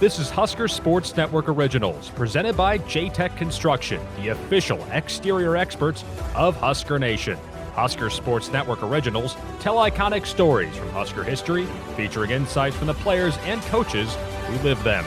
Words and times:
This 0.00 0.18
is 0.18 0.30
Husker 0.30 0.66
Sports 0.66 1.14
Network 1.14 1.46
Originals, 1.46 2.08
presented 2.08 2.56
by 2.56 2.78
J-Tech 2.78 3.36
Construction, 3.36 4.00
the 4.16 4.28
official 4.28 4.82
exterior 4.92 5.58
experts 5.58 6.04
of 6.34 6.56
Husker 6.56 6.98
Nation. 6.98 7.36
Husker 7.74 8.08
Sports 8.08 8.50
Network 8.50 8.82
Originals 8.82 9.36
tell 9.58 9.76
iconic 9.76 10.24
stories 10.24 10.74
from 10.74 10.88
Husker 10.88 11.22
history, 11.22 11.66
featuring 11.98 12.30
insights 12.30 12.76
from 12.76 12.86
the 12.86 12.94
players 12.94 13.36
and 13.42 13.60
coaches 13.64 14.16
who 14.46 14.54
live 14.66 14.82
them. 14.84 15.04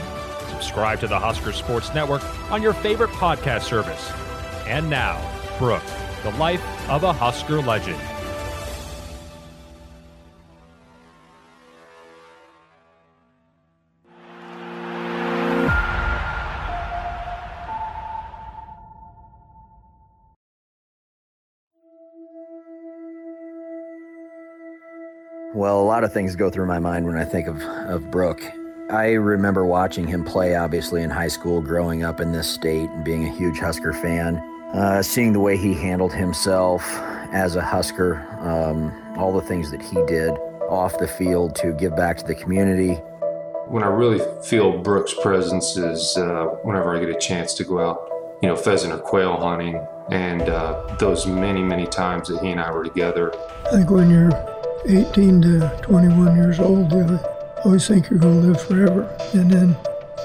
Subscribe 0.48 1.00
to 1.00 1.08
the 1.08 1.18
Husker 1.18 1.52
Sports 1.52 1.92
Network 1.92 2.22
on 2.52 2.62
your 2.62 2.72
favorite 2.72 3.10
podcast 3.10 3.62
service. 3.62 4.12
And 4.64 4.88
now, 4.88 5.20
Brook, 5.58 5.82
the 6.22 6.30
life 6.38 6.62
of 6.88 7.02
a 7.02 7.12
Husker 7.12 7.60
legend. 7.60 7.98
Well, 25.64 25.80
a 25.80 25.82
lot 25.82 26.04
of 26.04 26.12
things 26.12 26.36
go 26.36 26.50
through 26.50 26.66
my 26.66 26.78
mind 26.78 27.06
when 27.06 27.16
I 27.16 27.24
think 27.24 27.46
of, 27.46 27.58
of 27.62 28.10
Brook. 28.10 28.42
I 28.90 29.12
remember 29.12 29.64
watching 29.64 30.06
him 30.06 30.22
play, 30.22 30.56
obviously, 30.56 31.02
in 31.02 31.08
high 31.08 31.28
school, 31.28 31.62
growing 31.62 32.04
up 32.04 32.20
in 32.20 32.32
this 32.32 32.46
state 32.46 32.90
and 32.90 33.02
being 33.02 33.24
a 33.24 33.32
huge 33.32 33.60
Husker 33.60 33.94
fan. 33.94 34.36
Uh, 34.74 35.02
seeing 35.02 35.32
the 35.32 35.40
way 35.40 35.56
he 35.56 35.72
handled 35.72 36.12
himself 36.12 36.86
as 37.32 37.56
a 37.56 37.62
Husker, 37.62 38.16
um, 38.40 38.92
all 39.16 39.32
the 39.32 39.40
things 39.40 39.70
that 39.70 39.80
he 39.80 39.96
did 40.04 40.32
off 40.68 40.98
the 40.98 41.08
field 41.08 41.56
to 41.56 41.72
give 41.72 41.96
back 41.96 42.18
to 42.18 42.26
the 42.26 42.34
community. 42.34 42.96
When 43.66 43.82
I 43.82 43.86
really 43.88 44.20
feel 44.44 44.82
Brooks' 44.82 45.14
presence 45.22 45.78
is 45.78 46.14
uh, 46.18 46.58
whenever 46.62 46.94
I 46.94 47.00
get 47.00 47.08
a 47.08 47.18
chance 47.18 47.54
to 47.54 47.64
go 47.64 47.80
out, 47.80 48.06
you 48.42 48.50
know, 48.50 48.54
pheasant 48.54 48.92
or 48.92 48.98
quail 48.98 49.38
hunting, 49.38 49.82
and 50.10 50.42
uh, 50.42 50.94
those 51.00 51.26
many, 51.26 51.62
many 51.62 51.86
times 51.86 52.28
that 52.28 52.42
he 52.42 52.50
and 52.50 52.60
I 52.60 52.70
were 52.70 52.84
together. 52.84 53.32
I 53.64 53.70
think 53.70 53.88
when 53.88 54.10
you're 54.10 54.53
18 54.86 55.42
to 55.42 55.78
21 55.82 56.36
years 56.36 56.60
old, 56.60 56.92
you 56.92 57.18
always 57.64 57.86
think 57.88 58.10
you're 58.10 58.18
going 58.18 58.40
to 58.40 58.48
live 58.48 58.60
forever. 58.60 59.16
And 59.32 59.50
then 59.50 59.68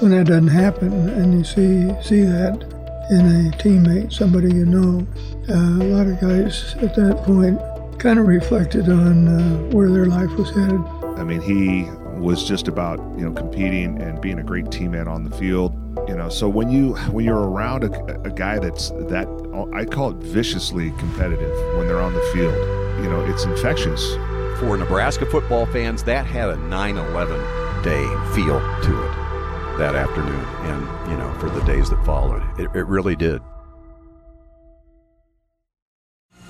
when 0.00 0.10
that 0.12 0.26
doesn't 0.26 0.48
happen 0.48 0.92
and 1.08 1.34
you 1.34 1.44
see 1.44 1.90
see 2.02 2.22
that 2.22 2.62
in 3.10 3.20
a 3.20 3.50
teammate, 3.56 4.12
somebody 4.12 4.48
you 4.48 4.66
know, 4.66 5.06
uh, 5.48 5.82
a 5.82 5.88
lot 5.88 6.06
of 6.06 6.20
guys 6.20 6.74
at 6.76 6.94
that 6.94 7.22
point 7.24 7.58
kind 7.98 8.18
of 8.18 8.26
reflected 8.26 8.88
on 8.88 9.28
uh, 9.28 9.58
where 9.72 9.90
their 9.90 10.06
life 10.06 10.30
was 10.32 10.50
headed. 10.50 10.80
I 11.18 11.24
mean, 11.24 11.40
he 11.40 11.90
was 12.18 12.46
just 12.46 12.68
about 12.68 12.98
you 13.18 13.28
know 13.28 13.32
competing 13.32 14.00
and 14.00 14.20
being 14.20 14.38
a 14.38 14.42
great 14.42 14.66
teammate 14.66 15.08
on 15.08 15.24
the 15.24 15.36
field. 15.36 15.74
You 16.08 16.16
know, 16.16 16.28
so 16.28 16.48
when 16.48 16.70
you 16.70 16.94
when 17.10 17.24
you're 17.24 17.50
around 17.50 17.84
a, 17.84 18.20
a 18.22 18.30
guy 18.30 18.58
that's 18.58 18.90
that 18.90 19.26
I 19.74 19.84
call 19.84 20.10
it 20.10 20.16
viciously 20.16 20.90
competitive 20.98 21.50
when 21.76 21.88
they're 21.88 22.00
on 22.00 22.14
the 22.14 22.22
field, 22.32 22.54
you 23.02 23.10
know, 23.10 23.24
it's 23.26 23.44
infectious 23.44 24.16
for 24.60 24.76
Nebraska 24.76 25.24
football 25.24 25.64
fans, 25.66 26.04
that 26.04 26.26
had 26.26 26.50
a 26.50 26.56
9 26.56 26.96
11 26.98 27.82
day 27.82 28.04
feel 28.34 28.60
to 28.82 29.02
it 29.02 29.30
that 29.78 29.94
afternoon 29.94 30.44
and, 30.68 31.10
you 31.10 31.16
know, 31.16 31.32
for 31.40 31.48
the 31.48 31.62
days 31.62 31.88
that 31.88 32.04
followed. 32.04 32.42
It, 32.60 32.68
it 32.76 32.86
really 32.86 33.16
did. 33.16 33.40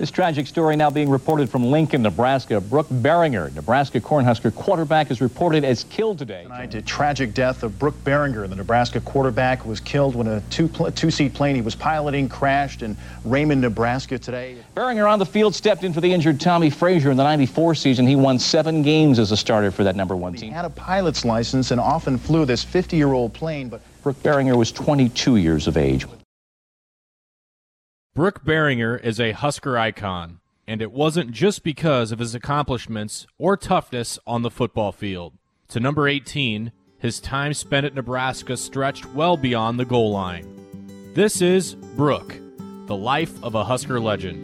This 0.01 0.09
tragic 0.09 0.47
story 0.47 0.75
now 0.75 0.89
being 0.89 1.11
reported 1.11 1.47
from 1.47 1.63
Lincoln, 1.63 2.01
Nebraska. 2.01 2.59
Brook 2.59 2.87
Berringer, 2.89 3.53
Nebraska 3.53 3.99
Cornhusker 4.01 4.51
quarterback, 4.55 5.11
is 5.11 5.21
reported 5.21 5.63
as 5.63 5.83
killed 5.91 6.17
today. 6.17 6.41
Tonight, 6.41 6.73
a 6.73 6.81
tragic 6.81 7.35
death 7.35 7.61
of 7.61 7.77
Brook 7.77 7.93
Berringer, 8.03 8.49
the 8.49 8.55
Nebraska 8.55 8.99
quarterback, 9.01 9.63
was 9.63 9.79
killed 9.79 10.15
when 10.15 10.25
a 10.25 10.41
two 10.49 10.69
two-seat 10.95 11.35
plane 11.35 11.53
he 11.53 11.61
was 11.61 11.75
piloting 11.75 12.27
crashed 12.27 12.81
in 12.81 12.97
Raymond, 13.25 13.61
Nebraska 13.61 14.17
today. 14.17 14.57
Berringer 14.75 15.07
on 15.07 15.19
the 15.19 15.25
field 15.27 15.53
stepped 15.53 15.83
in 15.83 15.93
for 15.93 16.01
the 16.01 16.11
injured 16.11 16.39
Tommie 16.39 16.71
Frazier 16.71 17.11
in 17.11 17.17
the 17.17 17.23
94 17.23 17.75
season. 17.75 18.07
He 18.07 18.15
won 18.15 18.39
seven 18.39 18.81
games 18.81 19.19
as 19.19 19.31
a 19.31 19.37
starter 19.37 19.69
for 19.69 19.83
that 19.83 19.95
number 19.95 20.15
one 20.15 20.33
team. 20.33 20.49
He 20.49 20.55
had 20.55 20.65
a 20.65 20.71
pilot's 20.71 21.25
license 21.25 21.69
and 21.69 21.79
often 21.79 22.17
flew 22.17 22.45
this 22.45 22.65
50-year-old 22.65 23.33
plane, 23.33 23.69
but 23.69 23.81
Brook 24.01 24.15
Berringer 24.23 24.57
was 24.57 24.71
22 24.71 25.35
years 25.35 25.67
of 25.67 25.77
age. 25.77 26.07
Brook 28.13 28.43
Berringer 28.43 29.01
is 29.01 29.21
a 29.21 29.31
Husker 29.31 29.77
icon, 29.77 30.41
and 30.67 30.81
it 30.81 30.91
wasn't 30.91 31.31
just 31.31 31.63
because 31.63 32.11
of 32.11 32.19
his 32.19 32.35
accomplishments 32.35 33.25
or 33.37 33.55
toughness 33.55 34.19
on 34.27 34.41
the 34.41 34.51
football 34.51 34.91
field. 34.91 35.31
To 35.69 35.79
number 35.79 36.09
18, 36.09 36.73
his 36.97 37.21
time 37.21 37.53
spent 37.53 37.85
at 37.85 37.95
Nebraska 37.95 38.57
stretched 38.57 39.05
well 39.13 39.37
beyond 39.37 39.79
the 39.79 39.85
goal 39.85 40.11
line. 40.11 40.45
This 41.13 41.41
is 41.41 41.75
Brook, 41.75 42.35
the 42.87 42.97
life 42.97 43.41
of 43.41 43.55
a 43.55 43.63
Husker 43.63 44.01
legend. 44.01 44.43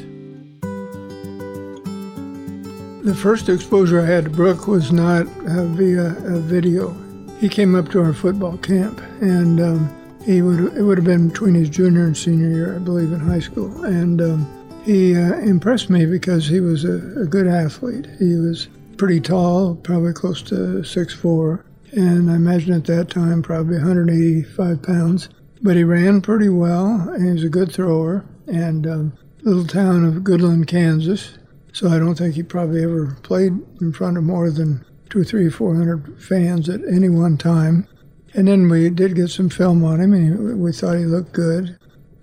The 3.03 3.15
first 3.15 3.49
exposure 3.49 3.99
I 3.99 4.05
had 4.05 4.23
to 4.23 4.29
Brook 4.29 4.67
was 4.67 4.93
not 4.93 5.27
uh, 5.45 5.65
via 5.65 6.15
a 6.23 6.39
video. 6.39 6.95
He 7.41 7.49
came 7.49 7.75
up 7.75 7.89
to 7.89 8.01
our 8.01 8.13
football 8.13 8.57
camp, 8.59 9.01
and 9.19 9.59
um, 9.59 10.06
he 10.27 10.41
would 10.41 10.75
it 10.75 10.83
would 10.83 10.97
have 10.97 11.05
been 11.05 11.29
between 11.29 11.55
his 11.55 11.69
junior 11.69 12.03
and 12.03 12.15
senior 12.15 12.49
year, 12.49 12.75
I 12.75 12.79
believe, 12.79 13.13
in 13.13 13.19
high 13.21 13.39
school, 13.39 13.85
and 13.85 14.21
um, 14.21 14.81
he 14.83 15.15
uh, 15.15 15.37
impressed 15.39 15.89
me 15.89 16.05
because 16.05 16.45
he 16.45 16.59
was 16.59 16.83
a, 16.83 17.21
a, 17.21 17.25
good 17.25 17.47
athlete. 17.47 18.07
He 18.19 18.35
was 18.35 18.67
pretty 18.97 19.21
tall, 19.21 19.75
probably 19.75 20.11
close 20.11 20.41
to 20.43 20.83
six 20.83 21.13
four, 21.13 21.65
and 21.93 22.29
I 22.29 22.35
imagine 22.35 22.73
at 22.73 22.83
that 22.85 23.09
time 23.09 23.41
probably 23.41 23.77
185 23.77 24.83
pounds. 24.83 25.29
But 25.61 25.77
he 25.77 25.83
ran 25.85 26.21
pretty 26.21 26.49
well, 26.49 27.09
and 27.09 27.25
he 27.25 27.31
was 27.31 27.43
a 27.45 27.49
good 27.49 27.71
thrower. 27.71 28.25
And 28.47 28.85
um, 28.85 29.13
little 29.43 29.65
town 29.65 30.03
of 30.03 30.23
Goodland, 30.23 30.67
Kansas. 30.67 31.37
So 31.71 31.89
I 31.89 31.99
don't 31.99 32.15
think 32.15 32.35
he 32.35 32.43
probably 32.43 32.83
ever 32.83 33.17
played 33.23 33.53
in 33.79 33.93
front 33.93 34.17
of 34.17 34.23
more 34.23 34.51
than 34.51 34.85
two, 35.09 35.23
three, 35.23 35.49
four 35.49 35.73
hundred 35.75 36.21
fans 36.21 36.67
at 36.67 36.81
any 36.83 37.07
one 37.07 37.37
time. 37.37 37.87
And 38.37 38.47
then 38.47 38.69
we 38.69 38.91
did 38.91 39.15
get 39.15 39.29
some 39.31 39.49
film 39.49 39.83
on 39.83 39.99
him, 39.99 40.13
and 40.13 40.61
we 40.61 40.71
thought 40.71 40.99
he 40.99 41.05
looked 41.05 41.33
good. 41.33 41.75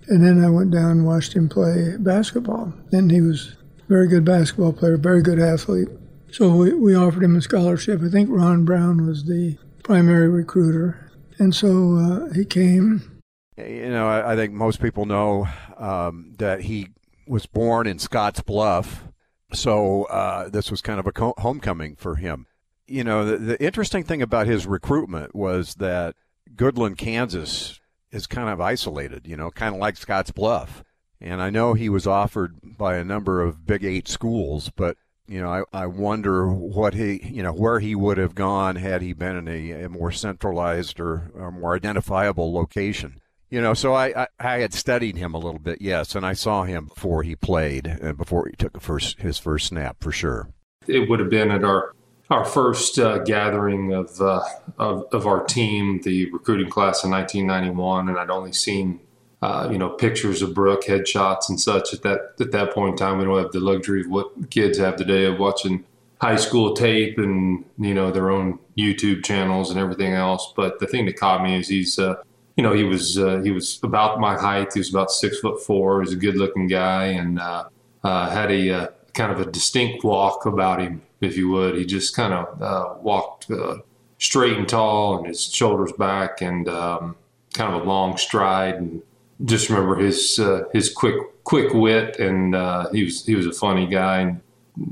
And 0.07 0.25
then 0.25 0.43
I 0.43 0.49
went 0.49 0.71
down 0.71 0.91
and 0.91 1.05
watched 1.05 1.33
him 1.33 1.49
play 1.49 1.97
basketball. 1.99 2.73
And 2.93 3.11
he 3.11 3.19
was 3.19 3.57
a 3.79 3.87
very 3.89 4.07
good 4.07 4.23
basketball 4.23 4.71
player, 4.71 4.95
very 4.95 5.21
good 5.21 5.39
athlete. 5.39 5.89
So 6.31 6.55
we, 6.55 6.73
we 6.73 6.95
offered 6.95 7.21
him 7.21 7.35
a 7.35 7.41
scholarship. 7.41 8.01
I 8.01 8.07
think 8.07 8.29
Ron 8.31 8.63
Brown 8.63 9.05
was 9.05 9.25
the 9.25 9.57
primary 9.83 10.29
recruiter. 10.29 11.11
And 11.37 11.53
so 11.53 11.97
uh, 11.97 12.33
he 12.33 12.45
came. 12.45 13.21
You 13.57 13.89
know, 13.89 14.07
I, 14.07 14.33
I 14.33 14.35
think 14.37 14.53
most 14.53 14.81
people 14.81 15.05
know 15.05 15.49
um, 15.77 16.33
that 16.37 16.61
he 16.61 16.87
was 17.27 17.45
born 17.45 17.87
in 17.87 17.99
Scotts 17.99 18.39
Bluff. 18.39 19.03
So 19.51 20.03
uh, 20.05 20.47
this 20.47 20.71
was 20.71 20.81
kind 20.81 20.99
of 20.99 21.07
a 21.07 21.11
co- 21.11 21.35
homecoming 21.37 21.97
for 21.97 22.15
him 22.15 22.47
you 22.87 23.03
know, 23.03 23.25
the, 23.25 23.37
the 23.37 23.63
interesting 23.63 24.03
thing 24.03 24.21
about 24.21 24.47
his 24.47 24.67
recruitment 24.67 25.35
was 25.35 25.75
that 25.75 26.15
Goodland, 26.55 26.97
Kansas 26.97 27.79
is 28.11 28.27
kind 28.27 28.49
of 28.49 28.61
isolated, 28.61 29.27
you 29.27 29.35
know, 29.35 29.51
kind 29.51 29.75
of 29.75 29.81
like 29.81 29.97
Scotts 29.97 30.31
Bluff. 30.31 30.83
And 31.19 31.41
I 31.41 31.49
know 31.49 31.73
he 31.73 31.89
was 31.89 32.05
offered 32.05 32.57
by 32.63 32.97
a 32.97 33.03
number 33.03 33.41
of 33.41 33.65
Big 33.65 33.83
Eight 33.83 34.07
schools, 34.07 34.71
but 34.75 34.97
you 35.27 35.41
know, 35.41 35.49
I, 35.49 35.63
I 35.83 35.87
wonder 35.87 36.47
what 36.47 36.93
he, 36.93 37.19
you 37.25 37.41
know, 37.41 37.51
where 37.51 37.79
he 37.79 37.95
would 37.95 38.17
have 38.17 38.35
gone 38.35 38.75
had 38.75 39.01
he 39.01 39.13
been 39.13 39.35
in 39.35 39.47
a, 39.47 39.83
a 39.83 39.89
more 39.89 40.11
centralized 40.11 40.99
or, 40.99 41.31
or, 41.33 41.51
more 41.51 41.75
identifiable 41.75 42.53
location. 42.53 43.19
You 43.49 43.61
know, 43.61 43.73
so 43.73 43.93
I, 43.93 44.23
I, 44.23 44.27
I, 44.39 44.59
had 44.59 44.73
studied 44.73 45.17
him 45.17 45.33
a 45.33 45.39
little 45.39 45.59
bit, 45.59 45.81
yes, 45.81 46.15
and 46.15 46.25
I 46.25 46.33
saw 46.33 46.63
him 46.63 46.85
before 46.93 47.23
he 47.23 47.35
played 47.35 47.87
and 47.87 48.17
before 48.17 48.47
he 48.47 48.55
took 48.55 48.79
first, 48.81 49.19
his 49.19 49.39
first 49.39 49.67
snap 49.67 49.97
for 49.99 50.11
sure. 50.11 50.49
It 50.87 51.09
would 51.09 51.19
have 51.19 51.29
been 51.29 51.51
at 51.51 51.63
our 51.63 51.95
our 52.29 52.45
first 52.45 52.97
uh, 52.97 53.19
gathering 53.19 53.93
of, 53.93 54.19
uh, 54.19 54.43
of, 54.77 55.05
of 55.11 55.27
our 55.27 55.43
team, 55.43 56.01
the 56.01 56.31
recruiting 56.31 56.69
class 56.69 57.03
in 57.03 57.11
1991, 57.11 58.09
and 58.09 58.17
I'd 58.17 58.29
only 58.29 58.53
seen 58.53 58.99
uh, 59.41 59.69
you 59.71 59.77
know 59.77 59.89
pictures 59.89 60.41
of 60.41 60.55
Brook, 60.55 60.85
headshots, 60.85 61.49
and 61.49 61.59
such. 61.59 61.93
At 61.93 62.01
that 62.01 62.33
at 62.39 62.51
that 62.51 62.73
point 62.73 62.93
in 62.93 62.97
time, 62.97 63.19
we 63.19 63.25
don't 63.25 63.37
have 63.37 63.51
the 63.51 63.59
luxury 63.59 64.01
of 64.01 64.09
what 64.09 64.49
kids 64.49 64.77
have 64.79 64.95
today 64.95 65.25
of 65.25 65.37
watching 65.37 65.83
high 66.19 66.37
school 66.37 66.73
tape 66.73 67.19
and 67.19 67.63
you 67.77 67.93
know 67.93 68.11
their 68.11 68.31
own 68.31 68.57
YouTube 68.75 69.23
channels 69.23 69.69
and 69.69 69.79
everything 69.79 70.13
else. 70.13 70.51
But 70.55 70.79
the 70.79 70.87
thing 70.87 71.05
that 71.05 71.19
caught 71.19 71.43
me 71.43 71.59
is 71.59 71.67
he's 71.67 71.99
uh, 71.99 72.15
you 72.57 72.63
know 72.63 72.73
he 72.73 72.85
was 72.85 73.19
uh, 73.19 73.41
he 73.41 73.51
was 73.51 73.79
about 73.83 74.19
my 74.19 74.35
height. 74.35 74.73
He 74.73 74.79
was 74.79 74.89
about 74.89 75.11
six 75.11 75.39
foot 75.39 75.61
four. 75.61 76.01
He 76.01 76.05
was 76.05 76.13
a 76.13 76.19
good 76.19 76.37
looking 76.37 76.65
guy 76.67 77.07
and 77.07 77.37
uh, 77.39 77.65
had 78.03 78.51
a 78.51 78.89
kind 79.15 79.31
of 79.31 79.39
a 79.39 79.49
distinct 79.49 80.03
walk 80.03 80.45
about 80.45 80.81
him 80.81 81.01
if 81.21 81.35
you 81.35 81.49
would. 81.49 81.75
He 81.75 81.85
just 81.85 82.15
kind 82.15 82.33
of 82.33 82.61
uh, 82.61 82.93
walked 83.01 83.49
uh, 83.49 83.77
straight 84.19 84.57
and 84.57 84.67
tall, 84.67 85.17
and 85.17 85.27
his 85.27 85.43
shoulders 85.43 85.91
back, 85.93 86.41
and 86.41 86.67
um, 86.69 87.15
kind 87.53 87.73
of 87.73 87.81
a 87.81 87.85
long 87.85 88.17
stride. 88.17 88.75
And 88.75 89.01
just 89.43 89.69
remember 89.69 89.95
his 89.95 90.37
uh, 90.39 90.65
his 90.73 90.89
quick 90.93 91.15
quick 91.43 91.73
wit, 91.73 92.19
and 92.19 92.55
uh, 92.55 92.89
he 92.91 93.05
was 93.05 93.25
he 93.25 93.35
was 93.35 93.47
a 93.47 93.53
funny 93.53 93.87
guy. 93.87 94.19
And 94.19 94.41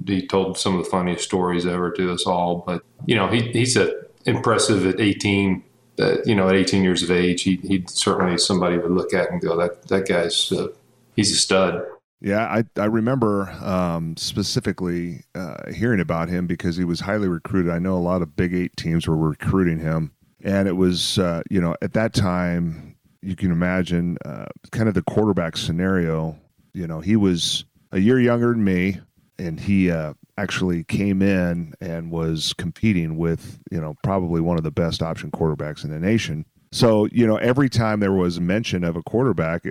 he 0.07 0.25
told 0.25 0.57
some 0.57 0.77
of 0.77 0.83
the 0.83 0.89
funniest 0.89 1.25
stories 1.25 1.65
ever 1.65 1.91
to 1.91 2.11
us 2.13 2.25
all. 2.25 2.63
But 2.65 2.83
you 3.05 3.15
know, 3.15 3.27
he 3.27 3.51
he's 3.51 3.77
a 3.77 4.03
impressive 4.25 4.85
at 4.85 5.01
18 5.01 5.61
that 5.97 6.25
you 6.25 6.33
know 6.35 6.49
at 6.49 6.55
18 6.55 6.83
years 6.83 7.03
of 7.03 7.11
age, 7.11 7.43
he 7.43 7.57
he 7.57 7.83
certainly 7.87 8.37
somebody 8.37 8.77
would 8.77 8.91
look 8.91 9.13
at 9.13 9.31
and 9.31 9.41
go 9.41 9.57
that 9.57 9.87
that 9.89 10.07
guy's 10.07 10.51
uh, 10.51 10.67
he's 11.15 11.31
a 11.31 11.35
stud. 11.35 11.85
Yeah, 12.23 12.45
I 12.45 12.63
I 12.81 12.85
remember 12.85 13.49
um, 13.61 14.15
specifically 14.15 15.25
uh, 15.35 15.69
hearing 15.73 15.99
about 15.99 16.29
him 16.29 16.47
because 16.47 16.77
he 16.77 16.85
was 16.85 17.01
highly 17.01 17.27
recruited. 17.27 17.69
I 17.69 17.79
know 17.79 17.97
a 17.97 17.99
lot 17.99 18.21
of 18.21 18.33
Big 18.37 18.53
Eight 18.53 18.77
teams 18.77 19.05
were 19.05 19.17
recruiting 19.17 19.77
him, 19.77 20.13
and 20.41 20.69
it 20.69 20.77
was 20.77 21.19
uh, 21.19 21.43
you 21.51 21.59
know 21.59 21.75
at 21.81 21.91
that 21.93 22.13
time 22.13 22.95
you 23.21 23.35
can 23.35 23.51
imagine 23.51 24.17
uh, 24.23 24.45
kind 24.71 24.87
of 24.87 24.95
the 24.95 25.01
quarterback 25.01 25.57
scenario. 25.57 26.39
You 26.73 26.87
know, 26.87 27.01
he 27.01 27.17
was 27.17 27.65
a 27.91 27.99
year 27.99 28.19
younger 28.21 28.51
than 28.53 28.63
me, 28.63 29.01
and 29.37 29.59
he 29.59 29.91
uh, 29.91 30.13
actually 30.37 30.85
came 30.85 31.21
in 31.21 31.73
and 31.81 32.09
was 32.09 32.53
competing 32.53 33.17
with 33.17 33.59
you 33.69 33.81
know 33.81 33.95
probably 34.01 34.39
one 34.39 34.57
of 34.57 34.63
the 34.63 34.71
best 34.71 35.03
option 35.03 35.29
quarterbacks 35.29 35.83
in 35.83 35.89
the 35.89 35.99
nation. 35.99 36.45
So 36.71 37.05
you 37.11 37.27
know 37.27 37.35
every 37.35 37.67
time 37.67 37.99
there 37.99 38.13
was 38.13 38.39
mention 38.39 38.85
of 38.85 38.95
a 38.95 39.03
quarterback, 39.03 39.65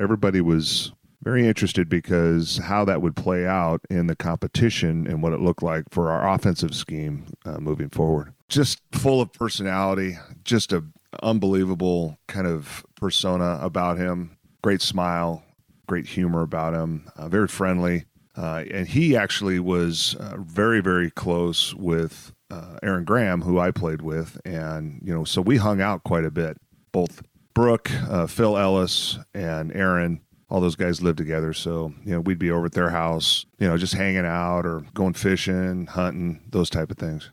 everybody 0.00 0.40
was 0.40 0.90
very 1.24 1.48
interested 1.48 1.88
because 1.88 2.58
how 2.58 2.84
that 2.84 3.00
would 3.00 3.16
play 3.16 3.46
out 3.46 3.80
in 3.88 4.06
the 4.06 4.14
competition 4.14 5.06
and 5.06 5.22
what 5.22 5.32
it 5.32 5.40
looked 5.40 5.62
like 5.62 5.84
for 5.90 6.10
our 6.10 6.28
offensive 6.34 6.74
scheme 6.74 7.24
uh, 7.46 7.58
moving 7.58 7.88
forward. 7.88 8.34
Just 8.48 8.82
full 8.92 9.22
of 9.22 9.32
personality, 9.32 10.18
just 10.44 10.72
a 10.72 10.84
unbelievable 11.22 12.18
kind 12.28 12.46
of 12.46 12.84
persona 12.96 13.58
about 13.62 13.96
him. 13.96 14.36
Great 14.62 14.82
smile, 14.82 15.42
great 15.86 16.06
humor 16.06 16.42
about 16.42 16.74
him, 16.74 17.08
uh, 17.16 17.28
very 17.28 17.48
friendly. 17.48 18.04
Uh, 18.36 18.64
and 18.70 18.88
he 18.88 19.16
actually 19.16 19.60
was 19.60 20.16
uh, 20.16 20.36
very, 20.38 20.80
very 20.80 21.10
close 21.10 21.72
with 21.74 22.32
uh, 22.50 22.78
Aaron 22.82 23.04
Graham, 23.04 23.42
who 23.42 23.58
I 23.58 23.70
played 23.70 24.02
with. 24.02 24.40
And, 24.44 25.00
you 25.04 25.14
know, 25.14 25.24
so 25.24 25.40
we 25.40 25.56
hung 25.56 25.80
out 25.80 26.04
quite 26.04 26.24
a 26.24 26.30
bit. 26.30 26.56
Both 26.92 27.22
Brook, 27.54 27.90
uh, 27.92 28.26
Phil 28.26 28.58
Ellis, 28.58 29.18
and 29.32 29.74
Aaron, 29.74 30.20
all 30.54 30.60
those 30.60 30.76
guys 30.76 31.02
lived 31.02 31.18
together. 31.18 31.52
So, 31.52 31.92
you 32.04 32.12
know, 32.12 32.20
we'd 32.20 32.38
be 32.38 32.52
over 32.52 32.66
at 32.66 32.74
their 32.74 32.90
house, 32.90 33.44
you 33.58 33.66
know, 33.66 33.76
just 33.76 33.94
hanging 33.94 34.24
out 34.24 34.64
or 34.64 34.84
going 34.94 35.14
fishing, 35.14 35.86
hunting, 35.86 36.42
those 36.48 36.70
type 36.70 36.92
of 36.92 36.96
things. 36.96 37.32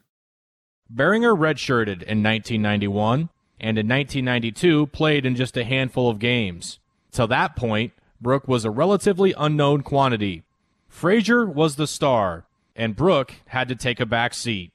Berringer 0.91 1.37
redshirted 1.37 2.01
in 2.01 2.23
1991 2.23 3.29
and 3.59 3.77
in 3.77 3.87
1992 3.87 4.87
played 4.87 5.23
in 5.23 5.35
just 5.35 5.55
a 5.55 5.63
handful 5.63 6.09
of 6.09 6.17
games. 6.17 6.79
Till 7.11 7.27
that 7.27 7.55
point, 7.55 7.93
Brook 8.19 8.47
was 8.47 8.65
a 8.65 8.71
relatively 8.71 9.35
unknown 9.37 9.83
quantity. 9.83 10.41
Frazier 10.87 11.45
was 11.45 11.75
the 11.75 11.85
star, 11.85 12.47
and 12.75 12.95
Brook 12.95 13.35
had 13.49 13.67
to 13.67 13.75
take 13.75 13.99
a 13.99 14.05
back 14.07 14.33
seat. 14.33 14.71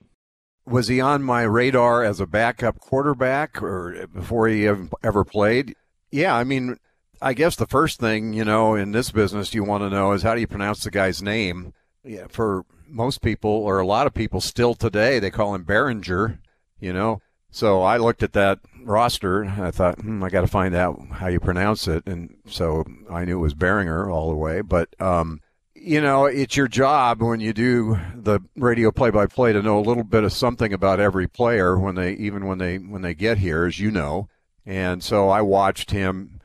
Was 0.64 0.86
he 0.86 1.00
on 1.00 1.24
my 1.24 1.42
radar 1.42 2.04
as 2.04 2.20
a 2.20 2.26
backup 2.26 2.78
quarterback 2.78 3.60
or 3.60 4.06
before 4.14 4.46
he 4.46 4.68
ever 4.68 5.24
played? 5.24 5.74
Yeah, 6.12 6.36
I 6.36 6.44
mean, 6.44 6.78
I 7.20 7.32
guess 7.32 7.56
the 7.56 7.66
first 7.66 7.98
thing, 7.98 8.32
you 8.32 8.44
know, 8.44 8.74
in 8.74 8.92
this 8.92 9.10
business 9.10 9.54
you 9.54 9.64
want 9.64 9.82
to 9.82 9.90
know 9.90 10.12
is 10.12 10.22
how 10.22 10.34
do 10.34 10.40
you 10.40 10.46
pronounce 10.46 10.82
the 10.82 10.90
guy's 10.90 11.22
name? 11.22 11.72
Yeah, 12.04 12.26
for 12.28 12.64
most 12.86 13.20
people 13.20 13.50
or 13.50 13.78
a 13.78 13.86
lot 13.86 14.06
of 14.06 14.14
people 14.14 14.40
still 14.40 14.74
today, 14.74 15.18
they 15.18 15.30
call 15.30 15.54
him 15.54 15.64
Boehringer, 15.64 16.38
you 16.78 16.92
know. 16.92 17.20
So 17.50 17.82
I 17.82 17.96
looked 17.96 18.22
at 18.22 18.34
that 18.34 18.60
roster. 18.84 19.44
I 19.44 19.70
thought, 19.70 19.98
hmm, 20.00 20.22
I 20.22 20.28
got 20.28 20.42
to 20.42 20.46
find 20.46 20.74
out 20.74 21.00
how 21.12 21.28
you 21.28 21.40
pronounce 21.40 21.88
it, 21.88 22.06
and 22.06 22.36
so 22.46 22.84
I 23.10 23.24
knew 23.24 23.38
it 23.38 23.42
was 23.42 23.54
Boehringer 23.54 24.12
all 24.12 24.28
the 24.28 24.36
way. 24.36 24.60
But 24.60 24.88
um, 25.00 25.40
you 25.74 26.00
know, 26.00 26.26
it's 26.26 26.56
your 26.56 26.68
job 26.68 27.22
when 27.22 27.40
you 27.40 27.52
do 27.52 27.98
the 28.14 28.40
radio 28.56 28.90
play-by-play 28.90 29.52
to 29.52 29.62
know 29.62 29.78
a 29.78 29.80
little 29.80 30.04
bit 30.04 30.24
of 30.24 30.32
something 30.32 30.72
about 30.72 31.00
every 31.00 31.28
player 31.28 31.78
when 31.78 31.94
they, 31.94 32.12
even 32.14 32.46
when 32.46 32.58
they 32.58 32.76
when 32.76 33.02
they 33.02 33.14
get 33.14 33.38
here, 33.38 33.64
as 33.64 33.80
you 33.80 33.90
know. 33.90 34.28
And 34.64 35.02
so 35.02 35.28
I 35.28 35.42
watched 35.42 35.92
him, 35.92 36.35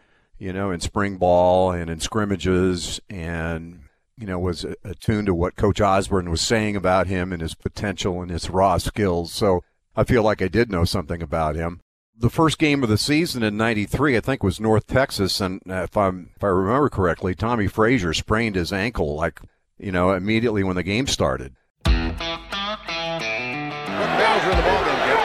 you 0.41 0.51
know, 0.51 0.71
in 0.71 0.79
spring 0.79 1.17
ball 1.17 1.71
and 1.71 1.87
in 1.87 1.99
scrimmages, 1.99 2.99
and 3.11 3.81
you 4.17 4.25
know, 4.25 4.39
was 4.39 4.65
attuned 4.83 5.27
to 5.27 5.35
what 5.35 5.55
Coach 5.55 5.79
Osborne 5.79 6.31
was 6.31 6.41
saying 6.41 6.75
about 6.75 7.05
him 7.05 7.31
and 7.31 7.43
his 7.43 7.53
potential 7.53 8.23
and 8.23 8.31
his 8.31 8.49
raw 8.49 8.79
skills. 8.79 9.31
So 9.31 9.63
I 9.95 10.03
feel 10.03 10.23
like 10.23 10.41
I 10.41 10.47
did 10.47 10.71
know 10.71 10.83
something 10.83 11.21
about 11.21 11.55
him. 11.55 11.81
The 12.17 12.31
first 12.31 12.57
game 12.57 12.81
of 12.81 12.89
the 12.89 12.97
season 12.97 13.43
in 13.43 13.55
'93, 13.55 14.17
I 14.17 14.19
think, 14.19 14.41
was 14.41 14.59
North 14.59 14.87
Texas, 14.87 15.39
and 15.41 15.61
uh, 15.69 15.83
if 15.83 15.95
I'm 15.95 16.31
if 16.35 16.43
I 16.43 16.47
remember 16.47 16.89
correctly, 16.89 17.35
Tommie 17.35 17.67
Frazier 17.67 18.15
sprained 18.15 18.55
his 18.55 18.73
ankle 18.73 19.15
like 19.15 19.41
you 19.77 19.91
know 19.91 20.11
immediately 20.11 20.63
when 20.63 20.75
the 20.75 20.81
game 20.81 21.05
started. 21.05 21.53
Here. 21.85 22.15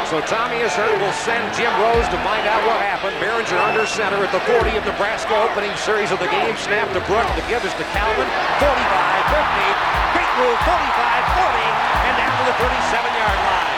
So 0.07 0.23
Tommy 0.23 0.63
is 0.63 0.71
hurt. 0.79 0.95
We'll 1.03 1.19
send 1.27 1.43
Jim 1.59 1.75
Rose 1.83 2.07
to 2.15 2.19
find 2.23 2.47
out 2.47 2.63
what 2.63 2.79
happened. 2.79 3.19
Berringer 3.19 3.59
under 3.59 3.83
center 3.91 4.23
at 4.23 4.31
the 4.31 4.39
40 4.47 4.79
of 4.79 4.87
Nebraska 4.87 5.35
opening 5.35 5.75
series 5.83 6.15
of 6.15 6.23
the 6.23 6.31
game. 6.31 6.55
Snap 6.63 6.87
to 6.95 7.03
Brook. 7.11 7.27
The 7.35 7.43
give 7.51 7.67
is 7.67 7.75
to 7.75 7.83
Calvin. 7.91 8.31
45, 8.63 8.71
50. 8.71 9.67
Great 10.15 10.33
move. 10.39 10.59
45, 10.63 11.43
40. 11.43 11.59
And 12.07 12.15
down 12.23 12.35
to 12.39 12.45
the 12.47 12.55
37-yard 12.55 13.41
line. 13.51 13.75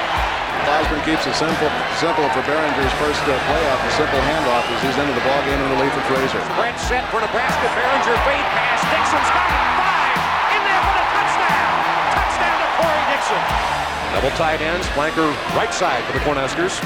Osborne 0.69 1.04
keeps 1.08 1.25
it 1.25 1.32
simple, 1.32 1.72
simple 1.96 2.28
for 2.36 2.44
Berringer's 2.44 2.92
first 3.00 3.25
uh, 3.25 3.32
playoff. 3.48 3.80
A 3.88 3.92
simple 3.96 4.20
handoff 4.28 4.69
as 4.69 4.84
he's 4.84 5.00
into 5.00 5.16
the 5.16 5.25
ball 5.25 5.40
game 5.48 5.56
in 5.56 5.80
relief 5.80 5.96
of 5.96 6.04
Frazier. 6.12 6.44
Spread 6.60 6.76
set 6.76 7.08
for 7.08 7.25
Nebraska. 7.25 7.72
Berringer 7.72 8.20
fade 8.28 8.48
pass. 8.52 8.84
Dixon's 8.92 9.32
got 9.32 9.48
it. 9.48 9.77
Dixon. 13.28 13.44
Double 14.16 14.32
tight 14.40 14.64
ends. 14.64 14.88
Flanker 14.96 15.28
right 15.52 15.69
side 15.69 16.00
for 16.08 16.16
the 16.16 16.25
Cornhuskers. 16.25 16.80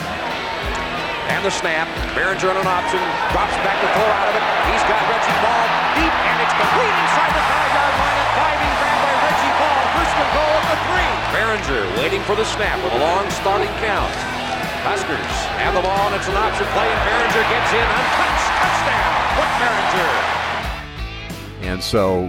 And 1.31 1.39
the 1.47 1.55
snap. 1.55 1.87
Berringer 2.19 2.51
on 2.51 2.59
an 2.59 2.67
option. 2.67 2.99
Drops 3.31 3.55
back 3.63 3.79
to 3.79 3.87
throw 3.95 4.11
out 4.11 4.27
of 4.27 4.35
it. 4.35 4.43
He's 4.67 4.83
got 4.91 4.99
Reggie 5.07 5.39
Baul 5.39 5.67
deep, 5.95 6.11
and 6.11 6.37
it's 6.43 6.57
complete 6.59 6.97
inside 6.99 7.31
the 7.31 7.45
five-yard 7.47 7.95
line. 7.95 8.19
A 8.19 8.27
diving 8.35 8.75
grab 8.75 8.99
by 9.07 9.15
Reggie 9.23 9.55
Baul. 9.55 9.83
First 9.95 10.15
and 10.19 10.31
goal 10.35 10.55
at 10.59 10.67
the 10.67 10.79
three. 10.83 11.15
Berringer 11.31 11.85
waiting 12.03 12.23
for 12.27 12.35
the 12.35 12.47
snap 12.59 12.75
with 12.83 12.91
a 12.91 12.99
long 12.99 13.31
starting 13.39 13.71
count. 13.79 14.11
Huskers 14.83 15.35
have 15.63 15.79
the 15.79 15.85
ball, 15.87 16.11
and 16.11 16.19
it's 16.19 16.27
an 16.27 16.35
option 16.35 16.67
play, 16.75 16.91
and 16.91 17.03
Berringer 17.07 17.45
gets 17.55 17.71
in 17.71 17.87
untouched. 17.87 18.51
Touchdown, 18.59 19.15
Brook 19.39 19.53
Berringer. 19.63 20.11
And 21.71 21.79
so 21.79 22.27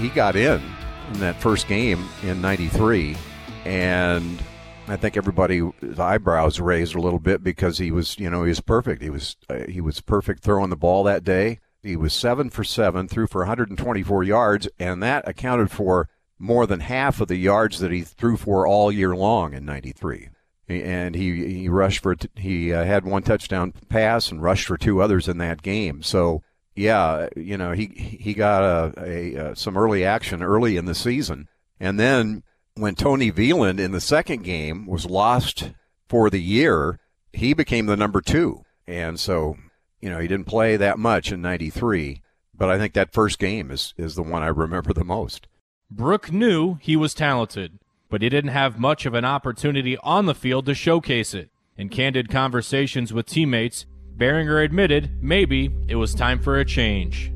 he 0.00 0.08
got 0.08 0.34
in 0.34 0.64
in 1.12 1.20
that 1.20 1.36
first 1.36 1.68
game 1.68 2.08
in 2.22 2.40
93 2.40 3.16
and 3.64 4.42
I 4.88 4.96
think 4.96 5.16
everybody's 5.16 5.98
eyebrows 5.98 6.60
raised 6.60 6.94
a 6.94 7.00
little 7.00 7.18
bit 7.18 7.42
because 7.42 7.78
he 7.78 7.90
was, 7.90 8.18
you 8.18 8.28
know, 8.30 8.42
he 8.42 8.48
was 8.48 8.60
perfect. 8.60 9.02
He 9.02 9.10
was 9.10 9.36
uh, 9.48 9.66
he 9.68 9.80
was 9.80 10.00
perfect 10.00 10.42
throwing 10.42 10.70
the 10.70 10.76
ball 10.76 11.04
that 11.04 11.24
day. 11.24 11.60
He 11.82 11.96
was 11.96 12.12
7 12.12 12.50
for 12.50 12.62
7, 12.62 13.08
threw 13.08 13.26
for 13.26 13.40
124 13.40 14.22
yards 14.24 14.68
and 14.78 15.02
that 15.02 15.26
accounted 15.26 15.70
for 15.70 16.08
more 16.38 16.66
than 16.66 16.80
half 16.80 17.20
of 17.20 17.28
the 17.28 17.36
yards 17.36 17.78
that 17.78 17.90
he 17.90 18.02
threw 18.02 18.36
for 18.36 18.66
all 18.66 18.92
year 18.92 19.14
long 19.14 19.54
in 19.54 19.64
93 19.64 20.28
and 20.70 21.14
he 21.14 21.60
he 21.60 21.68
rushed 21.68 22.02
for 22.02 22.16
he 22.36 22.72
uh, 22.72 22.84
had 22.84 23.04
one 23.04 23.22
touchdown 23.22 23.72
pass 23.88 24.30
and 24.30 24.42
rushed 24.42 24.66
for 24.66 24.76
two 24.76 25.02
others 25.02 25.28
in 25.28 25.38
that 25.38 25.62
game. 25.62 26.02
So 26.02 26.42
yeah, 26.76 27.28
you 27.36 27.56
know 27.56 27.72
he 27.72 27.86
he 27.86 28.34
got 28.34 28.62
a, 28.62 28.92
a, 29.02 29.34
a, 29.34 29.56
some 29.56 29.76
early 29.76 30.04
action 30.04 30.42
early 30.42 30.76
in 30.76 30.84
the 30.84 30.94
season, 30.94 31.48
and 31.80 31.98
then 31.98 32.44
when 32.80 32.94
Tony 32.94 33.30
Veland 33.30 33.78
in 33.78 33.92
the 33.92 34.00
second 34.00 34.42
game 34.42 34.86
was 34.86 35.06
lost 35.06 35.70
for 36.08 36.30
the 36.30 36.40
year, 36.40 36.98
he 37.32 37.54
became 37.54 37.86
the 37.86 37.96
number 37.96 38.20
two, 38.20 38.62
and 38.86 39.18
so 39.18 39.56
you 40.00 40.10
know 40.10 40.18
he 40.18 40.28
didn't 40.28 40.46
play 40.46 40.76
that 40.76 40.98
much 40.98 41.30
in 41.32 41.42
'93, 41.42 42.22
but 42.54 42.70
I 42.70 42.78
think 42.78 42.94
that 42.94 43.12
first 43.12 43.38
game 43.38 43.70
is 43.70 43.94
is 43.96 44.14
the 44.14 44.22
one 44.22 44.42
I 44.42 44.48
remember 44.48 44.92
the 44.92 45.04
most. 45.04 45.46
Brook 45.90 46.32
knew 46.32 46.74
he 46.80 46.96
was 46.96 47.14
talented, 47.14 47.78
but 48.08 48.22
he 48.22 48.28
didn't 48.28 48.50
have 48.50 48.78
much 48.78 49.06
of 49.06 49.14
an 49.14 49.24
opportunity 49.24 49.96
on 49.98 50.26
the 50.26 50.34
field 50.34 50.66
to 50.66 50.74
showcase 50.74 51.34
it. 51.34 51.50
In 51.76 51.88
candid 51.88 52.28
conversations 52.28 53.12
with 53.12 53.26
teammates, 53.26 53.86
Berringer 54.16 54.62
admitted 54.62 55.22
maybe 55.22 55.70
it 55.88 55.94
was 55.94 56.14
time 56.14 56.38
for 56.38 56.58
a 56.58 56.64
change. 56.64 57.32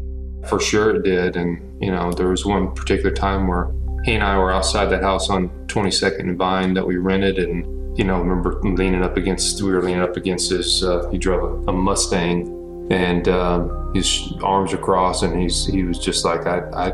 For 0.47 0.61
sure 0.61 0.95
it 0.97 1.03
did. 1.03 1.35
And, 1.35 1.83
you 1.83 1.91
know, 1.91 2.13
there 2.13 2.29
was 2.29 2.45
one 2.45 2.75
particular 2.75 3.11
time 3.11 3.49
where 3.49 3.73
he 4.05 4.15
and 4.15 4.23
I 4.23 4.39
were 4.39 4.53
outside 4.53 4.87
that 4.87 5.03
house 5.03 5.31
on 5.31 5.49
22nd 5.67 6.21
and 6.21 6.39
Vine 6.39 6.75
that 6.75 6.87
we 6.87 6.97
rented. 6.97 7.39
And, 7.39 7.99
you 7.99 8.05
know, 8.05 8.17
I 8.17 8.19
remember 8.19 8.61
leaning 8.63 9.03
up 9.03 9.17
against, 9.17 9.63
we 9.63 9.73
were 9.73 9.83
leaning 9.83 10.03
up 10.03 10.17
against 10.17 10.51
his, 10.51 10.85
uh, 10.85 11.09
he 11.11 11.19
drove 11.19 11.43
a, 11.67 11.71
a 11.71 11.73
Mustang 11.73 12.89
and 12.91 13.27
um, 13.29 13.93
his 13.95 14.31
arms 14.43 14.75
are 14.75 14.79
crossed 14.79 15.23
and 15.23 15.41
he's, 15.41 15.67
he 15.67 15.85
was 15.85 15.99
just 15.99 16.25
like, 16.25 16.47
I, 16.47 16.61
I 16.71 16.93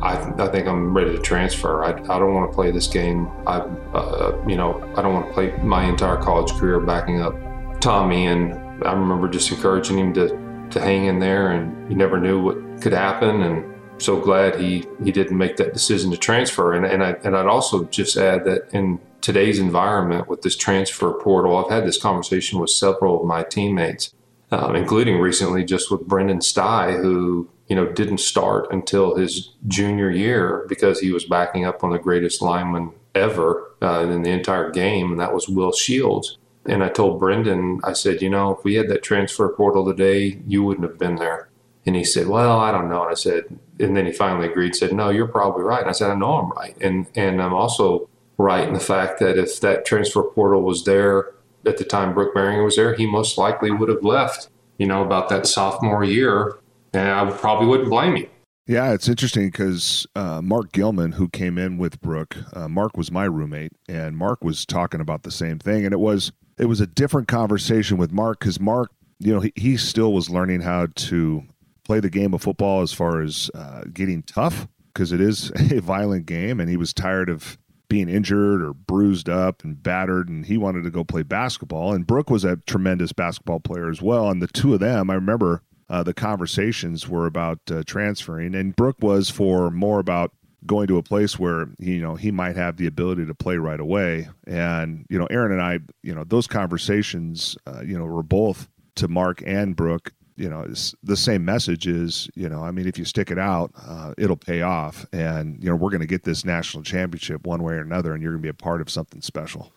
I, 0.00 0.32
I 0.38 0.48
think 0.48 0.68
I'm 0.68 0.96
ready 0.96 1.10
to 1.10 1.18
transfer. 1.18 1.82
I, 1.82 1.90
I 1.90 2.18
don't 2.20 2.32
want 2.32 2.50
to 2.50 2.54
play 2.54 2.70
this 2.70 2.86
game. 2.86 3.28
I, 3.48 3.58
uh, 3.94 4.44
you 4.46 4.56
know, 4.56 4.80
I 4.96 5.02
don't 5.02 5.12
want 5.12 5.26
to 5.26 5.32
play 5.32 5.56
my 5.64 5.84
entire 5.84 6.16
college 6.16 6.52
career 6.52 6.78
backing 6.78 7.20
up 7.20 7.34
Tommy. 7.80 8.26
And 8.26 8.54
I 8.84 8.92
remember 8.92 9.28
just 9.28 9.50
encouraging 9.50 9.98
him 9.98 10.14
to, 10.14 10.28
to 10.70 10.80
hang 10.80 11.06
in 11.06 11.18
there, 11.18 11.50
and 11.50 11.90
you 11.90 11.96
never 11.96 12.20
knew 12.20 12.40
what 12.40 12.80
could 12.80 12.92
happen. 12.92 13.42
And 13.42 13.64
so 13.98 14.20
glad 14.20 14.60
he, 14.60 14.86
he 15.02 15.12
didn't 15.12 15.36
make 15.36 15.56
that 15.56 15.72
decision 15.72 16.10
to 16.10 16.16
transfer. 16.16 16.72
And, 16.72 16.86
and, 16.86 17.02
I, 17.02 17.12
and 17.24 17.36
I'd 17.36 17.46
also 17.46 17.84
just 17.84 18.16
add 18.16 18.44
that 18.44 18.72
in 18.72 19.00
today's 19.20 19.58
environment 19.58 20.28
with 20.28 20.42
this 20.42 20.56
transfer 20.56 21.12
portal, 21.12 21.56
I've 21.56 21.70
had 21.70 21.86
this 21.86 22.00
conversation 22.00 22.58
with 22.58 22.70
several 22.70 23.20
of 23.20 23.26
my 23.26 23.42
teammates, 23.42 24.14
um, 24.50 24.76
including 24.76 25.18
recently 25.20 25.64
just 25.64 25.90
with 25.90 26.06
Brenden 26.06 26.40
Stai, 26.40 27.00
who 27.00 27.48
you 27.68 27.76
know 27.76 27.86
didn't 27.86 28.18
start 28.18 28.68
until 28.70 29.16
his 29.16 29.50
junior 29.66 30.10
year 30.10 30.64
because 30.68 31.00
he 31.00 31.12
was 31.12 31.24
backing 31.24 31.64
up 31.64 31.84
on 31.84 31.90
the 31.90 31.98
greatest 31.98 32.40
lineman 32.40 32.92
ever 33.14 33.74
uh, 33.82 34.06
in 34.08 34.22
the 34.22 34.30
entire 34.30 34.70
game, 34.70 35.10
and 35.10 35.20
that 35.20 35.34
was 35.34 35.48
Will 35.48 35.72
Shields. 35.72 36.38
And 36.64 36.84
I 36.84 36.88
told 36.88 37.20
Brenden, 37.20 37.80
I 37.82 37.94
said, 37.94 38.20
you 38.20 38.28
know, 38.28 38.54
if 38.56 38.62
we 38.62 38.74
had 38.74 38.88
that 38.88 39.02
transfer 39.02 39.48
portal 39.48 39.86
today, 39.86 40.38
you 40.46 40.62
wouldn't 40.62 40.88
have 40.88 40.98
been 40.98 41.16
there. 41.16 41.47
And 41.88 41.96
he 41.96 42.04
said, 42.04 42.28
well, 42.28 42.60
I 42.60 42.70
don't 42.70 42.90
know. 42.90 43.00
And 43.00 43.10
I 43.10 43.14
said, 43.14 43.44
and 43.80 43.96
then 43.96 44.04
he 44.04 44.12
finally 44.12 44.46
agreed, 44.46 44.76
said, 44.76 44.92
no, 44.92 45.08
you're 45.08 45.26
probably 45.26 45.64
right. 45.64 45.80
And 45.80 45.88
I 45.88 45.92
said, 45.92 46.10
I 46.10 46.14
know 46.16 46.34
I'm 46.34 46.50
right. 46.50 46.76
And, 46.82 47.06
and 47.14 47.40
I'm 47.40 47.54
also 47.54 48.10
right 48.36 48.68
in 48.68 48.74
the 48.74 48.78
fact 48.78 49.20
that 49.20 49.38
if 49.38 49.60
that 49.60 49.86
transfer 49.86 50.22
portal 50.22 50.60
was 50.60 50.84
there 50.84 51.32
at 51.64 51.78
the 51.78 51.84
time 51.84 52.12
Brook 52.12 52.34
Berringer 52.34 52.62
was 52.62 52.76
there, 52.76 52.92
he 52.92 53.06
most 53.06 53.38
likely 53.38 53.70
would 53.70 53.88
have 53.88 54.04
left, 54.04 54.50
you 54.76 54.86
know, 54.86 55.02
about 55.02 55.30
that 55.30 55.46
sophomore 55.46 56.04
year. 56.04 56.58
And 56.92 57.08
I 57.08 57.30
probably 57.30 57.68
wouldn't 57.68 57.88
blame 57.88 58.16
him. 58.16 58.26
Yeah, 58.66 58.92
it's 58.92 59.08
interesting 59.08 59.46
because 59.46 60.06
uh, 60.14 60.42
Mark 60.42 60.72
Gilman, 60.72 61.12
who 61.12 61.30
came 61.30 61.56
in 61.56 61.78
with 61.78 62.02
Brook, 62.02 62.36
uh, 62.52 62.68
Mark 62.68 62.98
was 62.98 63.10
my 63.10 63.24
roommate, 63.24 63.72
and 63.88 64.14
Mark 64.14 64.44
was 64.44 64.66
talking 64.66 65.00
about 65.00 65.22
the 65.22 65.30
same 65.30 65.58
thing, 65.58 65.86
and 65.86 65.94
it 65.94 66.00
was 66.00 66.32
it 66.58 66.66
was 66.66 66.82
a 66.82 66.86
different 66.86 67.28
conversation 67.28 67.96
with 67.96 68.12
Mark 68.12 68.40
because 68.40 68.60
Mark, 68.60 68.90
you 69.20 69.32
know, 69.32 69.40
he, 69.40 69.54
he 69.56 69.78
still 69.78 70.12
was 70.12 70.28
learning 70.28 70.60
how 70.60 70.88
to 70.96 71.44
play 71.88 72.00
the 72.00 72.10
game 72.10 72.34
of 72.34 72.42
football 72.42 72.82
as 72.82 72.92
far 72.92 73.22
as 73.22 73.50
uh, 73.54 73.82
getting 73.92 74.22
tough 74.22 74.68
because 74.92 75.10
it 75.10 75.20
is 75.20 75.50
a 75.72 75.80
violent 75.80 76.26
game, 76.26 76.60
and 76.60 76.68
he 76.68 76.76
was 76.76 76.92
tired 76.92 77.30
of 77.30 77.58
being 77.88 78.10
injured 78.10 78.62
or 78.62 78.74
bruised 78.74 79.28
up 79.28 79.64
and 79.64 79.82
battered, 79.82 80.28
and 80.28 80.44
he 80.44 80.58
wanted 80.58 80.84
to 80.84 80.90
go 80.90 81.02
play 81.02 81.22
basketball. 81.22 81.94
And 81.94 82.06
Brook 82.06 82.28
was 82.28 82.44
a 82.44 82.56
tremendous 82.66 83.12
basketball 83.12 83.60
player 83.60 83.88
as 83.88 84.02
well, 84.02 84.28
and 84.28 84.42
the 84.42 84.46
two 84.46 84.74
of 84.74 84.80
them, 84.80 85.10
I 85.10 85.14
remember 85.14 85.62
uh, 85.88 86.02
the 86.02 86.12
conversations 86.12 87.08
were 87.08 87.26
about 87.26 87.60
uh, 87.70 87.82
transferring, 87.86 88.54
and 88.54 88.76
Brook 88.76 88.96
was 89.00 89.30
for 89.30 89.70
more 89.70 89.98
about 89.98 90.32
going 90.66 90.88
to 90.88 90.98
a 90.98 91.02
place 91.02 91.38
where 91.38 91.68
you 91.78 92.00
know 92.00 92.16
he 92.16 92.30
might 92.30 92.56
have 92.56 92.76
the 92.76 92.86
ability 92.86 93.24
to 93.24 93.34
play 93.34 93.56
right 93.56 93.80
away. 93.80 94.28
And 94.46 95.06
you 95.08 95.18
know, 95.18 95.26
Aaron 95.30 95.52
and 95.52 95.62
I, 95.62 95.78
you 96.02 96.14
know, 96.14 96.24
those 96.24 96.46
conversations, 96.46 97.56
uh, 97.66 97.80
you 97.80 97.98
know, 97.98 98.04
were 98.04 98.22
both 98.22 98.68
to 98.96 99.08
Mark 99.08 99.42
and 99.46 99.74
Brook. 99.74 100.12
You 100.38 100.48
know, 100.48 100.66
the 101.02 101.16
same 101.16 101.44
message 101.44 101.86
is, 101.86 102.30
you 102.34 102.48
know, 102.48 102.62
I 102.62 102.70
mean, 102.70 102.86
if 102.86 102.98
you 102.98 103.04
stick 103.04 103.30
it 103.30 103.38
out, 103.38 103.72
uh, 103.84 104.14
it'll 104.16 104.36
pay 104.36 104.62
off, 104.62 105.04
and 105.12 105.62
you 105.62 105.68
know, 105.68 105.76
we're 105.76 105.90
going 105.90 106.00
to 106.00 106.06
get 106.06 106.24
this 106.24 106.44
national 106.44 106.84
championship 106.84 107.46
one 107.46 107.62
way 107.62 107.74
or 107.74 107.80
another, 107.80 108.14
and 108.14 108.22
you're 108.22 108.32
going 108.32 108.42
to 108.42 108.46
be 108.46 108.48
a 108.48 108.54
part 108.54 108.80
of 108.80 108.88
something 108.88 109.20
special. 109.20 109.72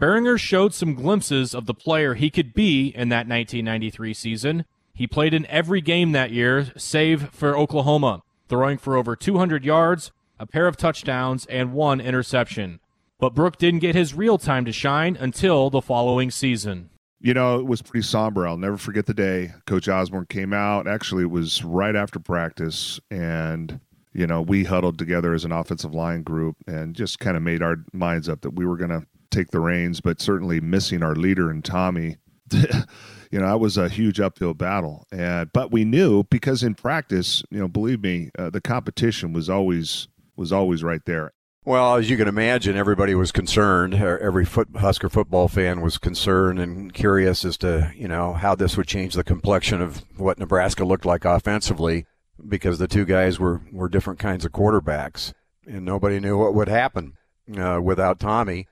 Berringer 0.00 0.38
showed 0.38 0.72
some 0.72 0.94
glimpses 0.94 1.54
of 1.54 1.66
the 1.66 1.74
player 1.74 2.14
he 2.14 2.30
could 2.30 2.54
be 2.54 2.88
in 2.88 3.10
that 3.10 3.28
1993 3.28 4.14
season. 4.14 4.64
He 4.94 5.06
played 5.06 5.34
in 5.34 5.44
every 5.46 5.82
game 5.82 6.12
that 6.12 6.30
year, 6.30 6.72
save 6.76 7.28
for 7.30 7.56
Oklahoma, 7.56 8.22
throwing 8.48 8.78
for 8.78 8.96
over 8.96 9.14
200 9.14 9.64
yards, 9.64 10.10
a 10.38 10.46
pair 10.46 10.66
of 10.66 10.78
touchdowns, 10.78 11.44
and 11.46 11.74
one 11.74 12.00
interception. 12.00 12.80
But 13.18 13.34
Brook 13.34 13.58
didn't 13.58 13.80
get 13.80 13.94
his 13.94 14.14
real 14.14 14.38
time 14.38 14.64
to 14.64 14.72
shine 14.72 15.16
until 15.16 15.68
the 15.68 15.82
following 15.82 16.30
season. 16.30 16.88
You 17.20 17.34
know, 17.34 17.58
it 17.60 17.66
was 17.66 17.82
pretty 17.82 18.06
somber. 18.06 18.46
I'll 18.46 18.56
never 18.56 18.78
forget 18.78 19.06
the 19.06 19.14
day 19.14 19.52
Coach 19.66 19.88
Osborne 19.88 20.26
came 20.26 20.54
out. 20.54 20.88
Actually, 20.88 21.24
it 21.24 21.30
was 21.30 21.62
right 21.62 21.94
after 21.94 22.18
practice, 22.18 22.98
and 23.10 23.78
you 24.12 24.26
know, 24.26 24.42
we 24.42 24.64
huddled 24.64 24.98
together 24.98 25.34
as 25.34 25.44
an 25.44 25.52
offensive 25.52 25.94
line 25.94 26.22
group 26.22 26.56
and 26.66 26.96
just 26.96 27.20
kind 27.20 27.36
of 27.36 27.42
made 27.42 27.62
our 27.62 27.76
minds 27.92 28.28
up 28.28 28.40
that 28.40 28.50
we 28.50 28.66
were 28.66 28.76
going 28.76 28.90
to 28.90 29.06
take 29.30 29.50
the 29.50 29.60
reins, 29.60 30.00
but 30.00 30.20
certainly 30.20 30.60
missing 30.60 31.02
our 31.02 31.14
leader 31.14 31.50
and 31.50 31.64
Tommy. 31.64 32.16
you 32.52 33.38
know, 33.38 33.46
that 33.46 33.60
was 33.60 33.76
a 33.76 33.88
huge 33.88 34.18
uphill 34.18 34.54
battle. 34.54 35.06
And 35.12 35.52
but 35.52 35.70
we 35.70 35.84
knew 35.84 36.24
because 36.24 36.62
in 36.62 36.74
practice, 36.74 37.42
you 37.50 37.60
know, 37.60 37.68
believe 37.68 38.02
me, 38.02 38.30
uh, 38.38 38.50
the 38.50 38.60
competition 38.60 39.32
was 39.32 39.48
always 39.48 40.08
was 40.36 40.52
always 40.52 40.82
right 40.82 41.04
there. 41.06 41.32
Well, 41.64 41.96
as 41.96 42.08
you 42.08 42.16
can 42.16 42.26
imagine, 42.26 42.74
everybody 42.74 43.14
was 43.14 43.32
concerned. 43.32 43.94
Every 43.94 44.46
foot, 44.46 44.68
Husker 44.76 45.10
football 45.10 45.46
fan 45.46 45.82
was 45.82 45.98
concerned 45.98 46.58
and 46.58 46.92
curious 46.92 47.44
as 47.44 47.58
to 47.58 47.92
you 47.94 48.08
know 48.08 48.32
how 48.32 48.54
this 48.54 48.78
would 48.78 48.86
change 48.86 49.12
the 49.12 49.22
complexion 49.22 49.82
of 49.82 50.02
what 50.16 50.38
Nebraska 50.38 50.86
looked 50.86 51.04
like 51.04 51.26
offensively, 51.26 52.06
because 52.48 52.78
the 52.78 52.88
two 52.88 53.04
guys 53.04 53.38
were 53.38 53.60
were 53.72 53.90
different 53.90 54.18
kinds 54.18 54.46
of 54.46 54.52
quarterbacks, 54.52 55.34
and 55.66 55.84
nobody 55.84 56.18
knew 56.18 56.38
what 56.38 56.54
would 56.54 56.68
happen 56.68 57.18
uh, 57.58 57.78
without 57.82 58.18
Tommy. 58.18 58.66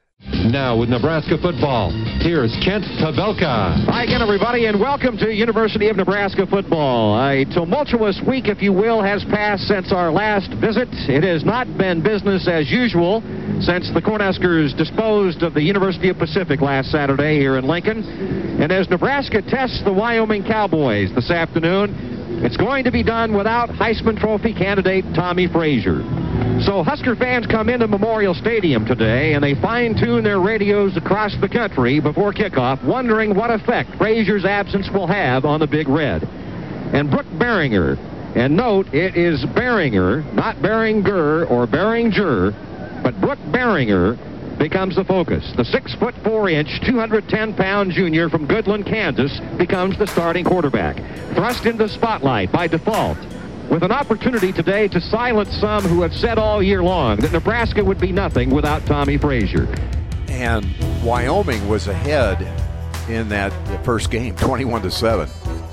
Now 0.49 0.79
with 0.79 0.89
Nebraska 0.89 1.37
football, 1.37 1.93
here's 2.25 2.57
Kent 2.65 2.85
Pavelka. 2.97 3.85
Hi 3.85 4.05
again, 4.05 4.23
everybody, 4.23 4.65
and 4.65 4.81
welcome 4.81 5.19
to 5.19 5.31
University 5.31 5.91
of 5.91 5.97
Nebraska 5.97 6.47
football. 6.47 7.21
A 7.21 7.45
tumultuous 7.45 8.19
week, 8.27 8.49
if 8.49 8.63
you 8.63 8.73
will, 8.73 9.03
has 9.03 9.23
passed 9.25 9.69
since 9.69 9.93
our 9.93 10.11
last 10.11 10.49
visit. 10.59 10.89
It 11.05 11.23
has 11.23 11.45
not 11.45 11.69
been 11.77 12.03
business 12.03 12.49
as 12.49 12.71
usual 12.71 13.21
since 13.61 13.93
the 13.93 14.01
Cornhuskers 14.01 14.75
disposed 14.75 15.43
of 15.43 15.53
the 15.53 15.63
University 15.63 16.09
of 16.09 16.17
Pacific 16.17 16.63
last 16.63 16.91
Saturday 16.91 17.39
here 17.39 17.59
in 17.59 17.69
Lincoln. 17.69 18.03
And 18.59 18.73
as 18.73 18.89
Nebraska 18.89 19.43
tests 19.43 19.83
the 19.85 19.93
Wyoming 19.93 20.45
Cowboys 20.45 21.15
this 21.15 21.31
afternoon, 21.31 22.43
it's 22.43 22.57
going 22.57 22.85
to 22.85 22.91
be 22.91 23.03
done 23.03 23.37
without 23.37 23.69
Heisman 23.69 24.19
Trophy 24.19 24.55
candidate 24.55 25.05
Tommie 25.15 25.49
Frazier. 25.53 26.48
So 26.65 26.83
Husker 26.83 27.15
fans 27.15 27.47
come 27.47 27.69
into 27.69 27.87
Memorial 27.87 28.35
Stadium 28.35 28.85
today 28.85 29.35
and 29.35 29.45
they 29.45 29.55
fine-tune 29.55 30.25
their 30.25 30.41
radios 30.41 30.97
across 30.97 31.37
the 31.41 31.49
country 31.49 32.01
before 32.01 32.33
kickoff, 32.33 32.83
wondering 32.83 33.35
what 33.35 33.51
effect 33.51 33.95
Frazier's 33.97 34.45
absence 34.45 34.91
will 34.91 35.07
have 35.07 35.45
on 35.45 35.61
the 35.61 35.69
Big 35.69 35.89
Red. 35.89 36.25
And 36.25 37.11
Brook 37.11 37.27
Berringer, 37.35 37.97
and 38.35 38.57
note 38.57 38.93
it 38.93 39.17
is 39.17 39.45
Berringer, 39.45 40.33
not 40.35 40.57
Berringer 40.57 41.49
or 41.49 41.67
Berringer, 41.69 42.53
but 43.05 43.21
Brook 43.21 43.39
Berringer 43.51 44.19
becomes 44.59 44.97
the 44.97 45.05
focus. 45.05 45.53
The 45.57 45.65
six 45.65 45.95
foot 45.95 46.15
four 46.25 46.51
inch, 46.51 46.81
210 46.85 47.55
pound 47.55 47.93
junior 47.93 48.29
from 48.29 48.49
Goodland, 48.49 48.85
Kansas 48.85 49.39
becomes 49.59 49.97
the 49.97 50.09
starting 50.09 50.45
quarterback. 50.45 50.97
Thrust 51.35 51.67
into 51.67 51.85
the 51.85 51.89
spotlight 51.89 52.51
by 52.51 52.67
default 52.67 53.19
with 53.69 53.83
an 53.83 53.93
opportunity 53.93 54.53
today 54.53 54.89
to 54.89 55.01
silence 55.01 55.55
some 55.59 55.83
who 55.85 56.03
have 56.03 56.15
said 56.15 56.39
all 56.39 56.63
year 56.63 56.83
long 56.83 57.19
that 57.19 57.33
Nebraska 57.33 57.85
would 57.85 58.01
be 58.01 58.13
nothing 58.13 58.51
without 58.51 58.85
Tommie 58.87 59.19
Frazier. 59.19 59.69
And 60.29 60.67
Wyoming 61.03 61.69
was 61.69 61.87
ahead 61.87 62.41
in 63.11 63.29
that 63.29 63.53
first 63.85 64.11
game, 64.11 64.35
21 64.37 64.83
to 64.83 64.91
7. 64.91 65.29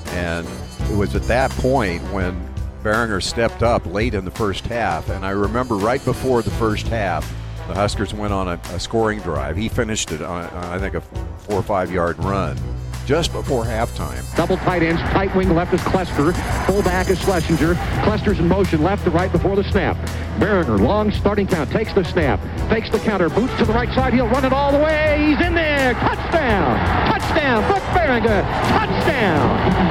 And 0.08 0.48
it 0.90 0.96
was 0.96 1.16
at 1.16 1.24
that 1.24 1.52
point 1.52 2.02
when 2.12 2.36
Berringer 2.84 3.24
stepped 3.24 3.64
up 3.64 3.86
late 3.86 4.14
in 4.14 4.26
the 4.26 4.32
first 4.32 4.66
half. 4.68 5.10
And 5.10 5.26
I 5.26 5.32
remember 5.32 5.76
right 5.76 6.04
before 6.04 6.42
the 6.42 6.52
first 6.52 6.88
half, 6.88 7.28
the 7.68 7.74
Huskers 7.74 8.14
went 8.14 8.32
on 8.32 8.48
a, 8.48 8.60
a 8.74 8.80
scoring 8.80 9.20
drive. 9.22 9.58
He 9.58 9.70
finished 9.70 10.12
it 10.12 10.22
on, 10.22 10.46
I 10.46 10.78
think, 10.78 10.96
a 10.96 11.02
four 11.02 11.58
or 11.58 11.64
five 11.64 11.92
yard 11.92 12.24
run 12.24 12.58
just 13.06 13.32
before 13.32 13.64
halftime. 13.64 14.24
Double 14.36 14.58
tight 14.58 14.84
ends, 14.84 15.02
tight 15.02 15.34
wing 15.36 15.54
left 15.54 15.74
is 15.74 15.82
Clester, 15.84 16.34
fullback 16.66 17.10
is 17.10 17.20
Schlesinger. 17.22 17.76
Clester's 18.04 18.40
in 18.40 18.48
motion 18.48 18.82
left 18.82 19.04
to 19.06 19.12
right 19.12 19.32
before 19.32 19.56
the 19.56 19.64
snap. 19.66 19.96
Berringer, 20.40 20.80
long 20.80 21.12
starting 21.12 21.48
count, 21.48 21.72
takes 21.72 21.94
the 21.94 22.04
snap, 22.04 22.40
fakes 22.70 22.90
the 22.90 23.00
counter, 23.00 23.30
boots 23.30 23.56
to 23.58 23.66
the 23.66 23.74
right 23.74 23.94
side, 23.94 24.14
he'll 24.14 24.28
run 24.28 24.44
it 24.44 24.52
all 24.52 24.72
the 24.72 24.80
way, 24.80 25.28
he's 25.30 25.46
in 25.46 25.54
there, 25.54 25.94
touchdown, 25.94 26.78
touchdown, 27.08 27.64
Brook 27.72 27.84
Berringer, 27.94 28.42
touchdown. 28.70 29.86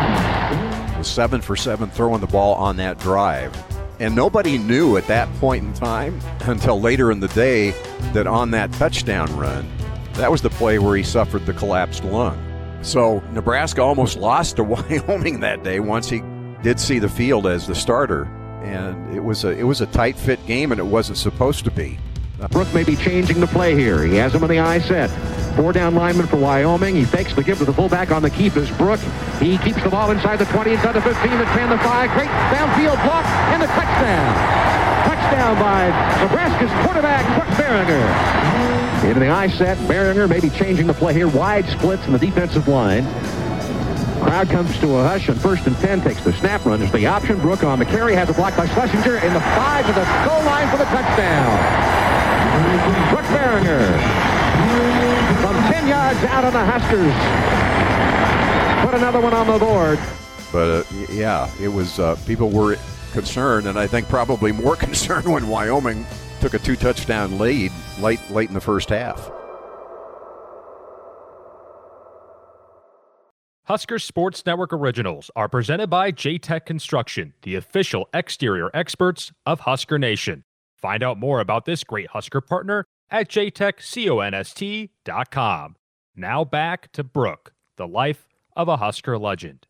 Seven 1.04 1.40
for 1.40 1.54
seven 1.54 1.90
throwing 1.90 2.20
the 2.20 2.26
ball 2.26 2.54
on 2.54 2.76
that 2.78 2.98
drive. 2.98 3.54
And 4.00 4.16
nobody 4.16 4.58
knew 4.58 4.96
at 4.96 5.06
that 5.06 5.32
point 5.34 5.64
in 5.64 5.72
time 5.72 6.18
until 6.40 6.80
later 6.80 7.12
in 7.12 7.20
the 7.20 7.28
day 7.28 7.70
that 8.12 8.26
on 8.26 8.50
that 8.50 8.72
touchdown 8.72 9.34
run, 9.36 9.70
that 10.14 10.30
was 10.30 10.42
the 10.42 10.50
play 10.50 10.78
where 10.78 10.96
he 10.96 11.02
suffered 11.02 11.46
the 11.46 11.52
collapsed 11.52 12.04
lung. 12.04 12.43
So 12.84 13.20
Nebraska 13.32 13.82
almost 13.82 14.16
lost 14.30 14.56
to 14.56 14.64
Wyoming 14.64 15.40
that 15.40 15.64
day 15.64 15.80
once 15.80 16.08
he 16.08 16.22
did 16.62 16.78
see 16.78 16.98
the 16.98 17.08
field 17.08 17.46
as 17.46 17.66
the 17.66 17.74
starter, 17.74 18.24
and 18.62 19.14
it 19.14 19.20
was 19.20 19.44
a 19.44 19.50
it 19.50 19.64
was 19.64 19.80
a 19.80 19.86
tight 19.86 20.16
fit 20.16 20.44
game, 20.46 20.70
and 20.70 20.78
it 20.78 20.84
wasn't 20.84 21.18
supposed 21.18 21.64
to 21.64 21.70
be. 21.70 21.98
Uh, 22.40 22.48
Brook 22.48 22.72
may 22.74 22.84
be 22.84 22.96
changing 22.96 23.40
the 23.40 23.46
play 23.46 23.74
here. 23.74 24.04
He 24.04 24.16
has 24.16 24.34
him 24.34 24.42
on 24.42 24.50
the 24.50 24.58
eye 24.58 24.80
set. 24.80 25.08
Four 25.56 25.72
down 25.72 25.94
lineman 25.94 26.26
for 26.26 26.36
Wyoming. 26.36 26.94
He 26.96 27.04
fakes 27.04 27.32
the 27.32 27.44
give 27.44 27.58
to 27.58 27.64
the 27.64 27.72
fullback 27.72 28.10
on 28.10 28.22
the 28.22 28.30
keep 28.30 28.56
is 28.56 28.70
Brook. 28.72 28.98
He 29.40 29.56
keeps 29.58 29.82
the 29.82 29.88
ball 29.88 30.10
inside 30.10 30.36
the 30.36 30.46
20, 30.46 30.72
inside 30.72 30.92
the 30.92 31.00
15, 31.00 31.30
the 31.38 31.44
10, 31.44 31.70
the 31.70 31.78
5. 31.78 32.10
Great 32.10 32.28
downfield 32.28 33.02
block 33.04 33.24
and 33.54 33.62
the 33.62 33.66
touchdown. 33.68 34.34
Touchdown 35.06 35.58
by 35.60 35.86
Nebraska's 36.22 36.84
quarterback, 36.84 37.24
Brook 37.38 37.56
Berringer. 37.56 38.83
Into 39.04 39.20
the 39.20 39.28
eye 39.28 39.48
set, 39.48 39.76
Berringer 39.88 40.28
maybe 40.28 40.50
changing 40.50 40.86
the 40.86 40.94
play 40.94 41.12
here. 41.12 41.28
Wide 41.28 41.66
splits 41.66 42.06
in 42.06 42.12
the 42.12 42.18
defensive 42.18 42.68
line. 42.68 43.04
Crowd 44.22 44.48
comes 44.48 44.78
to 44.80 44.96
a 44.96 45.02
hush 45.02 45.28
and 45.28 45.40
first 45.40 45.66
and 45.66 45.76
10 45.76 46.00
takes 46.00 46.24
the 46.24 46.32
snap, 46.32 46.64
runs 46.64 46.90
the 46.90 47.06
option. 47.06 47.38
Brook 47.40 47.62
on 47.62 47.78
the 47.78 47.84
carry, 47.84 48.14
has 48.14 48.30
a 48.30 48.32
block 48.32 48.56
by 48.56 48.66
Schlesinger 48.66 49.18
in 49.18 49.34
the 49.34 49.40
five 49.40 49.86
to 49.86 49.92
the 49.92 50.04
goal 50.26 50.42
line 50.44 50.68
for 50.70 50.78
the 50.78 50.84
touchdown. 50.84 51.50
Brook 53.10 53.24
Berringer 53.26 54.34
10 55.84 55.88
yards 55.88 56.18
out 56.24 56.44
on 56.44 56.52
the 56.52 56.64
Huskers. 56.64 57.14
Put 58.84 58.94
another 58.94 59.20
one 59.20 59.34
on 59.34 59.46
the 59.46 59.58
board. 59.58 59.98
But 60.52 60.68
uh, 60.70 60.84
yeah, 61.10 61.50
it 61.60 61.68
was 61.68 61.98
uh, 61.98 62.16
people 62.26 62.50
were 62.50 62.76
concerned, 63.12 63.66
and 63.66 63.78
I 63.78 63.86
think 63.86 64.08
probably 64.08 64.52
more 64.52 64.76
concerned 64.88 65.30
when 65.30 65.48
Wyoming 65.48 66.06
took 66.44 66.52
a 66.52 66.58
two 66.58 66.76
touchdown 66.76 67.38
lead 67.38 67.72
late 67.98 68.20
late 68.30 68.48
in 68.48 68.54
the 68.54 68.60
first 68.60 68.90
half. 68.90 69.30
Husker 73.62 73.98
Sports 73.98 74.44
Network 74.44 74.74
originals 74.74 75.30
are 75.34 75.48
presented 75.48 75.88
by 75.88 76.12
JTech 76.12 76.66
Construction, 76.66 77.32
the 77.44 77.54
official 77.54 78.10
exterior 78.12 78.70
experts 78.74 79.32
of 79.46 79.60
Husker 79.60 79.98
Nation. 79.98 80.44
Find 80.76 81.02
out 81.02 81.18
more 81.18 81.40
about 81.40 81.64
this 81.64 81.82
great 81.82 82.08
Husker 82.08 82.42
partner 82.42 82.84
at 83.10 83.30
jtechconst.com. 83.30 85.76
Now 86.14 86.44
back 86.44 86.92
to 86.92 87.02
Brook, 87.02 87.54
the 87.76 87.88
life 87.88 88.28
of 88.54 88.68
a 88.68 88.76
Husker 88.76 89.16
legend. 89.16 89.66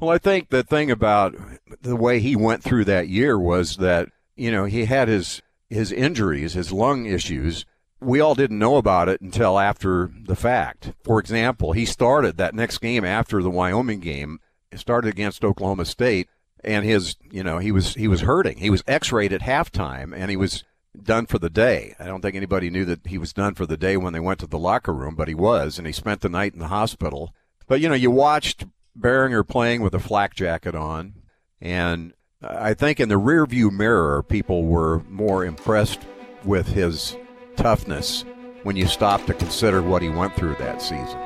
Well, 0.00 0.08
I 0.08 0.16
think 0.16 0.48
the 0.48 0.62
thing 0.62 0.90
about 0.90 1.36
the 1.82 1.94
way 1.94 2.20
he 2.20 2.36
went 2.36 2.62
through 2.62 2.86
that 2.86 3.08
year 3.08 3.38
was 3.38 3.76
that, 3.76 4.08
you 4.34 4.50
know, 4.50 4.64
he 4.64 4.86
had 4.86 5.08
his 5.08 5.42
his 5.68 5.92
injuries, 5.92 6.54
his 6.54 6.72
lung 6.72 7.06
issues. 7.06 7.64
We 8.00 8.20
all 8.20 8.34
didn't 8.34 8.58
know 8.58 8.76
about 8.76 9.08
it 9.08 9.20
until 9.20 9.58
after 9.58 10.10
the 10.26 10.36
fact. 10.36 10.92
For 11.02 11.18
example, 11.18 11.72
he 11.72 11.84
started 11.84 12.36
that 12.36 12.54
next 12.54 12.78
game 12.78 13.04
after 13.04 13.42
the 13.42 13.50
Wyoming 13.50 14.00
game, 14.00 14.40
started 14.74 15.08
against 15.08 15.44
Oklahoma 15.44 15.86
State, 15.86 16.28
and 16.62 16.84
his, 16.84 17.16
you 17.30 17.42
know, 17.42 17.58
he 17.58 17.72
was 17.72 17.94
he 17.94 18.08
was 18.08 18.22
hurting. 18.22 18.58
He 18.58 18.70
was 18.70 18.82
x-rayed 18.86 19.32
at 19.32 19.40
halftime 19.42 20.12
and 20.14 20.30
he 20.30 20.36
was 20.36 20.64
done 21.02 21.26
for 21.26 21.38
the 21.38 21.50
day. 21.50 21.94
I 21.98 22.06
don't 22.06 22.20
think 22.20 22.36
anybody 22.36 22.70
knew 22.70 22.84
that 22.86 23.06
he 23.06 23.18
was 23.18 23.32
done 23.32 23.54
for 23.54 23.66
the 23.66 23.76
day 23.76 23.96
when 23.96 24.12
they 24.12 24.20
went 24.20 24.40
to 24.40 24.46
the 24.46 24.58
locker 24.58 24.92
room, 24.92 25.14
but 25.14 25.28
he 25.28 25.34
was, 25.34 25.78
and 25.78 25.86
he 25.86 25.92
spent 25.92 26.20
the 26.20 26.28
night 26.28 26.54
in 26.54 26.58
the 26.58 26.68
hospital. 26.68 27.34
But 27.66 27.80
you 27.80 27.88
know, 27.88 27.94
you 27.94 28.10
watched 28.10 28.66
Berringer 28.98 29.46
playing 29.46 29.82
with 29.82 29.94
a 29.94 30.00
flak 30.00 30.34
jacket 30.34 30.74
on, 30.74 31.22
and 31.60 32.12
I 32.50 32.74
think 32.74 33.00
in 33.00 33.08
the 33.08 33.16
rearview 33.16 33.72
mirror, 33.72 34.22
people 34.22 34.64
were 34.64 35.02
more 35.08 35.44
impressed 35.44 36.00
with 36.44 36.68
his 36.68 37.16
toughness 37.56 38.24
when 38.62 38.76
you 38.76 38.86
stop 38.86 39.24
to 39.26 39.34
consider 39.34 39.82
what 39.82 40.02
he 40.02 40.08
went 40.08 40.34
through 40.36 40.54
that 40.56 40.82
season. 40.82 41.18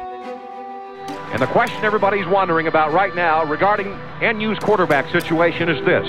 And 1.33 1.41
the 1.41 1.47
question 1.47 1.85
everybody's 1.85 2.27
wondering 2.27 2.67
about 2.67 2.93
right 2.93 3.15
now 3.15 3.45
regarding 3.45 3.89
NU's 4.21 4.59
quarterback 4.59 5.11
situation 5.13 5.69
is 5.69 5.85
this. 5.85 6.07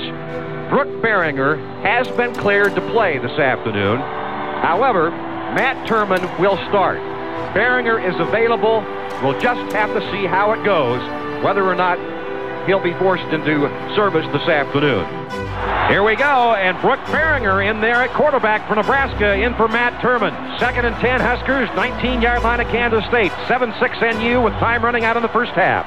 Brook 0.70 0.88
Berringer 1.02 1.58
has 1.84 2.08
been 2.16 2.34
cleared 2.36 2.74
to 2.76 2.82
play 2.92 3.18
this 3.18 3.38
afternoon. 3.40 4.00
However, 4.00 5.12
Matt 5.12 5.88
Turman 5.88 6.40
will 6.40 6.58
start. 6.70 6.98
Berringer 7.54 8.00
is 8.00 8.20
available. 8.20 8.82
We'll 9.22 9.40
just 9.40 9.74
have 9.74 9.94
to 9.94 10.12
see 10.12 10.26
how 10.26 10.54
it 10.54 10.64
goes 10.64 11.02
whether 11.44 11.64
or 11.64 11.76
not 11.76 11.98
he'll 12.66 12.84
be 12.84 12.94
forced 12.96 13.24
into 13.34 13.68
service 13.96 14.26
this 14.34 14.48
afternoon. 14.48 15.06
Here 15.90 16.04
we 16.04 16.16
go, 16.16 16.56
and 16.56 16.80
Brook 16.80 17.00
Berringer 17.12 17.70
in 17.70 17.82
there 17.82 17.96
at 17.96 18.14
quarterback 18.14 18.68
for 18.68 18.76
Nebraska, 18.76 19.36
in 19.36 19.54
for 19.56 19.68
Matt 19.68 20.02
Turman. 20.02 20.32
Second 20.58 20.86
and 20.86 20.96
10 20.98 21.20
Huskers, 21.20 21.68
19-yard 21.70 22.44
line 22.44 22.62
of 22.62 22.68
Kansas 22.68 23.04
State, 23.06 23.32
7-6 23.52 24.22
NU 24.22 24.42
with 24.42 24.54
time 24.54 24.86
running 24.86 25.04
out 25.04 25.18
in 25.18 25.22
the 25.22 25.30
first 25.30 25.52
half. 25.52 25.86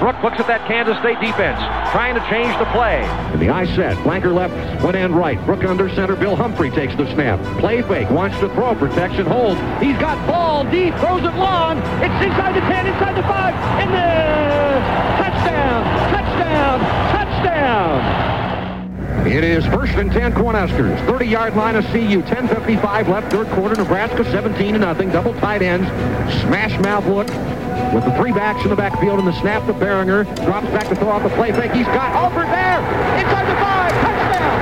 Brook 0.00 0.16
looks 0.22 0.40
at 0.40 0.46
that 0.46 0.66
Kansas 0.66 0.96
State 0.98 1.20
defense, 1.20 1.60
trying 1.92 2.14
to 2.14 2.24
change 2.30 2.56
the 2.58 2.64
play. 2.72 3.04
And 3.30 3.42
the 3.42 3.50
eye 3.50 3.66
set, 3.76 3.96
flanker 3.98 4.34
left, 4.34 4.82
one 4.82 4.96
end 4.96 5.14
right. 5.14 5.38
Brook 5.44 5.64
under 5.64 5.88
center, 5.90 6.16
Bill 6.16 6.34
Humphrey 6.34 6.70
takes 6.70 6.96
the 6.96 7.06
snap. 7.12 7.38
Play 7.60 7.82
fake, 7.82 8.10
wants 8.10 8.38
to 8.40 8.48
throw, 8.54 8.74
protection 8.74 9.26
holds. 9.26 9.60
He's 9.82 9.98
got 9.98 10.16
ball 10.26 10.64
deep, 10.64 10.94
throws 10.96 11.22
it 11.22 11.36
long. 11.36 11.78
It's 12.00 12.24
inside 12.24 12.56
the 12.56 12.64
10, 12.66 12.86
inside 12.86 13.16
the 13.16 13.22
5, 13.22 13.54
and 13.84 13.90
the 13.92 15.22
touchdown, 15.22 15.84
touchdown. 16.10 17.02
It 19.42 19.58
is 19.58 19.66
first 19.66 19.94
and 19.94 20.12
10 20.12 20.34
Cornhuskers. 20.34 20.96
30-yard 21.04 21.56
line 21.56 21.74
of 21.74 21.84
CU. 21.86 22.22
10.55 22.22 23.08
left, 23.08 23.32
third 23.32 23.48
quarter. 23.48 23.74
Nebraska 23.74 24.22
17 24.30 24.74
to 24.74 24.78
nothing. 24.78 25.10
Double 25.10 25.34
tight 25.34 25.62
ends. 25.62 25.88
Smash 26.42 26.78
mouth 26.78 27.04
look 27.06 27.26
with 27.92 28.04
the 28.04 28.14
three 28.14 28.30
backs 28.30 28.62
in 28.62 28.70
the 28.70 28.76
backfield 28.76 29.18
and 29.18 29.26
the 29.26 29.40
snap 29.40 29.66
to 29.66 29.72
Berringer. 29.72 30.22
Drops 30.44 30.68
back 30.68 30.88
to 30.90 30.94
throw 30.94 31.10
out 31.10 31.24
the 31.24 31.28
play 31.30 31.50
fake. 31.50 31.72
He's 31.72 31.86
got 31.86 32.14
Alford 32.14 32.46
there. 32.46 32.78
Inside 33.18 33.46
the 33.50 33.58
five. 33.58 33.90
Touchdown. 33.90 34.54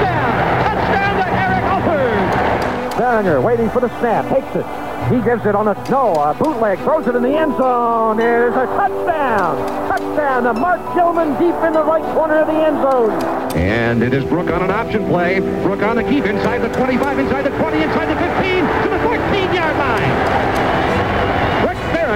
Touchdown. 0.00 0.32
Touchdown 0.64 1.14
to 1.20 1.26
Eric 1.36 1.64
Alford. 1.68 3.02
Berringer 3.02 3.44
waiting 3.44 3.68
for 3.68 3.80
the 3.80 4.00
snap. 4.00 4.26
Takes 4.30 4.56
it. 4.56 4.64
He 5.12 5.20
gives 5.20 5.44
it 5.44 5.54
on 5.54 5.68
a 5.68 5.74
no, 5.90 6.14
a 6.14 6.32
bootleg, 6.32 6.78
throws 6.78 7.06
it 7.06 7.14
in 7.14 7.22
the 7.22 7.36
end 7.36 7.54
zone. 7.58 8.16
There's 8.16 8.54
a 8.54 8.64
touchdown. 8.64 9.58
Touchdown 9.88 10.44
to 10.44 10.54
Mark 10.54 10.80
Gilman 10.94 11.32
deep 11.34 11.60
in 11.66 11.74
the 11.74 11.84
right 11.84 12.04
corner 12.14 12.38
of 12.38 12.46
the 12.46 12.54
end 12.54 12.80
zone. 12.80 13.41
And 13.54 14.02
it 14.02 14.14
is 14.14 14.24
Brook 14.24 14.48
on 14.48 14.62
an 14.62 14.70
option 14.70 15.06
play. 15.06 15.40
Brook 15.62 15.82
on 15.82 15.96
the 15.96 16.04
keep 16.04 16.24
inside 16.24 16.58
the 16.58 16.68
25, 16.68 17.18
inside 17.18 17.42
the 17.42 17.50
20, 17.50 17.82
inside 17.82 18.06
the 18.06 18.18
15, 18.18 18.64
to 18.82 18.88
the 18.88 18.98
14-yard 19.04 19.76
line. 19.76 20.41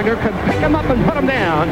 Berringer 0.07 0.21
could 0.21 0.51
pick 0.51 0.59
him 0.61 0.75
up 0.75 0.85
and 0.85 1.03
put 1.05 1.17
him 1.17 1.25
down. 1.25 1.67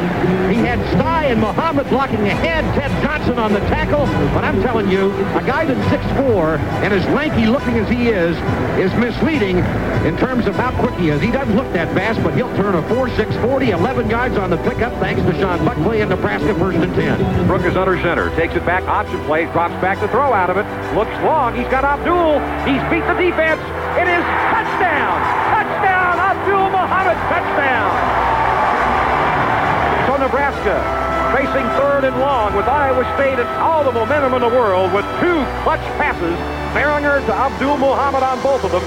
He 0.51 0.59
had 0.59 0.79
Stai 0.95 1.31
and 1.31 1.39
Muhammad 1.39 1.87
blocking 1.89 2.27
ahead, 2.27 2.63
Ted 2.75 2.91
Johnson 3.01 3.39
on 3.39 3.53
the 3.53 3.59
tackle. 3.61 4.05
But 4.33 4.43
I'm 4.43 4.61
telling 4.61 4.89
you, 4.89 5.11
a 5.35 5.43
guy 5.45 5.65
that's 5.65 5.79
6'4 5.89 6.59
and 6.83 6.93
as 6.93 7.05
lanky 7.13 7.45
looking 7.45 7.75
as 7.75 7.89
he 7.89 8.09
is, 8.09 8.35
is 8.77 8.93
misleading 8.99 9.59
in 10.05 10.17
terms 10.17 10.47
of 10.47 10.55
how 10.55 10.71
quick 10.81 10.95
he 10.99 11.09
is. 11.09 11.21
He 11.21 11.31
doesn't 11.31 11.55
look 11.55 11.71
that 11.73 11.93
fast, 11.95 12.21
but 12.23 12.33
he'll 12.33 12.53
turn 12.57 12.75
a 12.75 12.81
4-6 12.83 13.41
40, 13.41 13.69
11 13.71 14.09
yards 14.09 14.37
on 14.37 14.49
the 14.49 14.57
pickup 14.57 14.93
thanks 14.99 15.21
to 15.21 15.33
Sean 15.39 15.63
Buckley 15.63 16.01
and 16.01 16.09
Nebraska 16.09 16.53
first 16.55 16.77
and 16.77 16.93
10. 16.93 17.47
Brook 17.47 17.63
is 17.63 17.77
under 17.77 17.95
center, 18.01 18.35
takes 18.35 18.53
it 18.55 18.65
back, 18.65 18.83
option 18.83 19.19
play, 19.25 19.45
drops 19.45 19.75
back 19.81 19.99
to 20.01 20.07
throw 20.09 20.33
out 20.33 20.49
of 20.49 20.57
it, 20.57 20.65
looks 20.95 21.15
long, 21.23 21.55
he's 21.55 21.67
got 21.67 21.83
Abdul, 21.83 22.39
he's 22.67 22.83
beat 22.91 23.05
the 23.07 23.15
defense, 23.15 23.61
it 23.95 24.07
is 24.11 24.23
touchdown! 24.51 25.15
Touchdown! 25.55 26.19
Abdul 26.19 26.69
Muhammad, 26.69 27.17
touchdown! 27.31 28.14
Nebraska 30.25 31.05
facing 31.37 31.67
third 31.77 32.03
and 32.03 32.19
long 32.19 32.55
with 32.55 32.65
Iowa 32.65 33.03
State 33.15 33.37
and 33.37 33.47
all 33.61 33.83
the 33.83 33.91
momentum 33.91 34.33
in 34.33 34.41
the 34.41 34.47
world 34.47 34.91
with 34.91 35.05
two 35.19 35.43
clutch 35.61 35.81
passes, 35.99 36.35
Berringer 36.73 37.23
to 37.27 37.31
Abdul 37.31 37.77
Muhammad 37.77 38.23
on 38.23 38.41
both 38.41 38.63
of 38.63 38.71
them. 38.71 38.81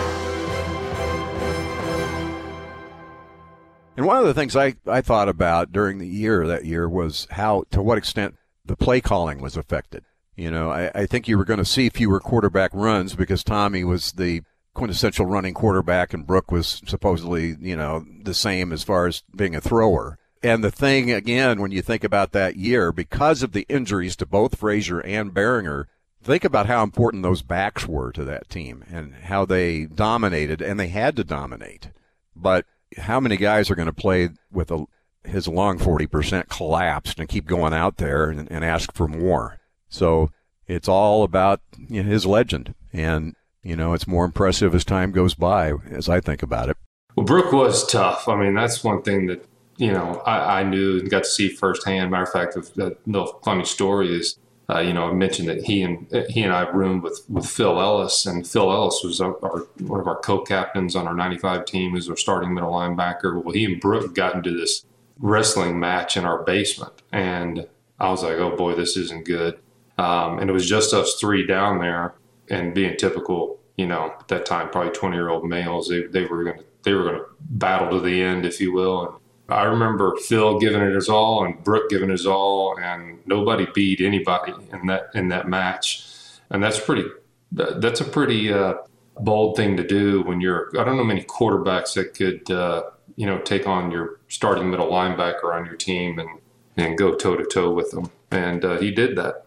And 3.97 4.05
one 4.05 4.17
of 4.17 4.25
the 4.25 4.35
things 4.35 4.57
I, 4.57 4.75
I 4.85 5.01
thought 5.01 5.29
about 5.29 5.71
during 5.71 5.99
the 5.99 6.09
year 6.09 6.45
that 6.49 6.65
year 6.65 6.89
was 6.89 7.29
how, 7.31 7.63
to 7.71 7.81
what 7.83 7.99
extent 7.99 8.35
the 8.65 8.77
play 8.77 9.01
calling 9.01 9.41
was 9.41 9.57
affected. 9.57 10.03
You 10.35 10.51
know, 10.51 10.73
I, 10.73 10.91
I 10.93 11.07
think 11.07 11.29
you 11.29 11.39
were 11.39 11.45
going 11.45 11.59
to 11.59 11.65
see 11.65 11.89
fewer 11.89 12.19
quarterback 12.19 12.73
runs 12.75 13.15
because 13.15 13.45
Tommy 13.45 13.85
was 13.85 14.11
the 14.11 14.43
quintessential 14.75 15.27
running 15.27 15.55
quarterback 15.55 16.13
and 16.13 16.27
Brook 16.27 16.51
was 16.51 16.83
supposedly, 16.85 17.55
you 17.61 17.77
know, 17.77 18.05
the 18.25 18.35
same 18.35 18.73
as 18.73 18.83
far 18.83 19.07
as 19.07 19.23
being 19.37 19.55
a 19.55 19.61
thrower. 19.61 20.19
And 20.43 20.63
the 20.63 20.71
thing, 20.71 21.11
again, 21.11 21.61
when 21.61 21.73
you 21.73 21.83
think 21.83 22.05
about 22.05 22.33
that 22.33 22.57
year, 22.57 22.93
because 22.93 23.43
of 23.43 23.53
the 23.53 23.67
injuries 23.69 24.17
to 24.17 24.27
both 24.27 24.59
Frazier 24.59 25.01
and 25.01 25.35
Berringer, 25.35 25.87
think 26.23 26.45
about 26.45 26.67
how 26.67 26.83
important 26.83 27.23
those 27.23 27.43
backs 27.43 27.87
were 27.87 28.13
to 28.13 28.25
that 28.25 28.49
team 28.49 28.85
and 28.91 29.15
how 29.15 29.45
they 29.45 29.87
dominated, 29.87 30.61
and 30.63 30.79
they 30.79 30.89
had 30.89 31.17
to 31.17 31.25
dominate. 31.25 31.91
But 32.37 32.67
how 32.97 33.21
many 33.21 33.37
guys 33.37 33.71
are 33.71 33.75
going 33.75 33.87
to 33.87 33.93
play 33.93 34.31
with 34.53 34.71
a, 34.71 34.87
his 35.25 35.49
long 35.49 35.79
40% 35.79 36.49
collapsed 36.49 37.19
and 37.19 37.29
keep 37.29 37.47
going 37.47 37.75
out 37.75 37.97
there 37.97 38.31
and, 38.31 38.51
and 38.51 38.65
ask 38.65 38.93
for 38.95 39.09
more? 39.09 39.59
So 39.89 40.31
it's 40.67 40.89
all 40.89 41.25
about 41.25 41.61
you 41.89 42.03
know, 42.03 42.09
his 42.09 42.27
legend. 42.27 42.75
And, 42.93 43.35
you 43.63 43.75
know, 43.75 43.93
it's 43.93 44.07
more 44.07 44.25
impressive 44.25 44.75
as 44.75 44.85
time 44.85 45.13
goes 45.13 45.35
by, 45.35 45.73
as 45.91 46.09
I 46.09 46.21
think 46.21 46.43
about 46.43 46.69
it. 46.69 46.77
Well, 47.17 47.27
Brook 47.27 47.53
was 47.53 47.87
tough. 47.87 48.29
I 48.29 48.37
mean, 48.37 48.55
that's 48.55 48.85
one 48.85 49.03
thing 49.03 49.27
that, 49.27 49.45
you 49.79 49.93
know, 49.93 50.21
I, 50.27 50.61
I 50.61 50.63
knew 50.65 50.99
and 50.99 51.09
got 51.09 51.25
to 51.25 51.31
see 51.31 51.49
firsthand. 51.49 52.11
Matter 52.11 52.25
of 52.25 52.33
fact, 52.33 52.55
the, 52.55 52.97
the 53.07 53.27
funny 53.45 53.65
story 53.65 54.15
is, 54.15 54.39
uh, 54.69 54.81
you 54.81 54.93
know, 54.93 55.05
I 55.05 55.13
mentioned 55.13 55.49
that 55.49 55.65
he 55.65 55.83
and 55.83 56.07
he 56.29 56.43
and 56.43 56.53
I 56.53 56.69
roomed 56.69 57.03
with, 57.03 57.25
with 57.29 57.47
Phil 57.47 57.81
Ellis, 57.81 58.27
and 58.27 58.47
Phil 58.47 58.71
Ellis 58.71 59.01
was 59.03 59.21
our, 59.21 59.43
our 59.43 59.61
one 59.79 60.01
of 60.01 60.07
our 60.07 60.19
co-captains 60.19 60.95
on 60.95 61.07
our 61.07 61.15
'95 61.15 61.65
team, 61.65 61.93
who's 61.93 62.11
our 62.11 62.17
starting 62.17 62.53
middle 62.53 62.73
linebacker. 62.73 63.43
Well, 63.43 63.55
he 63.55 63.65
and 63.65 63.81
Brook 63.81 64.15
got 64.15 64.35
into 64.35 64.51
this 64.51 64.85
wrestling 65.19 65.81
match 65.81 66.19
in 66.19 66.27
our 66.27 66.43
basement, 66.43 66.93
and 67.13 67.67
I 67.99 68.11
was 68.11 68.23
like, 68.23 68.37
"Oh 68.37 68.57
boy, 68.57 68.75
this 68.75 68.97
isn't 68.97 69.25
good." 69.25 69.59
Um, 69.97 70.39
and 70.39 70.51
it 70.51 70.53
was 70.53 70.69
just 70.69 70.93
us 70.93 71.15
three 71.15 71.47
down 71.47 71.79
there, 71.79 72.15
and 72.51 72.75
being 72.75 72.97
typical, 72.99 73.59
you 73.77 73.87
know, 73.87 74.13
at 74.21 74.29
that 74.29 74.45
time, 74.45 74.69
probably 74.69 74.93
20 74.93 75.17
year 75.17 75.31
old 75.31 75.49
males, 75.49 75.89
they, 75.89 76.03
they 76.03 76.27
were 76.27 76.45
to 76.45 76.65
they 76.83 76.93
were 76.93 77.05
to 77.05 77.25
battle 77.41 77.91
to 77.91 78.01
the 78.01 78.23
end, 78.23 78.45
if 78.45 78.61
you 78.61 78.73
will. 78.73 79.07
And 79.07 79.15
I 79.49 79.65
remember 79.65 80.15
Phil 80.17 80.59
giving 80.59 80.83
it 80.83 80.95
his 80.95 81.09
all 81.09 81.45
and 81.45 81.63
Brook 81.65 81.89
giving 81.89 82.11
his 82.11 82.27
all, 82.27 82.79
and 82.79 83.19
nobody 83.27 83.67
beat 83.75 84.01
anybody 84.01 84.53
in 84.73 84.87
that 84.87 85.11
in 85.15 85.29
that 85.29 85.49
match. 85.49 86.05
And 86.51 86.63
that's 86.63 86.79
pretty. 86.79 87.05
That's 87.51 88.01
a 88.01 88.05
pretty 88.05 88.53
uh, 88.53 88.75
bold 89.21 89.57
thing 89.57 89.77
to 89.79 89.87
do 89.87 90.23
when 90.23 90.41
you're. 90.41 90.71
I 90.79 90.85
don't 90.85 90.97
know 90.97 91.05
many 91.05 91.25
quarterbacks 91.25 91.95
that 91.95 92.15
could 92.15 92.51
uh, 92.51 92.83
you 93.19 93.27
know, 93.27 93.39
take 93.41 93.67
on 93.67 93.91
your 93.91 94.21
starting 94.29 94.71
middle 94.71 94.87
linebacker 94.87 95.53
on 95.53 95.67
your 95.67 95.75
team 95.75 96.21
and, 96.21 96.29
and 96.77 96.97
go 96.97 97.17
toe 97.17 97.35
to 97.35 97.45
toe 97.45 97.73
with 97.73 97.91
them. 97.91 98.13
And 98.31 98.65
uh, 98.65 98.79
he 98.79 98.93
did 98.93 99.17
that. 99.17 99.45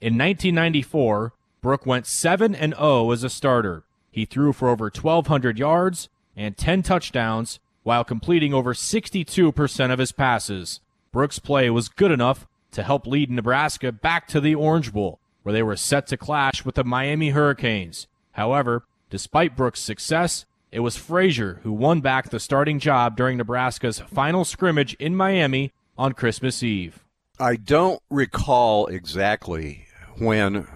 In 0.00 0.16
1994, 0.16 1.34
Brook 1.60 1.84
went 1.84 2.06
7 2.06 2.54
and 2.54 2.74
0 2.74 3.10
as 3.10 3.22
a 3.22 3.28
starter. 3.28 3.84
He 4.10 4.24
threw 4.24 4.54
for 4.54 4.70
over 4.70 4.84
1,200 4.84 5.58
yards 5.58 6.08
and 6.34 6.56
10 6.56 6.82
touchdowns 6.82 7.60
while 7.82 8.04
completing 8.04 8.54
over 8.54 8.74
62% 8.74 9.92
of 9.92 9.98
his 9.98 10.12
passes. 10.12 10.80
Brook's 11.10 11.38
play 11.38 11.68
was 11.70 11.88
good 11.88 12.10
enough 12.10 12.46
to 12.72 12.82
help 12.82 13.06
lead 13.06 13.30
Nebraska 13.30 13.92
back 13.92 14.26
to 14.28 14.40
the 14.40 14.54
Orange 14.54 14.92
Bowl, 14.92 15.20
where 15.42 15.52
they 15.52 15.62
were 15.62 15.76
set 15.76 16.06
to 16.08 16.16
clash 16.16 16.64
with 16.64 16.76
the 16.76 16.84
Miami 16.84 17.30
Hurricanes. 17.30 18.06
However, 18.32 18.84
despite 19.10 19.56
Brook's 19.56 19.80
success, 19.80 20.46
it 20.70 20.80
was 20.80 20.96
Frazier 20.96 21.60
who 21.62 21.72
won 21.72 22.00
back 22.00 22.30
the 22.30 22.40
starting 22.40 22.78
job 22.78 23.16
during 23.16 23.36
Nebraska's 23.36 23.98
final 23.98 24.44
scrimmage 24.44 24.94
in 24.94 25.14
Miami 25.14 25.72
on 25.98 26.12
Christmas 26.12 26.62
Eve. 26.62 27.04
I 27.38 27.56
don't 27.56 28.00
recall 28.08 28.86
exactly 28.86 29.86
when 30.18 30.66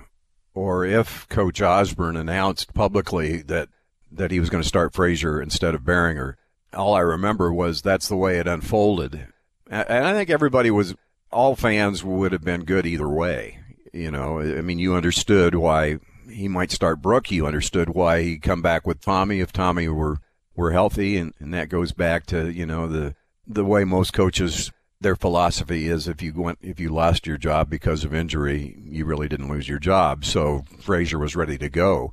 or 0.54 0.84
if 0.84 1.28
Coach 1.28 1.62
Osborne 1.62 2.16
announced 2.16 2.74
publicly 2.74 3.42
that 3.42 3.68
that 4.10 4.30
he 4.30 4.40
was 4.40 4.50
going 4.50 4.62
to 4.62 4.68
start 4.68 4.94
Frazier 4.94 5.40
instead 5.40 5.74
of 5.74 5.82
Berringer. 5.82 6.34
All 6.76 6.94
I 6.94 7.00
remember 7.00 7.52
was 7.52 7.82
that's 7.82 8.08
the 8.08 8.16
way 8.16 8.38
it 8.38 8.46
unfolded. 8.46 9.26
And 9.68 10.06
I 10.06 10.12
think 10.12 10.30
everybody 10.30 10.70
was 10.70 10.94
all 11.32 11.56
fans 11.56 12.04
would 12.04 12.32
have 12.32 12.44
been 12.44 12.64
good 12.64 12.86
either 12.86 13.08
way. 13.08 13.58
You 13.92 14.10
know, 14.10 14.40
I 14.40 14.60
mean, 14.60 14.78
you 14.78 14.94
understood 14.94 15.54
why 15.54 15.98
he 16.30 16.48
might 16.48 16.70
start 16.70 17.02
Brook. 17.02 17.30
You 17.30 17.46
understood 17.46 17.90
why 17.90 18.22
he'd 18.22 18.42
come 18.42 18.62
back 18.62 18.86
with 18.86 19.00
Tommy 19.00 19.40
if 19.40 19.52
Tommy 19.52 19.88
were 19.88 20.18
were 20.54 20.72
healthy, 20.72 21.16
and, 21.16 21.34
and 21.38 21.52
that 21.54 21.68
goes 21.68 21.92
back 21.92 22.26
to 22.26 22.50
you 22.50 22.66
know 22.66 22.86
the 22.86 23.14
the 23.46 23.64
way 23.64 23.84
most 23.84 24.12
coaches 24.12 24.70
their 25.00 25.16
philosophy 25.16 25.88
is 25.88 26.08
if 26.08 26.22
you 26.22 26.32
went 26.34 26.58
if 26.62 26.80
you 26.80 26.88
lost 26.88 27.26
your 27.26 27.38
job 27.38 27.70
because 27.70 28.04
of 28.04 28.14
injury, 28.14 28.76
you 28.84 29.04
really 29.04 29.28
didn't 29.28 29.50
lose 29.50 29.68
your 29.68 29.78
job. 29.78 30.24
So 30.24 30.64
Frazier 30.80 31.18
was 31.18 31.36
ready 31.36 31.58
to 31.58 31.68
go. 31.68 32.12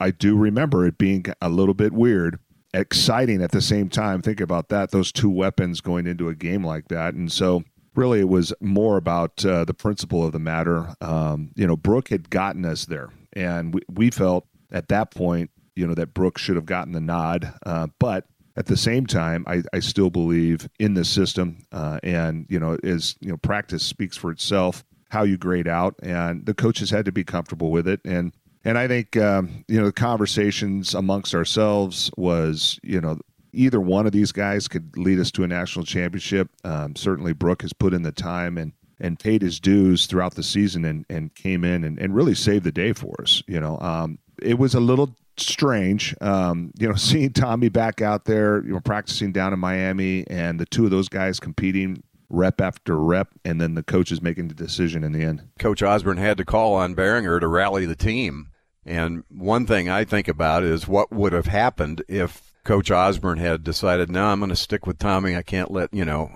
I 0.00 0.10
do 0.10 0.36
remember 0.36 0.86
it 0.86 0.98
being 0.98 1.24
a 1.40 1.48
little 1.48 1.74
bit 1.74 1.92
weird, 1.92 2.38
exciting 2.74 3.42
at 3.42 3.52
the 3.52 3.62
same 3.62 3.88
time. 3.88 4.20
Think 4.20 4.40
about 4.40 4.68
that; 4.68 4.90
those 4.90 5.12
two 5.12 5.30
weapons 5.30 5.80
going 5.80 6.06
into 6.06 6.28
a 6.28 6.34
game 6.34 6.64
like 6.64 6.88
that, 6.88 7.14
and 7.14 7.30
so 7.32 7.64
really 7.94 8.20
it 8.20 8.28
was 8.28 8.52
more 8.60 8.96
about 8.96 9.44
uh, 9.44 9.64
the 9.64 9.74
principle 9.74 10.24
of 10.24 10.32
the 10.32 10.38
matter. 10.38 10.94
Um, 11.00 11.50
you 11.54 11.66
know, 11.66 11.76
Brook 11.76 12.08
had 12.08 12.30
gotten 12.30 12.64
us 12.64 12.86
there, 12.86 13.10
and 13.32 13.74
we, 13.74 13.80
we 13.88 14.10
felt 14.10 14.46
at 14.70 14.88
that 14.88 15.10
point, 15.10 15.50
you 15.76 15.86
know, 15.86 15.94
that 15.94 16.14
Brook 16.14 16.38
should 16.38 16.56
have 16.56 16.66
gotten 16.66 16.92
the 16.92 17.00
nod. 17.00 17.52
Uh, 17.64 17.88
but 17.98 18.26
at 18.56 18.66
the 18.66 18.76
same 18.76 19.06
time, 19.06 19.44
I, 19.46 19.62
I 19.72 19.80
still 19.80 20.10
believe 20.10 20.68
in 20.78 20.94
the 20.94 21.04
system, 21.04 21.58
uh, 21.72 21.98
and 22.02 22.46
you 22.48 22.58
know, 22.58 22.78
as 22.82 23.16
you 23.20 23.30
know, 23.30 23.36
practice 23.36 23.82
speaks 23.82 24.16
for 24.16 24.30
itself. 24.30 24.84
How 25.10 25.22
you 25.22 25.36
grade 25.36 25.68
out, 25.68 25.94
and 26.02 26.44
the 26.44 26.54
coaches 26.54 26.90
had 26.90 27.04
to 27.04 27.12
be 27.12 27.22
comfortable 27.22 27.70
with 27.70 27.86
it, 27.86 28.00
and 28.04 28.32
and 28.64 28.78
I 28.78 28.88
think 28.88 29.16
um, 29.16 29.64
you 29.68 29.78
know 29.78 29.86
the 29.86 29.92
conversations 29.92 30.94
amongst 30.94 31.34
ourselves 31.34 32.10
was 32.16 32.78
you 32.82 33.00
know 33.00 33.18
either 33.52 33.80
one 33.80 34.06
of 34.06 34.12
these 34.12 34.32
guys 34.32 34.66
could 34.68 34.96
lead 34.96 35.20
us 35.20 35.30
to 35.32 35.44
a 35.44 35.46
national 35.46 35.84
championship. 35.84 36.48
Um, 36.64 36.96
certainly, 36.96 37.32
Brook 37.32 37.62
has 37.62 37.72
put 37.72 37.94
in 37.94 38.02
the 38.02 38.12
time 38.12 38.58
and 38.58 38.72
and 39.00 39.18
paid 39.18 39.42
his 39.42 39.60
dues 39.60 40.06
throughout 40.06 40.34
the 40.34 40.42
season 40.42 40.84
and, 40.84 41.04
and 41.10 41.34
came 41.34 41.64
in 41.64 41.84
and, 41.84 41.98
and 41.98 42.14
really 42.14 42.34
saved 42.34 42.64
the 42.64 42.72
day 42.72 42.92
for 42.92 43.14
us. 43.20 43.42
You 43.46 43.60
know, 43.60 43.78
um, 43.80 44.18
it 44.40 44.58
was 44.58 44.74
a 44.74 44.80
little 44.80 45.14
strange, 45.36 46.14
um, 46.20 46.72
you 46.78 46.88
know, 46.88 46.94
seeing 46.96 47.32
Tommy 47.32 47.68
back 47.68 48.00
out 48.00 48.24
there, 48.24 48.64
you 48.64 48.72
know, 48.72 48.80
practicing 48.80 49.32
down 49.32 49.52
in 49.52 49.58
Miami 49.58 50.24
and 50.28 50.60
the 50.60 50.66
two 50.66 50.84
of 50.84 50.90
those 50.90 51.08
guys 51.08 51.40
competing 51.40 52.02
rep 52.30 52.60
after 52.60 52.96
rep, 52.96 53.28
and 53.44 53.60
then 53.60 53.74
the 53.74 53.82
coaches 53.82 54.22
making 54.22 54.48
the 54.48 54.54
decision 54.54 55.04
in 55.04 55.12
the 55.12 55.22
end. 55.22 55.42
Coach 55.58 55.82
Osborne 55.82 56.16
had 56.16 56.36
to 56.38 56.44
call 56.44 56.74
on 56.74 56.94
Berringer 56.94 57.38
to 57.40 57.46
rally 57.46 57.86
the 57.86 57.94
team. 57.94 58.48
And 58.86 59.24
one 59.28 59.66
thing 59.66 59.88
I 59.88 60.04
think 60.04 60.28
about 60.28 60.62
is 60.62 60.86
what 60.86 61.12
would 61.12 61.32
have 61.32 61.46
happened 61.46 62.02
if 62.08 62.52
Coach 62.64 62.90
Osborne 62.90 63.38
had 63.38 63.64
decided, 63.64 64.10
no, 64.10 64.26
I'm 64.26 64.40
going 64.40 64.50
to 64.50 64.56
stick 64.56 64.86
with 64.86 64.98
Tommy. 64.98 65.36
I 65.36 65.42
can't 65.42 65.70
let, 65.70 65.92
you 65.92 66.04
know, 66.04 66.30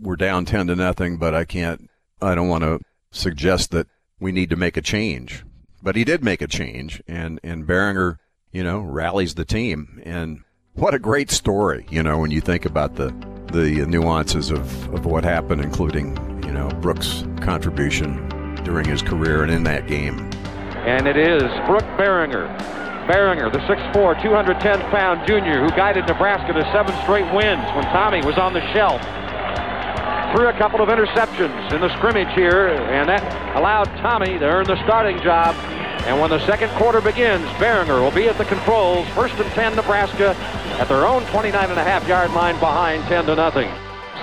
we're 0.00 0.16
down 0.16 0.44
10 0.44 0.68
to 0.68 0.76
nothing, 0.76 1.18
but 1.18 1.34
I 1.34 1.44
can't, 1.44 1.90
I 2.20 2.34
don't 2.34 2.48
want 2.48 2.64
to 2.64 2.80
suggest 3.10 3.70
that 3.70 3.86
we 4.18 4.32
need 4.32 4.50
to 4.50 4.56
make 4.56 4.76
a 4.76 4.82
change. 4.82 5.44
But 5.82 5.96
he 5.96 6.04
did 6.04 6.24
make 6.24 6.42
a 6.42 6.46
change, 6.46 7.02
and, 7.06 7.38
and 7.42 7.66
Berringer, 7.66 8.16
you 8.50 8.64
know, 8.64 8.80
rallies 8.80 9.34
the 9.34 9.44
team. 9.44 10.00
And 10.04 10.40
what 10.74 10.94
a 10.94 10.98
great 10.98 11.30
story, 11.30 11.86
you 11.90 12.02
know, 12.02 12.18
when 12.18 12.30
you 12.30 12.40
think 12.40 12.64
about 12.64 12.96
the, 12.96 13.14
the 13.52 13.86
nuances 13.86 14.50
of, 14.50 14.92
of 14.94 15.06
what 15.06 15.24
happened, 15.24 15.62
including, 15.62 16.16
you 16.44 16.52
know, 16.52 16.68
Brooks' 16.80 17.24
contribution 17.40 18.26
during 18.64 18.86
his 18.86 19.02
career 19.02 19.42
and 19.42 19.52
in 19.52 19.62
that 19.64 19.86
game. 19.86 20.30
And 20.86 21.06
it 21.06 21.16
is 21.16 21.42
Brook 21.66 21.84
Berringer 21.98 22.46
Berringer, 23.06 23.52
the 23.52 23.60
6'4", 23.60 24.16
210-pound 24.16 25.26
junior 25.26 25.62
who 25.62 25.70
guided 25.70 26.06
Nebraska 26.06 26.52
to 26.52 26.62
seven 26.72 26.94
straight 27.02 27.26
wins 27.32 27.64
when 27.74 27.84
Tommy 27.94 28.20
was 28.26 28.36
on 28.36 28.52
the 28.52 28.60
shelf. 28.72 29.00
Threw 30.34 30.48
a 30.48 30.58
couple 30.58 30.82
of 30.82 30.88
interceptions 30.88 31.72
in 31.72 31.80
the 31.80 31.88
scrimmage 31.96 32.32
here, 32.34 32.68
and 32.68 33.08
that 33.08 33.22
allowed 33.56 33.86
Tommy 34.02 34.38
to 34.38 34.44
earn 34.44 34.66
the 34.66 34.82
starting 34.84 35.22
job. 35.22 35.54
And 36.06 36.20
when 36.20 36.30
the 36.30 36.44
second 36.46 36.70
quarter 36.70 37.00
begins, 37.00 37.46
Berringer 37.58 38.00
will 38.00 38.10
be 38.10 38.28
at 38.28 38.38
the 38.38 38.44
controls, 38.44 39.08
first 39.10 39.34
and 39.34 39.50
10 39.52 39.76
Nebraska, 39.76 40.34
at 40.80 40.88
their 40.88 41.06
own 41.06 41.22
29.5-yard 41.24 42.32
line 42.32 42.58
behind 42.58 43.04
10 43.04 43.26
to 43.26 43.36
nothing. 43.36 43.70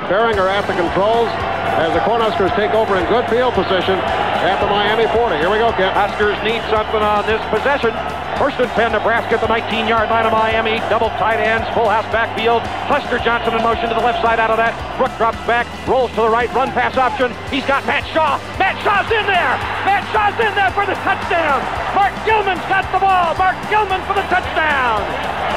Berringer 0.10 0.50
at 0.50 0.66
the 0.66 0.74
controls 0.74 1.30
as 1.78 1.94
the 1.94 2.02
Cornhuskers 2.02 2.54
take 2.56 2.74
over 2.74 2.98
in 2.98 3.06
good 3.10 3.26
field 3.30 3.54
position 3.54 3.98
at 3.98 4.60
the 4.62 4.68
Miami 4.68 5.08
40. 5.10 5.38
Here 5.38 5.50
we 5.50 5.58
go, 5.58 5.72
Kent. 5.74 5.94
Huskers 5.94 6.38
need 6.44 6.62
something 6.70 7.02
on 7.02 7.26
this 7.26 7.42
possession. 7.54 7.94
First 8.42 8.58
and 8.58 8.70
10, 8.74 8.98
Nebraska 8.98 9.38
at 9.38 9.42
the 9.46 9.50
19-yard 9.50 10.10
line 10.10 10.26
of 10.26 10.34
Miami. 10.34 10.82
Double 10.90 11.10
tight 11.22 11.38
ends, 11.38 11.70
full 11.78 11.88
house 11.88 12.06
backfield. 12.10 12.66
Clester 12.90 13.22
Johnson 13.22 13.54
in 13.54 13.62
motion 13.62 13.90
to 13.90 13.96
the 13.96 14.02
left 14.02 14.26
side 14.26 14.42
out 14.42 14.50
of 14.50 14.58
that. 14.58 14.74
Brook 14.98 15.14
drops 15.22 15.40
back, 15.46 15.70
rolls 15.88 16.10
to 16.18 16.26
the 16.26 16.30
right, 16.30 16.50
run 16.54 16.74
pass 16.74 16.98
option. 16.98 17.30
He's 17.54 17.66
got 17.66 17.86
Matt 17.86 18.04
Shaw. 18.10 18.42
Matt 18.58 18.74
Shaw's 18.82 19.10
in 19.14 19.26
there. 19.30 19.54
Matt 19.86 20.04
Shaw's 20.10 20.34
in 20.42 20.54
there 20.58 20.74
for 20.74 20.86
the 20.90 20.98
touchdown. 21.06 21.62
Mark 21.94 22.14
Gilman's 22.26 22.66
got 22.66 22.90
the 22.90 23.00
ball. 23.00 23.38
Mark 23.38 23.58
Gilman 23.70 24.02
for 24.10 24.18
the 24.18 24.26
touchdown. 24.34 25.53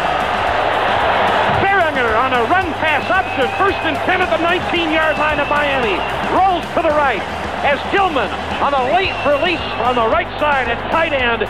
On 1.96 2.32
a 2.32 2.42
run 2.50 2.66
pass 2.74 3.08
option. 3.10 3.48
First 3.56 3.78
and 3.88 3.96
10 4.04 4.20
at 4.20 4.28
the 4.28 4.44
19-yard 4.44 5.16
line 5.16 5.40
of 5.40 5.48
Miami. 5.48 5.96
Rolls 6.36 6.64
to 6.74 6.82
the 6.82 6.92
right 6.92 7.22
as 7.64 7.80
Gilman 7.90 8.28
on 8.60 8.74
a 8.74 8.92
late 8.92 9.16
release 9.24 9.64
on 9.80 9.94
the 9.94 10.06
right 10.06 10.28
side 10.38 10.68
at 10.68 10.92
tight 10.92 11.14
end 11.14 11.40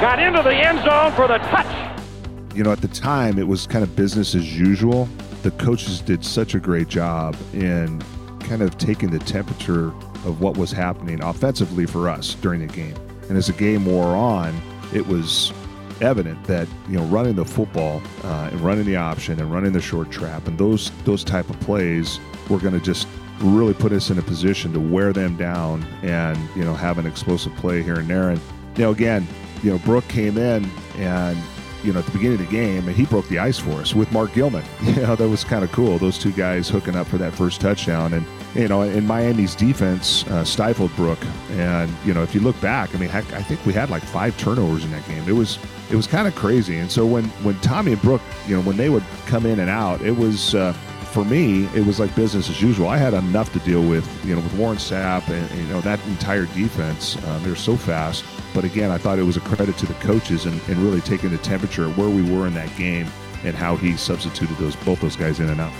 got 0.00 0.18
into 0.18 0.42
the 0.42 0.54
end 0.54 0.78
zone 0.80 1.12
for 1.12 1.26
the 1.26 1.38
touch. 1.48 2.54
You 2.54 2.62
know, 2.62 2.72
at 2.72 2.82
the 2.82 2.88
time, 2.88 3.38
it 3.38 3.48
was 3.48 3.66
kind 3.66 3.82
of 3.82 3.96
business 3.96 4.34
as 4.34 4.58
usual. 4.58 5.08
The 5.42 5.50
coaches 5.52 6.02
did 6.02 6.26
such 6.26 6.54
a 6.54 6.60
great 6.60 6.88
job 6.88 7.34
in 7.54 8.02
kind 8.40 8.60
of 8.60 8.76
taking 8.76 9.10
the 9.10 9.18
temperature 9.20 9.88
of 10.26 10.42
what 10.42 10.58
was 10.58 10.72
happening 10.72 11.22
offensively 11.22 11.86
for 11.86 12.10
us 12.10 12.34
during 12.34 12.66
the 12.66 12.72
game. 12.72 12.96
And 13.30 13.38
as 13.38 13.46
the 13.46 13.54
game 13.54 13.86
wore 13.86 14.14
on, 14.14 14.60
it 14.92 15.06
was 15.06 15.54
evident 16.00 16.42
that 16.44 16.66
you 16.88 16.96
know 16.96 17.04
running 17.04 17.34
the 17.34 17.44
football 17.44 18.02
uh, 18.24 18.48
and 18.50 18.60
running 18.60 18.84
the 18.84 18.96
option 18.96 19.38
and 19.40 19.52
running 19.52 19.72
the 19.72 19.80
short 19.80 20.10
trap 20.10 20.46
and 20.46 20.58
those 20.58 20.90
those 21.04 21.22
type 21.22 21.48
of 21.50 21.58
plays 21.60 22.18
were 22.48 22.58
going 22.58 22.74
to 22.74 22.80
just 22.80 23.06
really 23.40 23.74
put 23.74 23.92
us 23.92 24.10
in 24.10 24.18
a 24.18 24.22
position 24.22 24.72
to 24.72 24.80
wear 24.80 25.12
them 25.12 25.36
down 25.36 25.82
and 26.02 26.38
you 26.54 26.64
know 26.64 26.74
have 26.74 26.98
an 26.98 27.06
explosive 27.06 27.54
play 27.56 27.82
here 27.82 27.96
and 27.96 28.08
there. 28.08 28.30
And 28.30 28.40
you 28.76 28.84
know 28.84 28.90
again, 28.90 29.26
you 29.62 29.70
know, 29.70 29.78
Brook 29.78 30.06
came 30.08 30.38
in 30.38 30.68
and, 30.96 31.38
you 31.84 31.92
know, 31.92 32.00
at 32.00 32.06
the 32.06 32.12
beginning 32.12 32.40
of 32.40 32.46
the 32.46 32.52
game, 32.52 32.86
and 32.86 32.96
he 32.96 33.04
broke 33.06 33.26
the 33.28 33.38
ice 33.38 33.58
for 33.58 33.72
us 33.72 33.94
with 33.94 34.10
Mark 34.12 34.32
Gilman. 34.32 34.64
You 34.82 35.02
know, 35.02 35.16
that 35.16 35.28
was 35.28 35.44
kind 35.44 35.64
of 35.64 35.72
cool. 35.72 35.98
Those 35.98 36.18
two 36.18 36.32
guys 36.32 36.68
hooking 36.68 36.96
up 36.96 37.06
for 37.06 37.18
that 37.18 37.34
first 37.34 37.60
touchdown. 37.60 38.14
And, 38.14 38.26
you 38.54 38.68
know, 38.68 38.82
in 38.82 39.06
Miami's 39.06 39.54
defense 39.54 40.26
uh, 40.28 40.44
stifled 40.44 40.94
Brook. 40.96 41.18
And, 41.52 41.90
you 42.04 42.14
know, 42.14 42.22
if 42.22 42.34
you 42.34 42.40
look 42.40 42.60
back, 42.60 42.94
I 42.94 42.98
mean, 42.98 43.08
heck, 43.08 43.30
I 43.32 43.42
think 43.42 43.64
we 43.64 43.72
had 43.72 43.90
like 43.90 44.02
five 44.02 44.36
turnovers 44.38 44.84
in 44.84 44.90
that 44.92 45.06
game. 45.06 45.26
It 45.28 45.34
was, 45.34 45.58
it 45.90 45.96
was 45.96 46.06
kind 46.06 46.28
of 46.28 46.34
crazy. 46.34 46.76
And 46.76 46.90
so 46.90 47.04
when, 47.04 47.24
when 47.42 47.58
Tommy 47.60 47.92
and 47.92 48.02
Brook, 48.02 48.22
you 48.46 48.56
know, 48.56 48.62
when 48.62 48.76
they 48.76 48.88
would 48.88 49.04
come 49.26 49.44
in 49.44 49.58
and 49.58 49.68
out, 49.68 50.00
it 50.02 50.16
was, 50.16 50.54
uh, 50.54 50.72
for 51.12 51.24
me, 51.24 51.64
it 51.74 51.84
was 51.84 51.98
like 51.98 52.14
business 52.14 52.48
as 52.48 52.62
usual. 52.62 52.88
I 52.88 52.96
had 52.96 53.14
enough 53.14 53.52
to 53.54 53.58
deal 53.60 53.82
with, 53.82 54.08
you 54.24 54.36
know, 54.36 54.40
with 54.40 54.54
Warren 54.54 54.78
Sapp 54.78 55.28
and, 55.28 55.50
you 55.58 55.66
know, 55.66 55.80
that 55.80 56.04
entire 56.06 56.46
defense. 56.46 57.16
Um, 57.26 57.42
they 57.42 57.50
were 57.50 57.56
so 57.56 57.76
fast. 57.76 58.24
But 58.54 58.64
again, 58.64 58.90
I 58.90 58.98
thought 58.98 59.18
it 59.18 59.24
was 59.24 59.36
a 59.36 59.40
credit 59.40 59.76
to 59.78 59.86
the 59.86 59.94
coaches 59.94 60.46
and, 60.46 60.60
and 60.68 60.78
really 60.78 61.00
taking 61.00 61.30
the 61.30 61.38
temperature 61.38 61.86
of 61.86 61.98
where 61.98 62.08
we 62.08 62.22
were 62.22 62.46
in 62.46 62.54
that 62.54 62.74
game 62.76 63.08
and 63.42 63.56
how 63.56 63.74
he 63.76 63.96
substituted 63.96 64.56
those 64.58 64.76
both 64.76 65.00
those 65.00 65.16
guys 65.16 65.40
in 65.40 65.48
and 65.48 65.60
out. 65.60 65.72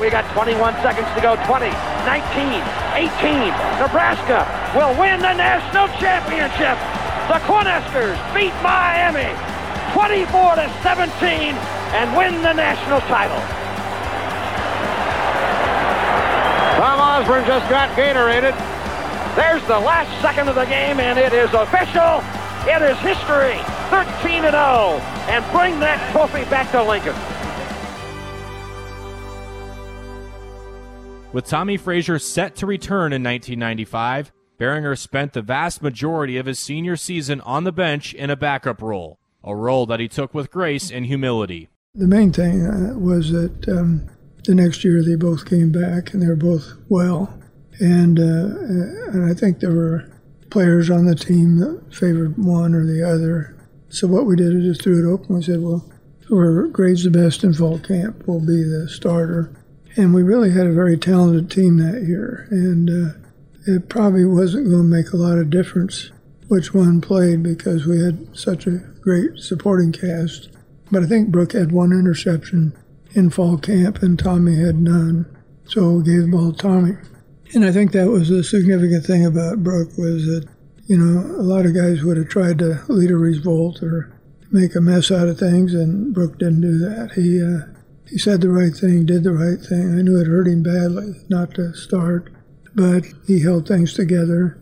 We 0.00 0.10
got 0.10 0.30
21 0.34 0.74
seconds 0.82 1.08
to 1.14 1.20
go. 1.22 1.36
20, 1.46 1.66
19, 2.04 2.60
18. 2.98 3.48
Nebraska 3.80 4.44
will 4.76 4.92
win 5.00 5.20
the 5.20 5.32
national 5.32 5.88
championship. 5.98 7.05
The 7.26 7.42
Cornhuskers 7.42 8.16
beat 8.32 8.54
Miami 8.62 9.34
24 9.92 10.54
to 10.56 10.70
17 10.82 11.54
and 11.92 12.16
win 12.16 12.40
the 12.42 12.52
national 12.52 13.00
title. 13.00 13.40
Tom 16.78 17.00
Osborne 17.00 17.44
just 17.44 17.68
got 17.68 17.88
Gatorated. 17.96 18.54
There's 19.34 19.62
the 19.66 19.78
last 19.78 20.22
second 20.22 20.48
of 20.48 20.54
the 20.54 20.66
game, 20.66 21.00
and 21.00 21.18
it 21.18 21.32
is 21.32 21.52
official. 21.52 22.22
It 22.68 22.82
is 22.82 22.96
history. 22.98 23.58
13 23.90 24.44
and 24.44 24.54
0, 24.54 25.00
and 25.28 25.44
bring 25.50 25.80
that 25.80 25.98
trophy 26.12 26.44
back 26.48 26.70
to 26.70 26.82
Lincoln. 26.82 27.14
With 31.32 31.44
Tommie 31.46 31.76
Frazier 31.76 32.18
set 32.18 32.54
to 32.56 32.66
return 32.66 33.12
in 33.12 33.22
1995, 33.22 34.32
Berringer 34.58 34.96
spent 34.96 35.32
the 35.32 35.42
vast 35.42 35.82
majority 35.82 36.38
of 36.38 36.46
his 36.46 36.58
senior 36.58 36.96
season 36.96 37.40
on 37.42 37.64
the 37.64 37.72
bench 37.72 38.14
in 38.14 38.30
a 38.30 38.36
backup 38.36 38.80
role, 38.80 39.18
a 39.44 39.54
role 39.54 39.86
that 39.86 40.00
he 40.00 40.08
took 40.08 40.32
with 40.32 40.50
grace 40.50 40.90
and 40.90 41.06
humility. 41.06 41.68
The 41.94 42.06
main 42.06 42.32
thing 42.32 42.66
uh, 42.66 42.98
was 42.98 43.32
that 43.32 43.68
um, 43.68 44.08
the 44.44 44.54
next 44.54 44.84
year 44.84 45.02
they 45.02 45.16
both 45.16 45.48
came 45.48 45.72
back 45.72 46.12
and 46.12 46.22
they 46.22 46.28
were 46.28 46.36
both 46.36 46.72
well. 46.88 47.38
And, 47.78 48.18
uh, 48.18 49.12
and 49.12 49.30
I 49.30 49.34
think 49.34 49.60
there 49.60 49.74
were 49.74 50.10
players 50.50 50.88
on 50.90 51.04
the 51.04 51.14
team 51.14 51.58
that 51.58 51.94
favored 51.94 52.38
one 52.38 52.74
or 52.74 52.86
the 52.86 53.06
other. 53.06 53.54
So 53.88 54.06
what 54.06 54.24
we 54.24 54.36
did 54.36 54.54
is 54.54 54.64
just 54.64 54.82
threw 54.82 55.06
it 55.06 55.12
open. 55.12 55.36
We 55.36 55.42
said, 55.42 55.60
well, 55.60 55.90
whoever 56.28 56.68
grades 56.68 57.04
the 57.04 57.10
best 57.10 57.44
in 57.44 57.52
fall 57.52 57.78
camp 57.78 58.26
will 58.26 58.40
be 58.40 58.62
the 58.62 58.88
starter. 58.88 59.52
And 59.96 60.14
we 60.14 60.22
really 60.22 60.50
had 60.50 60.66
a 60.66 60.72
very 60.72 60.96
talented 60.96 61.50
team 61.50 61.76
that 61.78 62.02
year. 62.06 62.48
And 62.50 62.88
uh, 62.88 63.18
it 63.66 63.88
probably 63.88 64.24
wasn't 64.24 64.70
going 64.70 64.82
to 64.82 64.96
make 64.96 65.12
a 65.12 65.16
lot 65.16 65.38
of 65.38 65.50
difference 65.50 66.10
which 66.48 66.72
one 66.72 67.00
played 67.00 67.42
because 67.42 67.86
we 67.86 68.00
had 68.00 68.36
such 68.36 68.66
a 68.66 68.78
great 69.00 69.38
supporting 69.38 69.92
cast. 69.92 70.48
But 70.90 71.02
I 71.02 71.06
think 71.06 71.30
Brook 71.30 71.52
had 71.52 71.72
one 71.72 71.92
interception 71.92 72.72
in 73.14 73.30
fall 73.30 73.58
camp 73.58 74.02
and 74.02 74.18
Tommy 74.18 74.56
had 74.56 74.78
none. 74.78 75.26
So 75.64 75.94
we 75.94 76.04
gave 76.04 76.22
the 76.22 76.28
ball 76.28 76.52
to 76.52 76.58
Tommie. 76.58 76.96
And 77.54 77.64
I 77.64 77.72
think 77.72 77.92
that 77.92 78.08
was 78.08 78.28
the 78.28 78.44
significant 78.44 79.04
thing 79.04 79.24
about 79.24 79.64
Brook 79.64 79.88
was 79.98 80.26
that, 80.26 80.48
you 80.86 80.96
know, 80.96 81.20
a 81.36 81.42
lot 81.42 81.66
of 81.66 81.74
guys 81.74 82.02
would 82.02 82.16
have 82.16 82.28
tried 82.28 82.58
to 82.60 82.80
lead 82.88 83.10
a 83.10 83.16
revolt 83.16 83.82
or 83.82 84.16
make 84.50 84.74
a 84.74 84.80
mess 84.80 85.10
out 85.10 85.28
of 85.28 85.38
things, 85.38 85.74
and 85.74 86.14
Brook 86.14 86.38
didn't 86.38 86.60
do 86.60 86.78
that. 86.78 87.12
He 87.14 87.42
uh, 87.42 87.72
he 88.08 88.18
said 88.18 88.40
the 88.40 88.50
right 88.50 88.74
thing, 88.74 89.06
did 89.06 89.24
the 89.24 89.32
right 89.32 89.60
thing. 89.60 89.98
I 89.98 90.02
knew 90.02 90.20
it 90.20 90.28
hurt 90.28 90.46
him 90.46 90.62
badly 90.62 91.14
not 91.28 91.54
to 91.54 91.74
start, 91.74 92.32
but 92.76 93.06
he 93.26 93.40
held 93.40 93.66
things 93.66 93.94
together. 93.94 94.58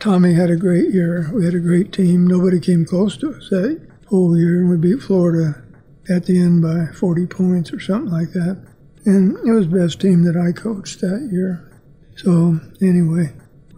Tommy 0.00 0.32
had 0.32 0.50
a 0.50 0.56
great 0.56 0.92
year. 0.92 1.30
We 1.34 1.44
had 1.44 1.54
a 1.54 1.60
great 1.60 1.92
team. 1.92 2.26
Nobody 2.26 2.58
came 2.58 2.86
close 2.86 3.16
to 3.18 3.34
us 3.34 3.50
that 3.50 3.86
whole 4.06 4.36
year, 4.36 4.60
and 4.60 4.70
we 4.70 4.76
beat 4.78 5.02
Florida 5.02 5.62
at 6.08 6.24
the 6.24 6.40
end 6.40 6.62
by 6.62 6.86
40 6.94 7.26
points 7.26 7.72
or 7.72 7.78
something 7.78 8.10
like 8.10 8.32
that. 8.32 8.64
And 9.04 9.36
it 9.46 9.52
was 9.52 9.68
the 9.68 9.78
best 9.78 10.00
team 10.00 10.24
that 10.24 10.36
I 10.36 10.58
coached 10.58 11.00
that 11.02 11.28
year. 11.30 11.64
So 12.16 12.58
anyway, 12.80 13.34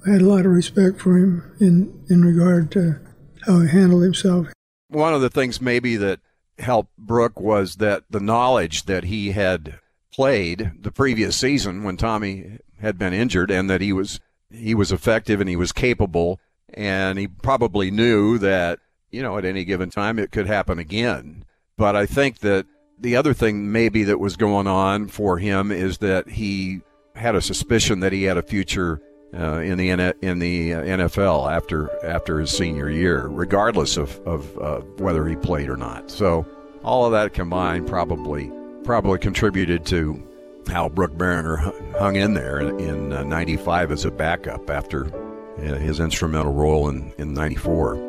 I 0.06 0.10
had 0.12 0.22
a 0.22 0.28
lot 0.28 0.46
of 0.46 0.52
respect 0.52 1.00
for 1.00 1.16
him 1.16 1.52
in, 1.58 2.04
in 2.08 2.24
regard 2.24 2.70
to 2.72 3.00
how 3.46 3.60
he 3.60 3.68
handled 3.68 4.04
himself. 4.04 4.48
One 4.88 5.14
of 5.14 5.20
the 5.20 5.30
things 5.30 5.60
maybe 5.60 5.96
that 5.96 6.20
helped 6.58 6.96
Brook 6.96 7.40
was 7.40 7.76
that 7.76 8.04
the 8.08 8.20
knowledge 8.20 8.84
that 8.84 9.04
he 9.04 9.32
had 9.32 9.80
played 10.12 10.72
the 10.80 10.92
previous 10.92 11.36
season 11.36 11.82
when 11.82 11.96
Tommie 11.96 12.58
had 12.80 12.98
been 12.98 13.12
injured 13.12 13.50
and 13.50 13.68
that 13.68 13.80
he 13.80 13.92
was 13.92 14.20
he 14.50 14.74
was 14.74 14.92
effective 14.92 15.40
and 15.40 15.48
he 15.48 15.56
was 15.56 15.72
capable 15.72 16.40
and 16.72 17.18
he 17.18 17.26
probably 17.26 17.90
knew 17.90 18.38
that 18.38 18.78
you 19.10 19.22
know 19.22 19.38
at 19.38 19.44
any 19.44 19.64
given 19.64 19.90
time 19.90 20.18
it 20.18 20.30
could 20.30 20.46
happen 20.46 20.78
again 20.78 21.44
but 21.76 21.94
i 21.94 22.06
think 22.06 22.38
that 22.40 22.66
the 22.98 23.16
other 23.16 23.32
thing 23.32 23.72
maybe 23.72 24.04
that 24.04 24.20
was 24.20 24.36
going 24.36 24.66
on 24.66 25.08
for 25.08 25.38
him 25.38 25.72
is 25.72 25.98
that 25.98 26.28
he 26.28 26.80
had 27.14 27.34
a 27.34 27.40
suspicion 27.40 28.00
that 28.00 28.12
he 28.12 28.24
had 28.24 28.36
a 28.36 28.42
future 28.42 29.00
uh, 29.34 29.60
in 29.60 29.78
the 29.78 29.90
in 30.22 30.38
the 30.40 30.74
uh, 30.74 30.80
NFL 30.80 31.52
after 31.52 32.04
after 32.04 32.40
his 32.40 32.50
senior 32.50 32.90
year, 32.90 33.28
regardless 33.28 33.96
of 33.96 34.18
of 34.26 34.58
uh, 34.58 34.80
whether 34.98 35.26
he 35.26 35.36
played 35.36 35.68
or 35.68 35.76
not. 35.76 36.10
So 36.10 36.44
all 36.82 37.04
of 37.04 37.12
that 37.12 37.32
combined 37.32 37.86
probably 37.86 38.50
probably 38.82 39.18
contributed 39.18 39.86
to 39.86 40.22
how 40.70 40.88
Brook 40.88 41.12
Berringer 41.12 41.58
hung 41.98 42.16
in 42.16 42.34
there 42.34 42.60
in 42.60 43.10
'95 43.28 43.90
uh, 43.90 43.92
as 43.92 44.04
a 44.04 44.10
backup 44.10 44.70
after 44.70 45.06
uh, 45.58 45.60
his 45.60 46.00
instrumental 46.00 46.52
role 46.52 46.88
in 46.88 47.12
in 47.18 47.34
'94 47.34 48.08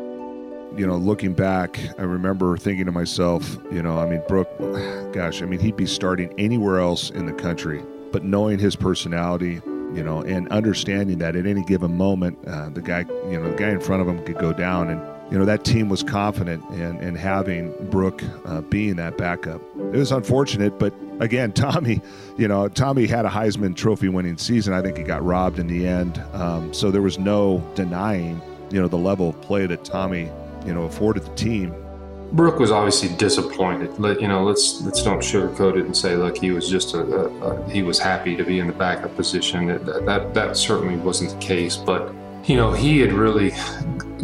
you 0.78 0.88
know, 0.88 0.96
looking 0.96 1.34
back, 1.34 1.82
I 2.00 2.04
remember 2.04 2.56
thinking 2.56 2.86
to 2.86 2.94
myself, 2.94 3.58
you 3.74 3.84
know, 3.84 4.00
I 4.00 4.10
mean, 4.10 4.24
Brook, 4.30 4.48
gosh, 5.12 5.42
I 5.42 5.46
mean, 5.46 5.60
he'd 5.60 5.76
be 5.76 5.86
starting 5.86 6.34
anywhere 6.40 6.80
else 6.80 7.10
in 7.10 7.26
the 7.26 7.34
country 7.34 7.84
but 8.12 8.24
knowing 8.24 8.60
his 8.60 8.76
personality, 8.76 9.62
you 9.94 10.04
know, 10.04 10.22
and 10.22 10.48
understanding 10.50 11.18
that 11.20 11.36
at 11.36 11.46
any 11.46 11.64
given 11.64 11.96
moment, 11.96 12.38
uh, 12.48 12.70
the 12.70 12.82
guy, 12.82 13.06
you 13.30 13.40
know, 13.40 13.50
the 13.50 13.58
guy 13.58 13.70
in 13.70 13.80
front 13.80 14.02
of 14.02 14.08
him 14.08 14.24
could 14.26 14.38
go 14.38 14.54
down, 14.54 14.90
and 14.90 15.02
you 15.32 15.40
know 15.40 15.46
that 15.46 15.64
team 15.64 15.88
was 15.88 16.04
confident 16.04 16.64
in, 16.72 17.00
in 17.00 17.16
having 17.16 17.74
Brook 17.90 18.22
uh, 18.46 18.60
being 18.62 18.98
that 18.98 19.18
backup. 19.18 19.62
It 19.78 19.98
was 19.98 20.12
unfortunate, 20.12 20.78
but 20.78 20.94
again, 21.22 21.52
Tommy, 21.54 22.02
you 22.38 22.48
know, 22.50 22.68
Tommy 22.68 23.08
had 23.08 23.26
a 23.26 23.30
Heisman 23.30 23.76
Trophy 23.76 24.10
winning 24.10 24.38
season. 24.38 24.74
I 24.74 24.82
think 24.82 24.98
he 24.98 25.04
got 25.04 25.24
robbed 25.24 25.58
in 25.58 25.68
the 25.68 25.88
end, 25.88 26.22
um, 26.34 26.74
so 26.74 26.92
there 26.92 27.02
was 27.02 27.18
no 27.18 27.66
denying, 27.76 28.42
you 28.72 28.82
know, 28.82 28.90
the 28.90 28.98
level 28.98 29.30
of 29.30 29.42
play 29.42 29.66
that 29.68 29.86
Tommy, 29.86 30.30
you 30.66 30.74
know, 30.74 30.84
afforded 30.84 31.24
the 31.24 31.34
team. 31.36 31.74
Brook 32.34 32.60
was 32.60 32.72
obviously 32.72 33.16
disappointed. 33.16 33.98
Let 34.00 34.22
you 34.22 34.28
know, 34.28 34.44
let's 34.44 34.82
let's 34.82 35.02
don't 35.02 35.20
sugarcoat 35.20 35.78
it 35.78 35.86
and 35.86 35.96
say, 35.96 36.16
look, 36.16 36.38
he 36.38 36.52
was 36.52 36.70
just 36.70 36.94
a, 36.94 37.00
a, 37.00 37.28
a 37.28 37.70
he 37.70 37.84
was 37.84 38.00
happy 38.00 38.36
to 38.36 38.44
be 38.44 38.60
in 38.60 38.68
the 38.68 38.74
backup 38.74 39.16
position. 39.16 39.68
That, 39.68 40.06
that 40.06 40.34
that 40.34 40.58
certainly 40.58 40.96
wasn't 40.98 41.32
the 41.32 41.46
case. 41.46 41.76
But 41.76 42.14
you 42.46 42.56
know, 42.56 42.72
he 42.72 43.00
had 43.00 43.12
really 43.12 43.52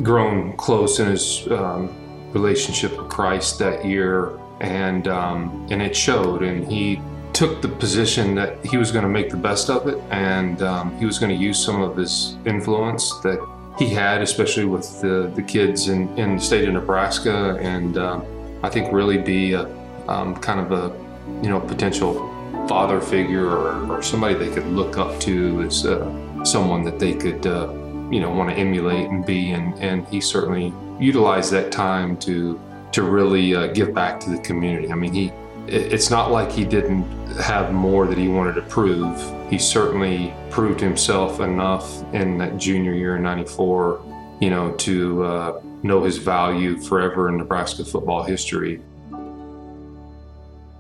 grown 0.04 0.56
close 0.58 1.00
in 1.00 1.08
his 1.08 1.48
um, 1.52 1.94
relationship 2.34 2.98
with 2.98 3.10
Christ 3.10 3.60
that 3.60 3.86
year, 3.86 4.38
and 4.60 5.08
um, 5.08 5.68
and 5.70 5.82
it 5.82 5.96
showed. 5.96 6.44
And 6.44 6.70
he 6.72 7.02
took 7.34 7.62
the 7.62 7.70
position 7.70 8.36
that 8.36 8.66
he 8.66 8.78
was 8.78 8.92
going 8.92 9.04
to 9.04 9.10
make 9.10 9.30
the 9.30 9.38
best 9.38 9.70
of 9.70 9.88
it, 9.88 9.98
and 10.10 10.62
um, 10.62 10.98
he 10.98 11.06
was 11.06 11.20
going 11.20 11.36
to 11.36 11.42
use 11.42 11.64
some 11.64 11.82
of 11.82 11.96
his 11.96 12.36
influence 12.46 13.20
that 13.20 13.40
he 13.78 13.90
had, 13.90 14.22
especially 14.22 14.66
with 14.66 15.02
the, 15.02 15.32
the 15.36 15.42
kids 15.44 15.88
in, 15.88 16.10
in 16.18 16.38
the 16.38 16.42
state 16.42 16.68
of 16.68 16.74
Nebraska, 16.74 17.58
and 17.62 17.98
um, 17.98 18.26
I 18.64 18.70
think 18.70 18.92
really 18.92 19.20
be 19.20 19.54
a, 19.54 19.68
um, 20.08 20.36
kind 20.36 20.60
of 20.60 20.72
a 20.72 21.08
you 21.44 21.50
know 21.50 21.60
potential 21.60 22.34
father 22.68 23.00
figure 23.00 23.46
or, 23.46 23.92
or, 23.92 24.02
somebody 24.02 24.34
they 24.34 24.50
could 24.50 24.66
look 24.68 24.98
up 24.98 25.20
to 25.20 25.62
as 25.62 25.86
uh, 25.86 26.44
someone 26.44 26.84
that 26.84 27.00
they 27.00 27.14
could 27.14 27.46
uh, 27.46 27.68
you 28.12 28.20
know 28.20 28.30
want 28.30 28.50
to 28.50 28.56
emulate 28.56 29.10
and 29.10 29.26
be, 29.26 29.52
and 29.52 29.74
and 29.80 30.08
he 30.08 30.22
certainly 30.22 30.74
utilized 31.00 31.52
that 31.52 31.72
time 31.72 32.18
to 32.18 32.60
to 32.92 33.04
really 33.04 33.56
uh, 33.56 33.68
give 33.68 33.94
back 33.94 34.20
to 34.22 34.30
the 34.30 34.38
community. 34.40 34.92
I 34.92 34.96
mean, 34.96 35.14
he 35.14 35.32
it's 35.68 36.10
not 36.10 36.32
like 36.32 36.50
he 36.52 36.64
didn't 36.64 37.04
have 37.42 37.74
more 37.74 38.08
that 38.08 38.18
he 38.18 38.28
wanted 38.28 38.56
to 38.56 38.62
prove. 38.64 39.22
He 39.50 39.58
certainly 39.58 40.34
proved 40.50 40.80
himself 40.80 41.40
enough 41.40 42.02
in 42.14 42.38
that 42.38 42.58
junior 42.58 42.94
year 42.94 43.18
in 43.18 43.24
94, 43.24 44.02
you 44.40 44.50
know, 44.50 44.72
to 44.76 45.24
uh, 45.24 45.62
know 45.84 46.04
his 46.04 46.18
value 46.18 46.78
forever 46.78 47.30
in 47.30 47.38
Nebraska 47.38 47.84
football 47.84 48.24
history. 48.24 48.82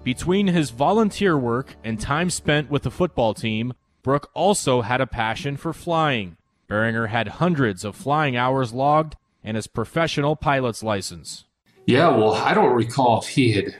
Between 0.03 0.47
his 0.47 0.69
volunteer 0.69 1.37
work 1.37 1.75
and 1.83 1.99
time 1.99 2.29
spent 2.29 2.69
with 2.69 2.83
the 2.83 2.91
football 2.91 3.33
team, 3.33 3.73
Brook 4.03 4.31
also 4.33 4.81
had 4.81 5.01
a 5.01 5.07
passion 5.07 5.57
for 5.57 5.73
flying. 5.73 6.36
Berringer 6.69 7.09
had 7.09 7.27
hundreds 7.27 7.85
of 7.85 7.95
flying 7.95 8.35
hours 8.35 8.73
logged 8.73 9.15
and 9.43 9.55
his 9.55 9.67
professional 9.67 10.35
pilot's 10.35 10.83
license. 10.83 11.45
Yeah, 11.85 12.09
well, 12.09 12.33
I 12.33 12.53
don't 12.53 12.73
recall 12.73 13.21
if 13.21 13.29
he 13.29 13.53
had 13.53 13.75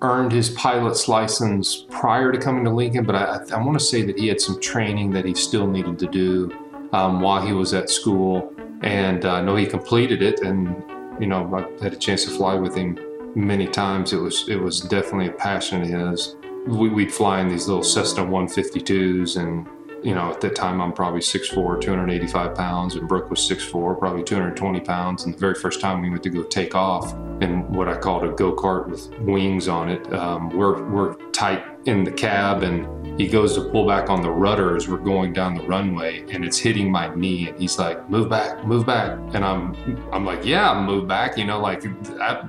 earned 0.00 0.32
his 0.32 0.50
pilot's 0.50 1.08
license 1.08 1.86
prior 1.90 2.32
to 2.32 2.38
coming 2.38 2.64
to 2.64 2.70
Lincoln, 2.70 3.04
but 3.04 3.14
I, 3.14 3.40
I 3.54 3.64
want 3.64 3.78
to 3.78 3.84
say 3.84 4.02
that 4.02 4.18
he 4.18 4.26
had 4.26 4.40
some 4.40 4.60
training 4.60 5.10
that 5.12 5.24
he 5.24 5.34
still 5.34 5.68
needed 5.68 5.98
to 6.00 6.06
do 6.06 6.52
um, 6.92 7.20
while 7.20 7.44
he 7.44 7.52
was 7.52 7.72
at 7.72 7.88
school. 7.88 8.52
And 8.82 9.24
uh, 9.24 9.34
I 9.34 9.42
know 9.42 9.54
he 9.54 9.64
completed 9.64 10.22
it, 10.22 10.40
and 10.40 10.82
you 11.20 11.28
know 11.28 11.48
I 11.54 11.84
had 11.84 11.92
a 11.92 11.96
chance 11.96 12.24
to 12.24 12.30
fly 12.30 12.54
with 12.54 12.74
him 12.74 12.98
many 13.36 13.68
times. 13.68 14.12
It 14.12 14.20
was 14.20 14.48
it 14.48 14.56
was 14.56 14.80
definitely 14.80 15.28
a 15.28 15.32
passion 15.32 15.82
of 15.82 15.88
his. 15.88 16.36
We, 16.66 16.88
would 16.88 17.12
fly 17.12 17.40
in 17.40 17.48
these 17.48 17.68
little 17.68 17.84
Cessna 17.84 18.24
152s, 18.24 19.36
and 19.36 19.66
you 20.02 20.14
know, 20.14 20.30
at 20.30 20.40
that 20.40 20.54
time 20.54 20.80
I'm 20.80 20.92
probably 20.92 21.20
6'4", 21.20 21.80
285 21.80 22.54
pounds, 22.54 22.94
and 22.96 23.08
Brook 23.08 23.30
was 23.30 23.40
6'4", 23.40 23.98
probably 23.98 24.24
220 24.24 24.80
pounds. 24.80 25.24
And 25.24 25.34
the 25.34 25.38
very 25.38 25.54
first 25.54 25.80
time 25.80 26.02
we 26.02 26.10
went 26.10 26.22
to 26.24 26.30
go 26.30 26.42
take 26.42 26.74
off 26.74 27.12
in 27.40 27.70
what 27.72 27.88
I 27.88 27.96
called 27.96 28.24
a 28.24 28.32
go-kart 28.32 28.88
with 28.88 29.08
wings 29.20 29.68
on 29.68 29.88
it, 29.88 30.12
um, 30.12 30.50
we're, 30.50 30.82
we're 30.90 31.14
tight 31.32 31.64
in 31.86 32.04
the 32.04 32.12
cab 32.12 32.62
and 32.62 32.86
he 33.20 33.26
goes 33.26 33.54
to 33.54 33.64
pull 33.70 33.86
back 33.86 34.08
on 34.08 34.22
the 34.22 34.30
rudder 34.30 34.76
as 34.76 34.88
we're 34.88 34.96
going 34.96 35.32
down 35.32 35.54
the 35.54 35.62
runway 35.64 36.24
and 36.30 36.44
it's 36.44 36.56
hitting 36.58 36.90
my 36.90 37.12
knee 37.14 37.48
and 37.48 37.58
he's 37.58 37.78
like 37.78 38.08
move 38.08 38.28
back 38.28 38.64
move 38.64 38.86
back 38.86 39.18
and 39.34 39.44
i'm 39.44 39.74
i'm 40.12 40.24
like 40.24 40.44
yeah 40.44 40.80
move 40.80 41.08
back 41.08 41.36
you 41.36 41.44
know 41.44 41.60
like 41.60 41.82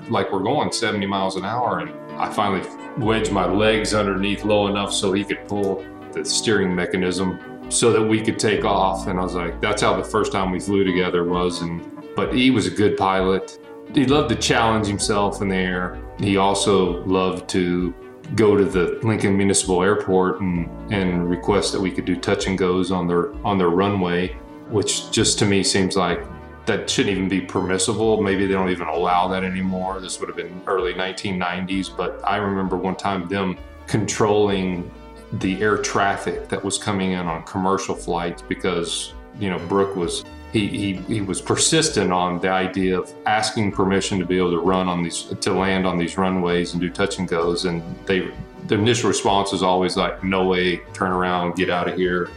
like 0.09 0.31
we're 0.31 0.43
going 0.43 0.71
70 0.71 1.05
miles 1.07 1.35
an 1.35 1.43
hour 1.45 1.79
and 1.79 1.91
i 2.19 2.31
finally 2.31 2.61
wedged 2.99 3.31
my 3.31 3.45
legs 3.45 3.93
underneath 3.93 4.45
low 4.45 4.67
enough 4.67 4.93
so 4.93 5.11
he 5.11 5.23
could 5.23 5.45
pull 5.47 5.83
the 6.13 6.23
steering 6.25 6.73
mechanism 6.75 7.39
so 7.69 7.91
that 7.91 8.01
we 8.01 8.21
could 8.21 8.39
take 8.39 8.65
off. 8.65 9.07
And 9.07 9.19
I 9.19 9.23
was 9.23 9.35
like, 9.35 9.59
that's 9.61 9.81
how 9.81 9.95
the 9.95 10.03
first 10.03 10.31
time 10.31 10.51
we 10.51 10.59
flew 10.59 10.83
together 10.83 11.23
was. 11.23 11.61
And 11.61 11.89
but 12.15 12.33
he 12.33 12.51
was 12.51 12.67
a 12.67 12.71
good 12.71 12.97
pilot. 12.97 13.59
He 13.93 14.05
loved 14.05 14.29
to 14.29 14.35
challenge 14.35 14.87
himself 14.87 15.41
in 15.41 15.49
the 15.49 15.55
air. 15.55 16.01
He 16.19 16.37
also 16.37 17.03
loved 17.05 17.49
to 17.49 17.93
go 18.35 18.55
to 18.55 18.65
the 18.65 18.99
Lincoln 19.03 19.35
Municipal 19.37 19.83
Airport 19.83 20.41
and, 20.41 20.69
and 20.91 21.29
request 21.29 21.73
that 21.73 21.81
we 21.81 21.91
could 21.91 22.05
do 22.05 22.15
touch 22.15 22.47
and 22.47 22.57
goes 22.57 22.91
on 22.91 23.07
their 23.07 23.33
on 23.45 23.57
their 23.57 23.69
runway, 23.69 24.29
which 24.69 25.11
just 25.11 25.39
to 25.39 25.45
me 25.45 25.63
seems 25.63 25.95
like 25.95 26.23
that 26.65 26.89
shouldn't 26.89 27.15
even 27.15 27.27
be 27.27 27.41
permissible. 27.41 28.21
Maybe 28.21 28.45
they 28.45 28.53
don't 28.53 28.69
even 28.69 28.87
allow 28.87 29.27
that 29.27 29.43
anymore. 29.43 29.99
This 29.99 30.19
would 30.19 30.29
have 30.29 30.37
been 30.37 30.61
early 30.65 30.93
1990s, 30.93 31.95
but 31.95 32.21
I 32.25 32.37
remember 32.37 32.77
one 32.77 32.95
time 32.95 33.27
them 33.27 33.57
controlling 33.87 34.89
the 35.33 35.61
air 35.61 35.77
traffic 35.77 36.47
that 36.49 36.63
was 36.63 36.77
coming 36.77 37.11
in 37.11 37.25
on 37.25 37.43
commercial 37.43 37.95
flights 37.95 38.41
because 38.41 39.13
you 39.39 39.49
know 39.49 39.59
Brook 39.67 39.95
was 39.95 40.23
he, 40.51 40.67
he 40.67 40.93
he 40.93 41.21
was 41.21 41.41
persistent 41.41 42.11
on 42.11 42.39
the 42.39 42.49
idea 42.49 42.99
of 42.99 43.11
asking 43.25 43.71
permission 43.71 44.19
to 44.19 44.25
be 44.25 44.37
able 44.37 44.51
to 44.51 44.59
run 44.59 44.87
on 44.87 45.03
these 45.03 45.23
to 45.41 45.53
land 45.53 45.87
on 45.87 45.97
these 45.97 46.17
runways 46.17 46.73
and 46.73 46.81
do 46.81 46.89
touch 46.89 47.17
and 47.17 47.27
goes. 47.27 47.65
And 47.65 47.81
they 48.05 48.31
the 48.67 48.75
initial 48.75 49.09
response 49.09 49.51
was 49.51 49.63
always 49.63 49.97
like 49.97 50.23
no 50.23 50.45
way 50.45 50.77
turn 50.93 51.11
around 51.11 51.55
get 51.55 51.69
out 51.69 51.89
of 51.89 51.97
here 51.97 52.29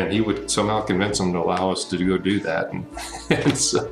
and 0.00 0.12
he 0.12 0.20
would 0.20 0.50
somehow 0.50 0.80
convince 0.80 1.18
them 1.18 1.32
to 1.32 1.38
allow 1.38 1.70
us 1.70 1.84
to 1.86 2.04
go 2.04 2.18
do 2.18 2.40
that. 2.40 2.72
And, 2.72 2.86
and 3.30 3.56
so 3.56 3.88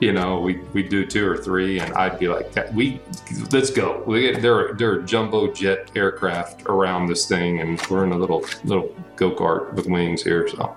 you 0.00 0.12
know 0.12 0.40
we 0.40 0.58
we 0.72 0.82
do 0.82 1.06
two 1.06 1.26
or 1.26 1.36
three 1.36 1.78
and 1.78 1.92
I'd 1.94 2.18
be 2.18 2.28
like 2.28 2.52
we 2.72 3.00
let's 3.52 3.70
go. 3.70 4.02
We 4.06 4.36
there 4.38 4.74
there 4.74 4.92
are 4.92 5.02
jumbo 5.02 5.52
jet 5.52 5.90
aircraft 5.94 6.62
around 6.66 7.06
this 7.06 7.26
thing 7.26 7.60
and 7.60 7.80
we're 7.90 8.04
in 8.04 8.12
a 8.12 8.18
little 8.18 8.44
little 8.64 8.94
go-kart 9.16 9.72
with 9.74 9.86
wings 9.86 10.22
here 10.22 10.48
so. 10.48 10.76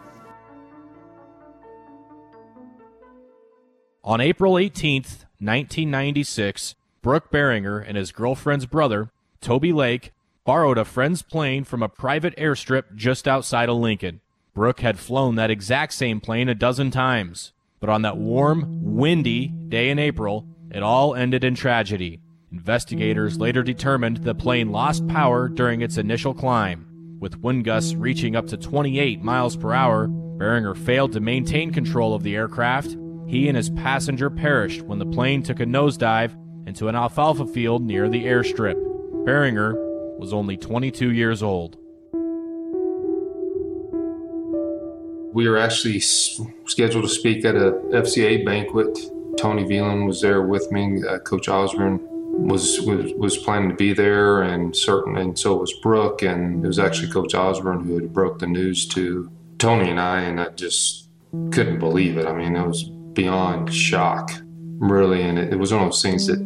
On 4.03 4.21
April 4.21 4.53
18th, 4.53 5.25
1996, 5.39 6.75
Brook 7.01 7.29
Berringer 7.29 7.83
and 7.85 7.97
his 7.97 8.13
girlfriend's 8.13 8.65
brother, 8.65 9.11
Toby 9.41 9.73
Lake, 9.73 10.13
borrowed 10.45 10.77
a 10.77 10.85
friend's 10.85 11.21
plane 11.21 11.65
from 11.65 11.83
a 11.83 11.89
private 11.89 12.33
airstrip 12.37 12.95
just 12.95 13.27
outside 13.27 13.67
of 13.67 13.75
Lincoln. 13.75 14.21
Brook 14.57 14.79
had 14.79 14.97
flown 14.97 15.35
that 15.35 15.51
exact 15.51 15.93
same 15.93 16.19
plane 16.19 16.49
a 16.49 16.55
dozen 16.55 16.89
times, 16.89 17.53
but 17.79 17.91
on 17.91 18.01
that 18.01 18.17
warm, 18.17 18.65
windy 18.81 19.49
day 19.49 19.91
in 19.91 19.99
April, 19.99 20.47
it 20.71 20.81
all 20.81 21.13
ended 21.13 21.43
in 21.43 21.53
tragedy. 21.53 22.21
Investigators 22.51 23.37
later 23.37 23.61
determined 23.61 24.17
the 24.17 24.33
plane 24.33 24.71
lost 24.71 25.07
power 25.07 25.47
during 25.47 25.81
its 25.81 25.99
initial 25.99 26.33
climb. 26.33 26.87
With 27.19 27.37
wind 27.37 27.65
gusts 27.65 27.93
reaching 27.93 28.35
up 28.35 28.47
to 28.47 28.57
28 28.57 29.21
miles 29.21 29.55
per 29.55 29.73
hour, 29.73 30.07
Berringer 30.07 30.75
failed 30.75 31.13
to 31.13 31.19
maintain 31.19 31.71
control 31.71 32.15
of 32.15 32.23
the 32.23 32.35
aircraft 32.35 32.97
he 33.27 33.47
and 33.47 33.55
his 33.55 33.69
passenger 33.69 34.31
perished 34.31 34.81
when 34.81 34.97
the 34.97 35.05
plane 35.05 35.43
took 35.43 35.59
a 35.59 35.65
nosedive 35.67 36.35
into 36.67 36.87
an 36.87 36.95
alfalfa 36.95 37.45
field 37.45 37.83
near 37.83 38.09
the 38.09 38.25
airstrip. 38.25 38.81
Berringer 39.23 39.75
was 40.17 40.33
only 40.33 40.57
22 40.57 41.11
years 41.11 41.43
old. 41.43 41.77
We 45.37 45.47
were 45.47 45.59
actually 45.59 45.99
scheduled 45.99 47.03
to 47.03 47.09
speak 47.09 47.45
at 47.45 47.55
a 47.55 47.73
FCA 47.93 48.43
banquet. 48.43 48.97
Tony 49.37 49.65
Veland 49.65 50.07
was 50.07 50.19
there 50.19 50.41
with 50.41 50.71
me. 50.71 51.03
Uh, 51.07 51.19
Coach 51.19 51.47
Osborne 51.47 51.99
was, 52.01 52.81
was 52.81 53.13
was 53.13 53.37
planning 53.37 53.69
to 53.69 53.75
be 53.75 53.93
there, 53.93 54.41
and 54.41 54.75
certain, 54.75 55.15
and 55.15 55.37
so 55.37 55.57
was 55.57 55.71
Brook. 55.83 56.23
And 56.23 56.65
it 56.65 56.67
was 56.67 56.79
actually 56.79 57.11
Coach 57.11 57.35
Osborne 57.35 57.85
who 57.85 57.99
had 57.99 58.11
broke 58.11 58.39
the 58.39 58.47
news 58.47 58.87
to 58.87 59.29
Tony 59.59 59.91
and 59.91 59.99
I, 59.99 60.21
and 60.21 60.41
I 60.41 60.49
just 60.49 61.07
couldn't 61.51 61.77
believe 61.77 62.17
it. 62.17 62.25
I 62.25 62.33
mean, 62.33 62.55
it 62.55 62.65
was 62.65 62.85
beyond 63.13 63.71
shock, 63.71 64.31
really. 64.79 65.21
And 65.21 65.37
it, 65.37 65.53
it 65.53 65.57
was 65.57 65.71
one 65.71 65.83
of 65.83 65.89
those 65.89 66.01
things 66.01 66.25
that 66.25 66.39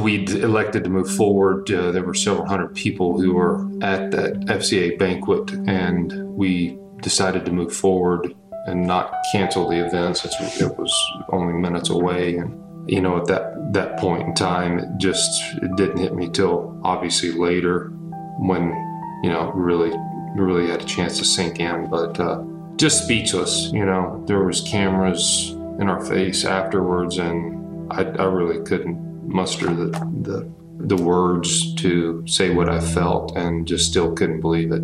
we 0.00 0.24
elected 0.42 0.84
to 0.84 0.90
move 0.90 1.10
forward. 1.10 1.70
Uh, 1.70 1.92
there 1.92 2.02
were 2.02 2.14
several 2.14 2.46
hundred 2.46 2.74
people 2.74 3.20
who 3.20 3.34
were 3.34 3.66
at 3.82 4.10
that 4.12 4.40
FCA 4.46 4.98
banquet, 4.98 5.50
and 5.68 6.14
we 6.30 6.78
decided 7.02 7.44
to 7.44 7.52
move 7.52 7.74
forward 7.74 8.34
and 8.66 8.86
not 8.86 9.12
cancel 9.32 9.68
the 9.68 9.84
event 9.84 10.16
since 10.16 10.60
it 10.60 10.76
was 10.76 10.92
only 11.30 11.52
minutes 11.52 11.90
away. 11.90 12.36
And 12.36 12.62
you 12.90 13.00
know, 13.00 13.16
at 13.16 13.26
that 13.26 13.72
that 13.72 13.98
point 13.98 14.22
in 14.22 14.34
time, 14.34 14.78
it 14.78 14.88
just 14.98 15.30
it 15.62 15.74
didn't 15.76 15.98
hit 15.98 16.14
me 16.14 16.28
till 16.28 16.78
obviously 16.84 17.32
later 17.32 17.88
when 18.38 18.68
you 19.22 19.30
know 19.30 19.50
really 19.54 19.92
really 20.36 20.68
had 20.68 20.82
a 20.82 20.84
chance 20.84 21.18
to 21.18 21.24
sink 21.24 21.60
in. 21.60 21.88
But 21.88 22.18
uh, 22.20 22.42
just 22.76 23.04
speechless. 23.04 23.70
You 23.72 23.86
know, 23.86 24.22
there 24.26 24.44
was 24.44 24.60
cameras 24.60 25.50
in 25.80 25.88
our 25.88 26.04
face 26.04 26.44
afterwards, 26.44 27.18
and 27.18 27.92
I, 27.92 28.02
I 28.02 28.24
really 28.24 28.64
couldn't 28.64 29.28
muster 29.28 29.66
the, 29.66 29.90
the 30.22 30.50
the 30.78 31.02
words 31.02 31.74
to 31.76 32.24
say 32.26 32.50
what 32.50 32.68
I 32.68 32.80
felt, 32.80 33.36
and 33.36 33.66
just 33.66 33.90
still 33.90 34.12
couldn't 34.12 34.40
believe 34.40 34.72
it. 34.72 34.82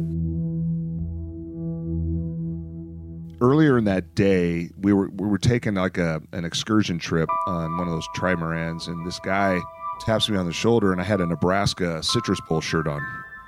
Earlier 3.43 3.77
in 3.77 3.85
that 3.85 4.15
day, 4.15 4.71
we 4.81 4.93
were 4.93 5.11
we 5.11 5.27
were 5.27 5.39
taking 5.39 5.75
like 5.75 5.99
a 5.99 6.23
an 6.33 6.45
excursion 6.45 6.99
trip 6.99 7.29
on 7.47 7.77
one 7.77 7.89
of 7.89 7.93
those 7.93 8.09
trimarans, 8.17 8.87
and 8.87 9.05
this 9.07 9.19
guy 9.19 9.61
taps 10.01 10.31
me 10.31 10.37
on 10.37 10.47
the 10.47 10.53
shoulder, 10.53 10.93
and 10.93 11.01
I 11.01 11.05
had 11.05 11.21
a 11.21 11.27
Nebraska 11.27 12.03
Citrus 12.03 12.41
Bowl 12.49 12.61
shirt 12.61 12.87
on. 12.87 13.03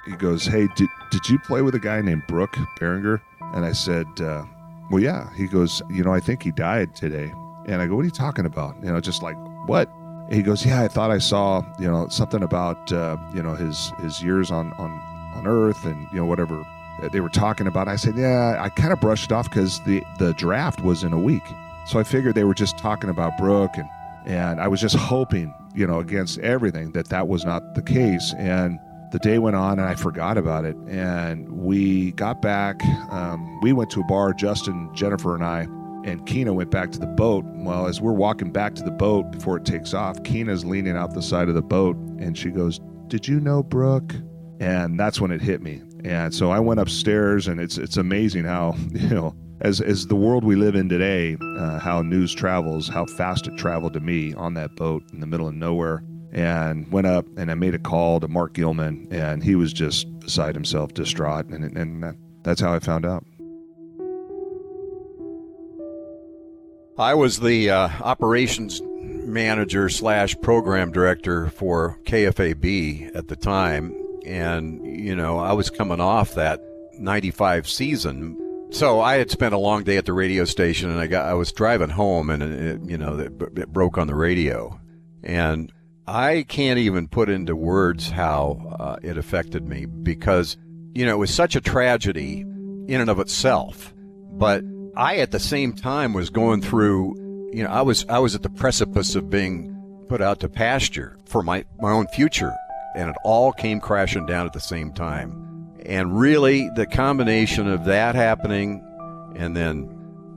He 0.05 0.17
goes, 0.17 0.45
"Hey, 0.45 0.69
did 0.77 0.89
did 1.11 1.29
you 1.29 1.39
play 1.39 1.63
with 1.63 1.75
a 1.77 1.79
guy 1.79 2.01
named 2.03 2.25
Brook 2.27 2.57
Berringer?" 2.79 3.21
And 3.55 3.65
I 3.65 3.71
said, 3.71 4.09
uh, 4.21 4.45
well, 4.91 5.01
yeah. 5.01 5.33
He 5.35 5.47
goes, 5.47 5.81
you 5.89 6.03
know, 6.03 6.13
I 6.13 6.21
think 6.21 6.43
he 6.43 6.51
died 6.51 6.97
today. 6.97 7.33
And 7.67 7.81
I 7.81 7.87
go, 7.87 7.95
what 7.95 8.03
are 8.03 8.07
you 8.07 8.11
talking 8.11 8.47
about? 8.47 8.77
You 8.83 8.93
know, 8.93 9.01
just 9.01 9.23
like, 9.23 9.37
what? 9.67 9.89
He 10.31 10.43
goes, 10.43 10.67
yeah, 10.67 10.83
I 10.83 10.89
thought 10.89 11.11
I 11.11 11.19
saw, 11.19 11.63
you 11.79 11.87
know, 11.87 12.09
something 12.09 12.43
about, 12.43 12.93
uh, 12.93 13.17
you 13.35 13.43
know, 13.43 13.55
his 13.55 13.93
his 14.01 14.23
years 14.23 14.51
on 14.51 14.73
on 14.75 14.91
on 15.35 15.47
Earth 15.47 15.85
and 15.85 16.07
you 16.13 16.19
know 16.19 16.25
whatever 16.25 16.65
they 17.13 17.21
were 17.21 17.29
talking 17.29 17.67
about. 17.67 17.89
I 17.89 17.97
said, 17.97 18.17
yeah, 18.17 18.57
I 18.59 18.69
kind 18.69 18.93
of 18.93 19.01
brushed 19.01 19.31
it 19.31 19.33
off 19.33 19.49
because 19.51 19.81
the 19.85 20.03
the 20.19 20.33
draft 20.35 20.83
was 20.83 21.03
in 21.03 21.13
a 21.13 21.19
week, 21.19 21.43
so 21.87 21.99
I 21.99 22.05
figured 22.05 22.35
they 22.35 22.45
were 22.45 22.55
just 22.55 22.79
talking 22.79 23.11
about 23.11 23.37
Brook 23.37 23.71
and 23.77 23.89
and 24.27 24.61
I 24.61 24.69
was 24.69 24.81
just 24.81 24.97
hoping, 24.97 25.55
you 25.75 25.87
know, 25.87 26.01
against 26.01 26.39
everything 26.39 26.93
that 26.93 27.09
that 27.09 27.29
was 27.29 27.45
not 27.45 27.75
the 27.75 27.83
case. 27.83 28.35
And 28.39 28.79
the 29.13 29.19
day 29.19 29.39
went 29.39 29.55
on 29.55 29.79
and 29.79 29.87
I 29.87 29.95
forgot 29.95 30.39
about 30.39 30.65
it. 30.65 30.77
And 30.89 31.49
we 31.51 32.13
got 32.13 32.41
back. 32.41 32.83
Um, 33.11 33.61
we 33.61 33.73
went 33.73 33.91
to 33.91 34.01
a 34.01 34.05
bar, 34.05 34.33
Justin, 34.33 34.91
Jennifer, 34.95 35.35
and 35.35 35.45
I, 35.45 35.63
and 36.09 36.25
Kina 36.27 36.53
went 36.53 36.71
back 36.71 36.91
to 36.93 36.99
the 36.99 37.07
boat. 37.07 37.45
Well, 37.47 37.87
as 37.87 38.01
we're 38.01 38.13
walking 38.13 38.51
back 38.51 38.75
to 38.77 38.83
the 38.83 38.91
boat 38.91 39.31
before 39.31 39.59
it 39.59 39.65
takes 39.65 39.95
off, 39.95 40.23
Keena's 40.25 40.65
leaning 40.65 40.97
out 40.97 41.15
the 41.15 41.23
side 41.23 41.49
of 41.49 41.55
the 41.55 41.63
boat 41.63 41.97
and 42.19 42.37
she 42.37 42.51
goes, 42.51 42.81
Did 43.09 43.29
you 43.29 43.41
know 43.41 43.63
Brook? 43.63 44.15
And 44.61 44.99
that's 44.99 45.21
when 45.21 45.31
it 45.31 45.43
hit 45.43 45.61
me. 45.61 45.83
And 46.05 46.35
so 46.35 46.51
I 46.51 46.61
went 46.61 46.81
upstairs, 46.81 47.49
and 47.49 47.61
it's 47.61 47.79
it's 47.79 47.97
amazing 47.97 48.45
how 48.45 48.75
you 48.93 49.09
know 49.09 49.35
as 49.61 49.81
as 49.81 50.07
the 50.07 50.17
world 50.17 50.45
we 50.45 50.57
live 50.57 50.75
in 50.75 50.89
today, 50.89 51.37
uh, 51.59 51.79
how 51.79 52.03
news 52.03 52.35
travels, 52.35 52.89
how 52.89 53.07
fast 53.07 53.47
it 53.47 53.57
traveled 53.57 53.95
to 53.95 54.01
me 54.01 54.35
on 54.35 54.55
that 54.55 54.77
boat 54.77 55.03
in 55.13 55.21
the 55.21 55.27
middle 55.27 55.49
of 55.49 55.55
nowhere 55.55 56.03
and 56.35 56.91
went 56.91 57.07
up 57.07 57.25
and 57.37 57.51
I 57.51 57.55
made 57.55 57.75
a 57.75 57.79
call 57.79 58.19
to 58.21 58.29
Mark 58.29 58.55
Gilman, 58.55 59.07
and 59.11 59.43
he 59.43 59.55
was 59.55 59.73
just 59.73 60.19
beside 60.19 60.55
himself, 60.55 60.93
distraught, 60.93 61.47
and 61.47 61.77
and 61.77 62.17
that's 62.43 62.61
how 62.61 62.75
I 62.75 62.81
found 62.81 63.07
out. 63.07 63.25
I 66.99 67.15
was 67.15 67.41
the 67.41 67.71
uh, 67.71 67.89
operations 68.03 68.81
manager 68.85 69.89
slash 69.89 70.37
program 70.41 70.93
director 70.93 71.49
for 71.49 71.99
KFAB 72.05 73.17
at 73.17 73.29
the 73.29 73.37
time, 73.37 73.95
and 74.25 74.85
you 74.85 75.15
know 75.15 75.39
I 75.39 75.53
was 75.53 75.71
coming 75.71 76.01
off 76.01 76.35
that 76.35 76.61
'95 76.99 77.69
season. 77.69 78.41
So 78.71 79.01
I 79.01 79.17
had 79.17 79.31
spent 79.31 79.55
a 79.55 79.59
long 79.59 79.85
day 79.85 79.99
at 79.99 80.07
the 80.07 80.13
radio 80.13 80.45
station, 80.45 80.91
and 80.91 80.99
I 80.99 81.07
got 81.07 81.27
I 81.27 81.35
was 81.35 81.53
driving 81.53 81.91
home, 81.91 82.31
and 82.31 82.43
it, 82.43 82.81
you 82.91 82.99
know 82.99 83.19
it, 83.19 83.33
it 83.57 83.73
broke 83.73 83.99
on 83.99 84.07
the 84.07 84.15
radio, 84.15 84.81
and 85.23 85.73
I 86.07 86.45
can't 86.47 86.79
even 86.79 87.09
put 87.09 87.31
into 87.31 87.57
words 87.57 88.11
how 88.11 88.77
uh, 88.79 88.97
it 89.03 89.17
affected 89.17 89.67
me 89.67 89.87
because, 89.87 90.57
you 90.95 91.07
know, 91.07 91.13
it 91.13 91.19
was 91.19 91.33
such 91.33 91.57
a 91.57 91.63
tragedy 91.63 92.41
in 92.41 93.01
and 93.01 93.09
of 93.09 93.19
itself. 93.21 93.95
But 94.33 94.65
I, 94.97 95.17
at 95.17 95.31
the 95.31 95.41
same 95.41 95.73
time, 95.73 96.13
was 96.13 96.29
going 96.29 96.61
through, 96.61 97.51
you 97.55 97.65
know, 97.65 97.71
I 97.71 97.83
was 97.83 98.05
I 98.09 98.19
was 98.19 98.35
at 98.35 98.43
the 98.43 98.51
precipice 98.51 99.15
of 99.15 99.31
being 99.31 99.71
put 100.09 100.21
out 100.21 100.41
to 100.41 100.49
pasture 100.49 101.19
for 101.25 101.43
my 101.43 101.65
my 101.81 101.91
own 101.91 102.07
future, 102.09 102.55
and 102.95 103.11
it 103.11 103.17
all 103.25 103.53
came 103.53 103.81
crashing 103.81 104.27
down 104.27 104.47
at 104.47 104.53
the 104.53 104.61
same 104.61 104.93
time. 104.93 105.41
And 105.87 106.19
really, 106.19 106.71
the 106.77 106.87
combination 106.87 107.69
of 107.69 107.85
that 107.85 108.15
happening, 108.15 108.83
and 109.37 109.57
then 109.57 109.91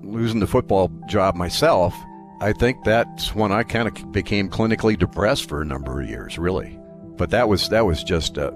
losing 0.03 0.39
the 0.39 0.47
football 0.47 0.91
job 1.08 1.36
myself 1.36 1.93
I 2.39 2.53
think 2.53 2.84
that's 2.84 3.34
when 3.34 3.51
I 3.51 3.64
kind 3.64 3.88
of 3.88 4.12
became 4.12 4.49
clinically 4.49 4.97
depressed 4.97 5.49
for 5.49 5.62
a 5.62 5.66
number 5.66 6.01
of 6.01 6.08
years, 6.08 6.38
really. 6.38 6.80
But 7.16 7.32
that 7.32 7.49
was 7.49 7.70
that 7.70 7.86
was 7.86 8.03
just 8.03 8.38
uh, 8.38 8.51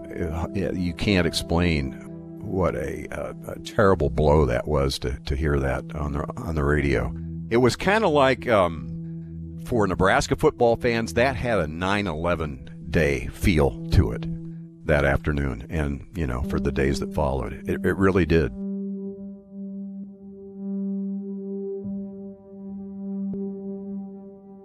you 0.53 0.93
can't 0.93 1.25
explain 1.25 1.93
what 2.41 2.75
a, 2.75 3.07
a, 3.11 3.53
a, 3.53 3.59
terrible 3.59 4.09
blow 4.09 4.45
that 4.45 4.67
was 4.67 4.99
to, 4.99 5.17
to 5.25 5.35
hear 5.35 5.59
that 5.59 5.95
on 5.95 6.13
the 6.13 6.23
on 6.37 6.53
the 6.53 6.63
radio. 6.63 7.11
It 7.49 7.57
was 7.57 7.75
kind 7.75 8.03
of 8.03 8.11
like 8.11 8.47
um, 8.47 9.59
for 9.65 9.87
Nebraska 9.87 10.35
football 10.35 10.75
fans 10.75 11.15
that 11.15 11.35
had 11.35 11.57
a 11.57 11.65
9/11 11.65 12.69
day 12.91 13.27
feel 13.27 13.87
to 13.91 14.11
it 14.11 14.25
that 14.85 15.05
afternoon, 15.05 15.65
and 15.69 16.05
you 16.15 16.27
know 16.27 16.41
for 16.43 16.59
the 16.59 16.71
days 16.71 16.99
that 16.99 17.13
followed, 17.13 17.53
it, 17.67 17.85
it 17.85 17.97
really 17.97 18.25
did. 18.25 18.51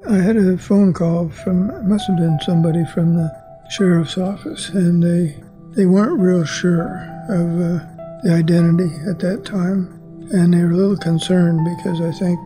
I 0.08 0.18
had 0.18 0.36
a 0.36 0.56
phone 0.56 0.92
call 0.92 1.28
from 1.28 1.88
must 1.88 2.06
have 2.08 2.16
been 2.16 2.38
somebody 2.42 2.84
from 2.86 3.16
the 3.16 3.30
sheriff's 3.70 4.18
office, 4.18 4.68
and 4.70 5.02
they 5.02 5.36
they 5.74 5.86
weren't 5.86 6.20
real 6.20 6.44
sure 6.44 6.96
of 7.28 7.60
uh, 7.60 7.84
the 8.22 8.32
identity 8.32 8.90
at 9.08 9.18
that 9.20 9.44
time, 9.44 9.86
and 10.32 10.54
they 10.54 10.62
were 10.64 10.72
a 10.72 10.76
little 10.76 10.96
concerned 10.96 11.60
because 11.76 12.00
I 12.00 12.12
think 12.12 12.38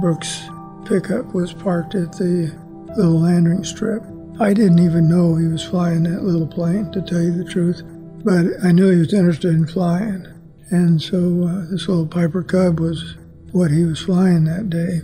Brook's 0.00 0.48
pickup 0.84 1.34
was 1.34 1.52
parked 1.52 1.94
at 1.94 2.12
the 2.12 2.56
little 2.96 3.20
landing 3.20 3.64
strip. 3.64 4.02
I 4.38 4.52
didn't 4.52 4.80
even 4.80 5.08
know 5.08 5.34
he 5.36 5.46
was 5.46 5.64
flying 5.64 6.02
that 6.02 6.22
little 6.22 6.46
plane, 6.46 6.92
to 6.92 7.00
tell 7.00 7.22
you 7.22 7.32
the 7.32 7.50
truth, 7.50 7.82
but 8.22 8.44
I 8.62 8.70
knew 8.70 8.90
he 8.90 8.98
was 8.98 9.14
interested 9.14 9.54
in 9.54 9.66
flying, 9.66 10.26
and 10.70 11.00
so 11.00 11.44
uh, 11.44 11.70
this 11.70 11.88
little 11.88 12.06
Piper 12.06 12.42
Cub 12.42 12.78
was 12.78 13.16
what 13.52 13.70
he 13.70 13.84
was 13.84 14.00
flying 14.00 14.44
that 14.44 14.68
day. 14.68 15.00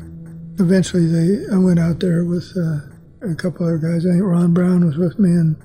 Eventually, 0.62 1.06
they 1.06 1.46
I 1.50 1.56
went 1.56 1.78
out 1.78 2.00
there 2.00 2.24
with 2.26 2.52
uh, 2.56 2.80
a 3.22 3.34
couple 3.34 3.64
other 3.64 3.78
guys. 3.78 4.04
I 4.04 4.10
think 4.10 4.22
Ron 4.22 4.52
Brown 4.52 4.84
was 4.84 4.98
with 4.98 5.18
me, 5.18 5.30
and 5.30 5.56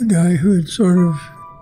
a 0.00 0.04
guy 0.04 0.36
who 0.36 0.54
had 0.56 0.68
sort 0.68 0.98
of 0.98 1.18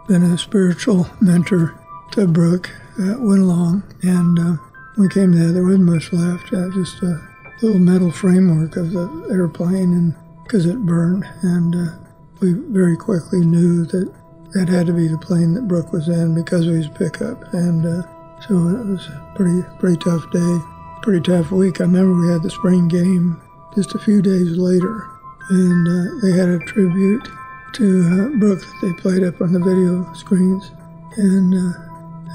been 0.08 0.24
a 0.24 0.38
spiritual 0.38 1.08
mentor 1.20 1.78
to 2.12 2.26
Brook 2.26 2.70
uh, 2.98 3.14
went 3.20 3.42
along, 3.42 3.84
and 4.02 4.38
uh, 4.38 4.56
we 4.98 5.08
came 5.08 5.30
there. 5.30 5.52
There 5.52 5.62
wasn't 5.62 5.84
much 5.84 6.12
left, 6.12 6.52
uh, 6.52 6.70
just 6.70 7.00
a 7.02 7.22
little 7.62 7.78
metal 7.78 8.10
framework 8.10 8.74
of 8.76 8.90
the 8.90 9.28
airplane, 9.30 9.92
and 9.92 10.14
because 10.53 10.66
it 10.66 10.84
burned, 10.84 11.24
and 11.40 11.74
uh, 11.74 11.94
we 12.40 12.53
very 12.53 12.94
quickly 12.94 13.40
knew 13.40 13.86
that 13.86 14.12
that 14.53 14.68
had 14.68 14.84
to 14.84 14.92
be 14.92 15.09
the 15.09 15.16
plane 15.16 15.55
that 15.55 15.66
Brook 15.66 15.94
was 15.94 16.09
in 16.09 16.34
because 16.34 16.66
of 16.66 16.74
his 16.74 16.88
pickup, 16.88 17.42
and 17.55 17.86
uh, 17.86 18.03
so 18.46 18.53
it 18.68 18.84
was 18.84 19.09
a 19.09 19.32
pretty 19.34 19.62
pretty 19.78 19.96
tough 19.96 20.30
day, 20.30 20.59
pretty 21.00 21.22
tough 21.22 21.50
week. 21.53 21.80
I 21.80 21.84
remember 21.84 22.20
we 22.20 22.30
had 22.30 22.42
the 22.42 22.50
spring 22.50 22.86
game 22.86 23.40
just 23.74 23.94
a 23.94 23.98
few 23.98 24.20
days 24.20 24.59
later, 24.59 25.09
and 25.48 25.88
uh, 25.88 26.20
they 26.20 26.36
had 26.36 26.50
a 26.50 26.59
tribute 26.66 27.26
to 27.72 28.03
uh, 28.05 28.38
Brook 28.38 28.61
that 28.61 28.78
they 28.82 28.92
played 29.00 29.24
up 29.24 29.40
on 29.40 29.55
the 29.55 29.59
video 29.59 30.12
screens, 30.12 30.70
and 31.16 31.55
uh, 31.55 31.72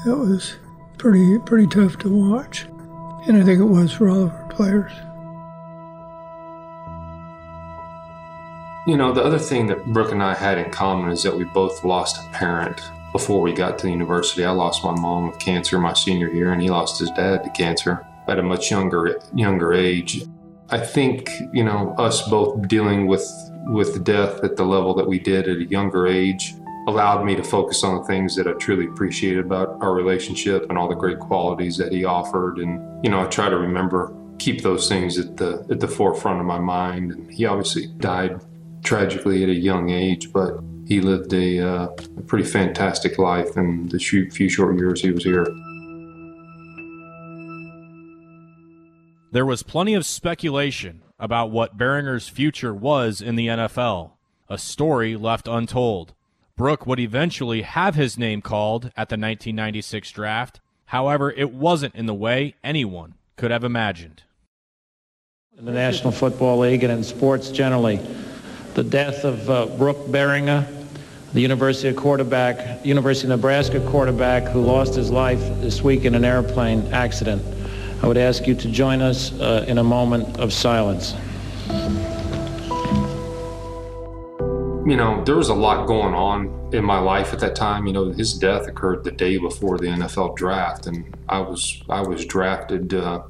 that 0.04 0.16
was 0.16 0.56
pretty 0.98 1.38
pretty 1.46 1.68
tough 1.68 1.96
to 1.98 2.08
watch, 2.08 2.64
and 3.28 3.36
I 3.36 3.44
think 3.44 3.60
it 3.60 3.70
was 3.70 3.92
for 3.92 4.08
all 4.08 4.24
of 4.24 4.30
our 4.32 4.48
players. 4.48 4.90
You 8.88 8.96
know, 8.96 9.12
the 9.12 9.22
other 9.22 9.38
thing 9.38 9.66
that 9.66 9.84
Brook 9.84 10.12
and 10.12 10.22
I 10.22 10.34
had 10.34 10.56
in 10.56 10.70
common 10.70 11.10
is 11.10 11.22
that 11.22 11.36
we 11.36 11.44
both 11.44 11.84
lost 11.84 12.26
a 12.26 12.30
parent 12.30 12.80
before 13.12 13.42
we 13.42 13.52
got 13.52 13.78
to 13.78 13.84
the 13.84 13.92
university. 13.92 14.46
I 14.46 14.50
lost 14.50 14.82
my 14.82 14.92
mom 14.92 15.28
of 15.28 15.38
cancer 15.38 15.78
my 15.78 15.92
senior 15.92 16.30
year, 16.30 16.54
and 16.54 16.62
he 16.62 16.70
lost 16.70 16.98
his 16.98 17.10
dad 17.10 17.44
to 17.44 17.50
cancer 17.50 18.06
at 18.28 18.38
a 18.38 18.42
much 18.42 18.70
younger 18.70 19.20
younger 19.34 19.74
age. 19.74 20.22
I 20.70 20.78
think 20.78 21.30
you 21.52 21.64
know 21.64 21.94
us 21.98 22.26
both 22.30 22.66
dealing 22.66 23.06
with 23.06 23.30
with 23.66 24.04
death 24.04 24.42
at 24.42 24.56
the 24.56 24.64
level 24.64 24.94
that 24.94 25.06
we 25.06 25.18
did 25.18 25.50
at 25.50 25.58
a 25.58 25.64
younger 25.64 26.06
age 26.06 26.54
allowed 26.86 27.26
me 27.26 27.36
to 27.36 27.44
focus 27.44 27.84
on 27.84 27.98
the 27.98 28.04
things 28.04 28.34
that 28.36 28.48
I 28.48 28.52
truly 28.52 28.86
appreciated 28.86 29.44
about 29.44 29.76
our 29.82 29.92
relationship 29.92 30.70
and 30.70 30.78
all 30.78 30.88
the 30.88 30.94
great 30.94 31.18
qualities 31.18 31.76
that 31.76 31.92
he 31.92 32.06
offered. 32.06 32.56
And, 32.56 33.04
you 33.04 33.10
know, 33.10 33.20
I 33.20 33.26
try 33.26 33.50
to 33.50 33.58
remember, 33.58 34.14
keep 34.38 34.62
those 34.62 34.88
things 34.88 35.18
at 35.18 35.36
the, 35.36 35.66
at 35.68 35.80
the 35.80 35.88
forefront 35.88 36.40
of 36.40 36.46
my 36.46 36.58
mind. 36.58 37.12
And 37.12 37.30
he 37.30 37.44
obviously 37.44 37.88
died 37.98 38.40
tragically 38.82 39.42
at 39.42 39.48
a 39.48 39.54
young 39.54 39.90
age, 39.90 40.32
but 40.32 40.58
he 40.86 41.00
lived 41.00 41.32
a, 41.32 41.60
uh, 41.60 41.84
a 42.16 42.22
pretty 42.22 42.44
fantastic 42.44 43.18
life 43.18 43.56
in 43.56 43.88
the 43.88 43.98
few 43.98 44.48
short 44.48 44.78
years 44.78 45.02
he 45.02 45.10
was 45.10 45.24
here. 45.24 45.46
There 49.30 49.44
was 49.44 49.62
plenty 49.62 49.92
of 49.92 50.06
speculation 50.06 51.02
about 51.18 51.50
what 51.50 51.76
Berringer's 51.76 52.28
future 52.28 52.72
was 52.72 53.20
in 53.20 53.36
the 53.36 53.48
NFL, 53.48 54.12
a 54.48 54.56
story 54.56 55.16
left 55.16 55.46
untold. 55.46 56.14
Brook 56.56 56.86
would 56.86 56.98
eventually 56.98 57.62
have 57.62 57.94
his 57.94 58.16
name 58.16 58.40
called 58.40 58.86
at 58.96 59.10
the 59.10 59.14
1996 59.14 60.10
draft. 60.12 60.60
However, 60.86 61.30
it 61.30 61.52
wasn't 61.52 61.94
in 61.94 62.06
the 62.06 62.14
way 62.14 62.54
anyone 62.64 63.14
could 63.36 63.50
have 63.50 63.64
imagined. 63.64 64.22
In 65.58 65.66
the 65.66 65.72
National 65.72 66.12
Football 66.12 66.60
League 66.60 66.82
and 66.82 66.92
in 66.92 67.04
sports 67.04 67.50
generally, 67.50 68.00
the 68.78 68.84
death 68.84 69.24
of 69.24 69.50
uh, 69.50 69.66
Brook 69.76 70.06
Berringer, 70.06 70.64
the 71.32 71.40
University 71.40 71.88
of 71.88 71.96
quarterback, 71.96 72.86
University 72.86 73.26
of 73.26 73.30
Nebraska 73.30 73.80
quarterback 73.90 74.44
who 74.44 74.62
lost 74.62 74.94
his 74.94 75.10
life 75.10 75.40
this 75.60 75.82
week 75.82 76.04
in 76.04 76.14
an 76.14 76.24
airplane 76.24 76.86
accident. 76.92 77.42
I 78.04 78.06
would 78.06 78.16
ask 78.16 78.46
you 78.46 78.54
to 78.54 78.70
join 78.70 79.02
us 79.02 79.32
uh, 79.40 79.64
in 79.66 79.78
a 79.78 79.82
moment 79.82 80.38
of 80.38 80.52
silence. 80.52 81.16
You 84.88 84.96
know, 84.96 85.24
there 85.24 85.34
was 85.34 85.48
a 85.48 85.54
lot 85.54 85.88
going 85.88 86.14
on 86.14 86.70
in 86.72 86.84
my 86.84 87.00
life 87.00 87.32
at 87.32 87.40
that 87.40 87.56
time. 87.56 87.84
You 87.84 87.92
know, 87.92 88.12
his 88.12 88.32
death 88.32 88.68
occurred 88.68 89.02
the 89.02 89.10
day 89.10 89.38
before 89.38 89.76
the 89.78 89.86
NFL 89.86 90.36
draft, 90.36 90.86
and 90.86 91.16
I 91.28 91.40
was 91.40 91.82
I 91.88 92.00
was 92.02 92.24
drafted 92.24 92.94
uh, 92.94 93.22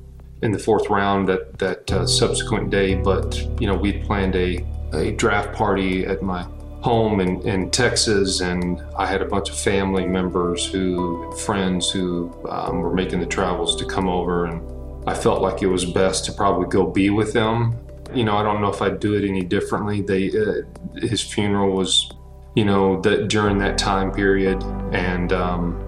in 0.42 0.53
the 0.53 0.59
fourth 0.59 0.90
round 0.90 1.26
that 1.30 1.59
that 1.59 1.90
uh, 1.90 2.07
subsequent 2.07 2.68
day. 2.68 2.96
But 2.96 3.38
you 3.59 3.66
know, 3.66 3.76
we'd 3.76 4.05
planned 4.05 4.36
a 4.36 4.62
a 4.93 5.12
draft 5.12 5.55
party 5.55 6.07
at 6.07 6.22
my 6.22 6.47
home 6.80 7.20
in, 7.20 7.41
in 7.43 7.70
Texas, 7.70 8.41
and 8.41 8.82
I 8.97 9.07
had 9.07 9.20
a 9.20 9.24
bunch 9.24 9.51
of 9.51 9.59
family 9.59 10.07
members 10.07 10.64
who, 10.66 11.32
friends 11.32 11.91
who 11.91 12.32
um, 12.49 12.80
were 12.80 12.95
making 12.95 13.20
the 13.20 13.26
travels 13.26 13.76
to 13.76 13.84
come 13.84 14.09
over, 14.09 14.47
and 14.47 14.62
I 15.09 15.14
felt 15.14 15.43
like 15.43 15.62
it 15.62 15.66
was 15.66 15.84
best 15.84 16.24
to 16.26 16.32
probably 16.32 16.68
go 16.68 16.86
be 16.86 17.11
with 17.11 17.32
them. 17.32 17.76
You 18.14 18.24
know, 18.24 18.36
I 18.36 18.43
don't 18.43 18.61
know 18.61 18.68
if 18.68 18.80
I'd 18.80 19.01
do 19.01 19.14
it 19.14 19.28
any 19.28 19.43
differently. 19.43 20.01
They, 20.01 20.30
uh, 20.30 20.62
his 20.97 21.20
funeral 21.20 21.76
was, 21.76 22.11
you 22.55 22.64
know, 22.64 23.01
that 23.03 23.28
during 23.28 23.59
that 23.59 23.76
time 23.76 24.12
period, 24.12 24.62
and 24.93 25.32
um, 25.32 25.84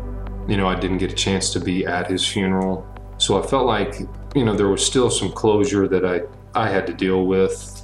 you 0.48 0.57
know, 0.57 0.66
I 0.66 0.78
didn't 0.78 0.98
get 0.98 1.12
a 1.12 1.14
chance 1.14 1.53
to 1.53 1.61
be 1.61 1.86
at 1.86 2.11
his 2.11 2.26
funeral, 2.26 2.86
so 3.18 3.42
I 3.42 3.46
felt 3.46 3.66
like, 3.66 4.01
you 4.34 4.44
know, 4.44 4.55
there 4.55 4.68
was 4.68 4.84
still 4.84 5.11
some 5.11 5.30
closure 5.30 5.86
that 5.86 6.05
I 6.05 6.22
I 6.59 6.68
had 6.68 6.86
to 6.88 6.92
deal 6.92 7.26
with 7.26 7.80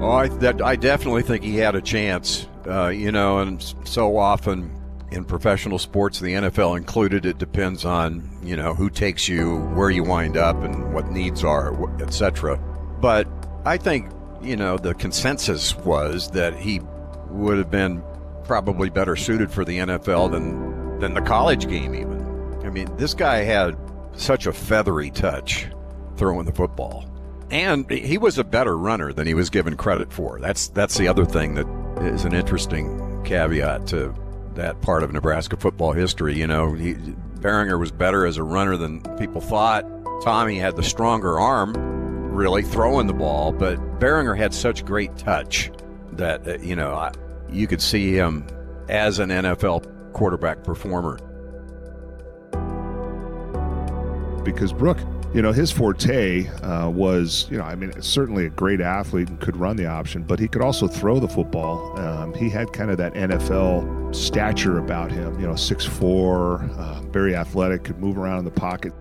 Oh, 0.00 0.10
I, 0.10 0.28
that, 0.28 0.60
I 0.60 0.76
definitely 0.76 1.22
think 1.22 1.44
he 1.44 1.56
had 1.56 1.74
a 1.74 1.80
chance. 1.80 2.48
Uh, 2.66 2.88
you 2.88 3.12
know, 3.12 3.38
and 3.38 3.62
so 3.84 4.16
often 4.16 4.74
in 5.10 5.24
professional 5.24 5.78
sports, 5.78 6.20
the 6.20 6.32
NFL 6.32 6.76
included, 6.76 7.24
it 7.26 7.38
depends 7.38 7.84
on 7.84 8.28
you 8.42 8.56
know 8.56 8.74
who 8.74 8.90
takes 8.90 9.28
you, 9.28 9.58
where 9.74 9.90
you 9.90 10.02
wind 10.02 10.36
up, 10.36 10.56
and 10.62 10.92
what 10.92 11.10
needs 11.10 11.44
are, 11.44 12.02
etc. 12.02 12.58
But 13.00 13.28
I 13.64 13.76
think 13.76 14.10
you 14.42 14.56
know 14.56 14.76
the 14.76 14.94
consensus 14.94 15.76
was 15.76 16.30
that 16.30 16.56
he 16.56 16.80
would 17.28 17.58
have 17.58 17.70
been 17.70 18.02
probably 18.44 18.90
better 18.90 19.16
suited 19.16 19.50
for 19.50 19.64
the 19.64 19.78
NFL 19.78 20.30
than 20.32 20.98
than 20.98 21.14
the 21.14 21.22
college 21.22 21.68
game. 21.68 21.94
Even 21.94 22.60
I 22.64 22.70
mean, 22.70 22.94
this 22.96 23.14
guy 23.14 23.38
had 23.38 23.76
such 24.16 24.46
a 24.46 24.52
feathery 24.52 25.10
touch 25.10 25.66
throwing 26.16 26.46
the 26.46 26.52
football 26.52 27.10
and 27.54 27.88
he 27.88 28.18
was 28.18 28.36
a 28.36 28.42
better 28.42 28.76
runner 28.76 29.12
than 29.12 29.28
he 29.28 29.34
was 29.34 29.48
given 29.48 29.76
credit 29.76 30.12
for. 30.12 30.40
That's 30.40 30.68
that's 30.68 30.98
the 30.98 31.06
other 31.06 31.24
thing 31.24 31.54
that 31.54 31.66
is 32.02 32.24
an 32.24 32.34
interesting 32.34 33.22
caveat 33.24 33.86
to 33.88 34.12
that 34.54 34.82
part 34.82 35.04
of 35.04 35.12
Nebraska 35.12 35.56
football 35.56 35.92
history. 35.92 36.34
You 36.34 36.48
know, 36.48 36.74
he, 36.74 36.96
was 37.42 37.92
better 37.92 38.26
as 38.26 38.38
a 38.38 38.42
runner 38.42 38.76
than 38.76 39.02
people 39.18 39.40
thought. 39.40 39.84
Tommie 40.24 40.58
had 40.58 40.74
the 40.74 40.82
stronger 40.82 41.38
arm, 41.38 41.74
really 42.32 42.62
throwing 42.62 43.06
the 43.06 43.12
ball, 43.12 43.52
but 43.52 43.78
Berringer 44.00 44.36
had 44.36 44.52
such 44.52 44.84
great 44.84 45.16
touch 45.16 45.70
that 46.12 46.48
uh, 46.48 46.58
you 46.58 46.74
know 46.74 46.92
I, 46.92 47.12
you 47.50 47.68
could 47.68 47.80
see 47.80 48.14
him 48.14 48.48
as 48.88 49.20
an 49.20 49.30
NFL 49.30 50.12
quarterback 50.12 50.64
performer. 50.64 51.20
Because 54.42 54.72
Brook 54.72 54.98
you 55.34 55.42
know, 55.42 55.50
his 55.50 55.72
forte 55.72 56.46
uh, 56.62 56.88
was, 56.88 57.48
you 57.50 57.58
know, 57.58 57.64
I 57.64 57.74
mean, 57.74 58.00
certainly 58.00 58.46
a 58.46 58.50
great 58.50 58.80
athlete 58.80 59.28
and 59.28 59.40
could 59.40 59.56
run 59.56 59.76
the 59.76 59.86
option, 59.86 60.22
but 60.22 60.38
he 60.38 60.46
could 60.46 60.62
also 60.62 60.86
throw 60.86 61.18
the 61.18 61.28
football. 61.28 61.98
Um, 61.98 62.32
he 62.34 62.48
had 62.48 62.72
kind 62.72 62.88
of 62.88 62.98
that 62.98 63.14
NFL 63.14 64.14
stature 64.14 64.78
about 64.78 65.10
him, 65.10 65.38
you 65.40 65.46
know, 65.46 65.54
6'4, 65.54 66.78
uh, 66.78 67.00
very 67.10 67.34
athletic, 67.34 67.82
could 67.82 67.98
move 67.98 68.16
around 68.16 68.38
in 68.38 68.44
the 68.44 68.52
pocket. 68.52 68.92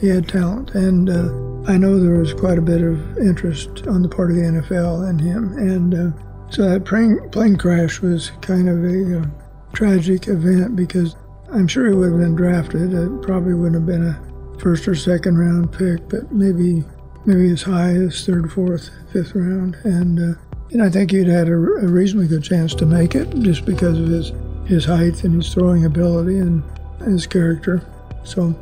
He 0.00 0.06
had 0.06 0.28
talent, 0.28 0.76
and 0.76 1.10
uh, 1.10 1.72
I 1.72 1.76
know 1.76 1.98
there 1.98 2.18
was 2.18 2.32
quite 2.32 2.56
a 2.56 2.62
bit 2.62 2.82
of 2.82 3.18
interest 3.18 3.88
on 3.88 4.00
the 4.00 4.08
part 4.08 4.30
of 4.30 4.36
the 4.36 4.42
NFL 4.42 5.10
in 5.10 5.18
him. 5.18 5.54
And 5.58 5.92
uh, 5.92 6.50
So 6.50 6.70
that 6.70 6.84
plane, 6.84 7.18
plane 7.30 7.56
crash 7.56 8.00
was 8.00 8.30
kind 8.42 8.68
of 8.68 8.84
a 8.84 9.22
uh, 9.22 9.26
tragic 9.72 10.28
event 10.28 10.76
because 10.76 11.16
I'm 11.52 11.66
sure 11.66 11.88
he 11.88 11.94
would 11.94 12.10
have 12.12 12.20
been 12.20 12.34
drafted. 12.34 12.92
It 12.92 13.22
probably 13.22 13.54
wouldn't 13.54 13.76
have 13.76 13.86
been 13.86 14.06
a 14.06 14.58
first 14.58 14.86
or 14.86 14.94
second 14.94 15.38
round 15.38 15.72
pick, 15.72 16.08
but 16.08 16.30
maybe 16.32 16.84
maybe 17.24 17.50
as 17.50 17.62
high 17.62 17.90
as 17.90 18.24
third, 18.24 18.52
fourth, 18.52 18.90
fifth 19.12 19.34
round. 19.34 19.76
And 19.84 20.18
uh, 20.18 20.38
and 20.70 20.82
I 20.82 20.90
think 20.90 21.10
he'd 21.10 21.26
had 21.26 21.48
a, 21.48 21.52
a, 21.52 21.86
reasonably 21.86 22.28
good 22.28 22.44
chance 22.44 22.74
to 22.74 22.86
make 22.86 23.14
it 23.14 23.30
just 23.40 23.64
because 23.64 23.98
of 23.98 24.08
his 24.08 24.32
his 24.66 24.84
height 24.84 25.24
and 25.24 25.42
his 25.42 25.52
throwing 25.52 25.86
ability 25.86 26.38
and 26.38 26.62
his 27.04 27.26
character. 27.26 27.82
So 28.24 28.54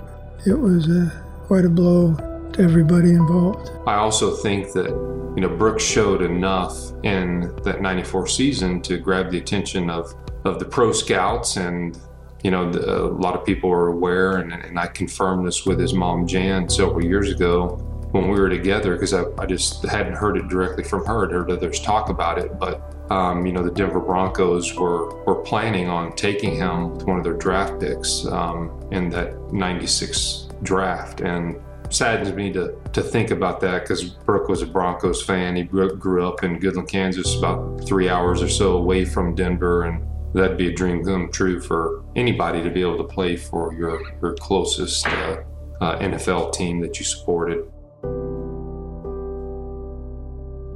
it 0.47 0.55
was 0.55 0.89
uh, 0.89 1.11
quite 1.47 1.65
a 1.65 1.69
blow 1.69 2.15
to 2.53 2.63
everybody 2.63 3.11
involved. 3.11 3.71
I 3.87 3.95
also 3.95 4.37
think 4.37 4.73
that 4.73 4.91
you 5.37 5.43
know 5.43 5.49
Brooks 5.49 5.83
showed 5.83 6.23
enough 6.23 6.93
in 7.03 7.53
that 7.65 7.81
'94 7.81 8.29
season 8.29 8.81
to 8.83 8.99
grab 8.99 9.31
the 9.31 9.39
attention 9.39 9.91
of 9.91 10.15
of 10.45 10.61
the 10.61 10.65
pro 10.65 10.93
scouts 10.93 11.57
and 11.57 11.99
you 12.47 12.53
know, 12.53 12.71
a 12.71 13.11
lot 13.11 13.35
of 13.35 13.45
people 13.45 13.73
are 13.73 13.89
aware, 13.89 14.37
and, 14.37 14.53
and, 14.53 14.79
I 14.79 14.87
confirmed 14.87 15.45
this 15.45 15.67
with 15.67 15.81
his 15.81 15.93
mom, 15.93 16.29
Jan, 16.29 16.69
several 16.69 17.05
years 17.05 17.29
ago 17.29 17.71
when 18.13 18.29
we 18.29 18.39
were 18.39 18.49
together 18.49 18.95
because 18.95 19.13
I, 19.13 19.25
I, 19.37 19.47
just 19.47 19.83
hadn't 19.83 20.15
heard 20.15 20.37
it 20.37 20.47
directly 20.47 20.85
from 20.85 21.05
her. 21.07 21.27
I'd 21.27 21.33
heard 21.33 21.51
others 21.51 21.81
talk 21.81 22.09
about 22.09 22.39
it, 22.39 22.57
but 22.61 22.95
um, 23.11 23.47
you 23.47 23.53
know, 23.53 23.65
the 23.65 23.73
Denver 23.73 23.99
Broncos 23.99 24.77
were 24.77 25.13
were 25.25 25.43
planning 25.43 25.89
on 25.89 26.15
taking 26.15 26.55
him 26.55 26.95
with 26.95 27.03
one 27.03 27.19
of 27.19 27.25
their 27.25 27.35
draft 27.35 27.81
picks 27.81 28.25
um, 28.27 28.71
in 28.93 29.11
that 29.11 29.53
'96 29.53 30.47
draft, 30.63 31.23
and 31.23 31.61
saddens 31.91 32.33
me 32.33 32.53
to 32.53 32.79
to 32.93 33.03
think 33.03 33.33
about 33.33 33.59
that 33.63 33.83
because 33.83 34.05
Brook 34.05 34.49
was 34.49 34.63
a 34.63 34.67
Broncos 34.67 35.21
fan. 35.21 35.57
He 35.57 35.65
grew, 35.65 35.97
grew 35.97 36.29
up 36.29 36.45
in 36.45 36.61
Goodland, 36.61 36.87
Kansas, 36.87 37.37
about 37.37 37.85
three 37.89 38.09
hours 38.09 38.41
or 38.41 38.49
so 38.49 38.77
away 38.77 39.05
from 39.05 39.35
Denver, 39.35 39.83
and 39.83 40.07
that'd 40.37 40.59
be 40.59 40.69
a 40.69 40.73
dream 40.73 41.03
come 41.03 41.31
true 41.33 41.61
for 41.61 42.05
anybody 42.15 42.63
to 42.63 42.71
be 42.71 42.83
able 42.83 42.99
to 42.99 43.05
play 43.05 43.37
for 43.37 43.73
your 43.75 44.01
your 44.21 44.35
closest 44.35 45.07
uh, 45.09 45.43
uh, 45.81 45.99
NFL 45.99 46.53
team 46.53 46.81
that 46.81 46.99
you 46.99 47.05
supported. 47.05 47.65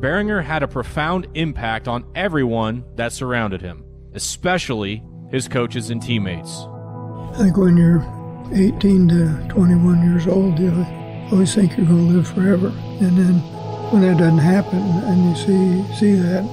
Berringer 0.00 0.42
had 0.42 0.62
a 0.62 0.68
profound 0.68 1.28
impact 1.34 1.86
on 1.86 2.06
everyone 2.14 2.84
that 2.96 3.12
surrounded 3.12 3.60
him, 3.60 3.84
especially 4.14 5.02
his 5.30 5.46
coaches 5.46 5.90
and 5.90 6.02
teammates. 6.02 6.66
I 7.34 7.34
think 7.36 7.56
when 7.58 7.76
you're 7.76 8.00
18 8.52 9.08
to 9.08 9.48
21 9.50 10.02
years 10.10 10.26
old, 10.26 10.58
you 10.58 10.70
always 11.30 11.54
think 11.54 11.76
you're 11.76 11.86
going 11.86 12.08
to 12.08 12.14
live 12.14 12.28
forever. 12.28 12.68
And 13.00 13.16
then 13.16 13.34
when 13.92 14.00
that 14.02 14.16
doesn't 14.16 14.38
happen 14.38 14.78
and 14.78 15.28
you 15.28 15.36
see, 15.36 15.94
see 15.94 16.12
that 16.14 16.44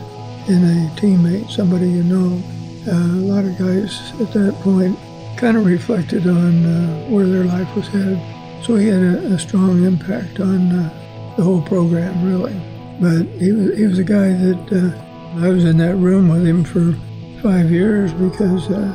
in 0.49 0.63
a 0.63 0.91
teammate, 0.99 1.49
somebody 1.49 1.89
you 1.89 2.03
know, 2.03 2.43
uh, 2.87 2.91
a 2.91 3.25
lot 3.27 3.45
of 3.45 3.57
guys 3.57 4.11
at 4.21 4.31
that 4.33 4.53
point 4.61 4.97
kind 5.37 5.57
of 5.57 5.65
reflected 5.65 6.25
on 6.27 6.65
uh, 6.65 7.05
where 7.09 7.25
their 7.25 7.43
life 7.43 7.73
was 7.75 7.87
headed. 7.87 8.19
So 8.63 8.75
he 8.75 8.87
had 8.87 9.01
a, 9.01 9.33
a 9.33 9.39
strong 9.39 9.83
impact 9.83 10.39
on 10.39 10.71
uh, 10.71 11.33
the 11.37 11.43
whole 11.43 11.61
program, 11.61 12.23
really. 12.25 12.59
But 12.99 13.27
he 13.39 13.51
was, 13.51 13.77
he 13.77 13.85
was 13.85 13.99
a 13.99 14.03
guy 14.03 14.29
that 14.33 14.71
uh, 14.71 15.45
I 15.45 15.49
was 15.49 15.65
in 15.65 15.77
that 15.77 15.95
room 15.95 16.29
with 16.29 16.45
him 16.45 16.63
for 16.63 16.93
five 17.41 17.71
years 17.71 18.13
because 18.13 18.69
uh, 18.71 18.93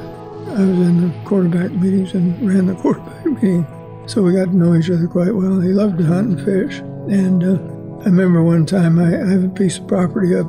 I 0.48 0.60
was 0.60 0.78
in 0.88 1.08
the 1.08 1.24
quarterback 1.24 1.70
meetings 1.72 2.14
and 2.14 2.34
ran 2.46 2.66
the 2.66 2.74
quarterback 2.82 3.24
meeting. 3.26 3.66
So 4.06 4.22
we 4.22 4.32
got 4.32 4.46
to 4.46 4.56
know 4.56 4.74
each 4.74 4.90
other 4.90 5.06
quite 5.06 5.34
well. 5.34 5.60
He 5.60 5.68
loved 5.68 5.98
to 5.98 6.04
hunt 6.04 6.38
and 6.38 6.44
fish. 6.44 6.80
And 7.08 7.44
I 8.02 8.06
remember 8.06 8.42
one 8.42 8.66
time 8.66 8.98
I, 8.98 9.14
I 9.14 9.30
have 9.30 9.44
a 9.44 9.48
piece 9.48 9.78
of 9.78 9.86
property 9.86 10.34
up 10.34 10.46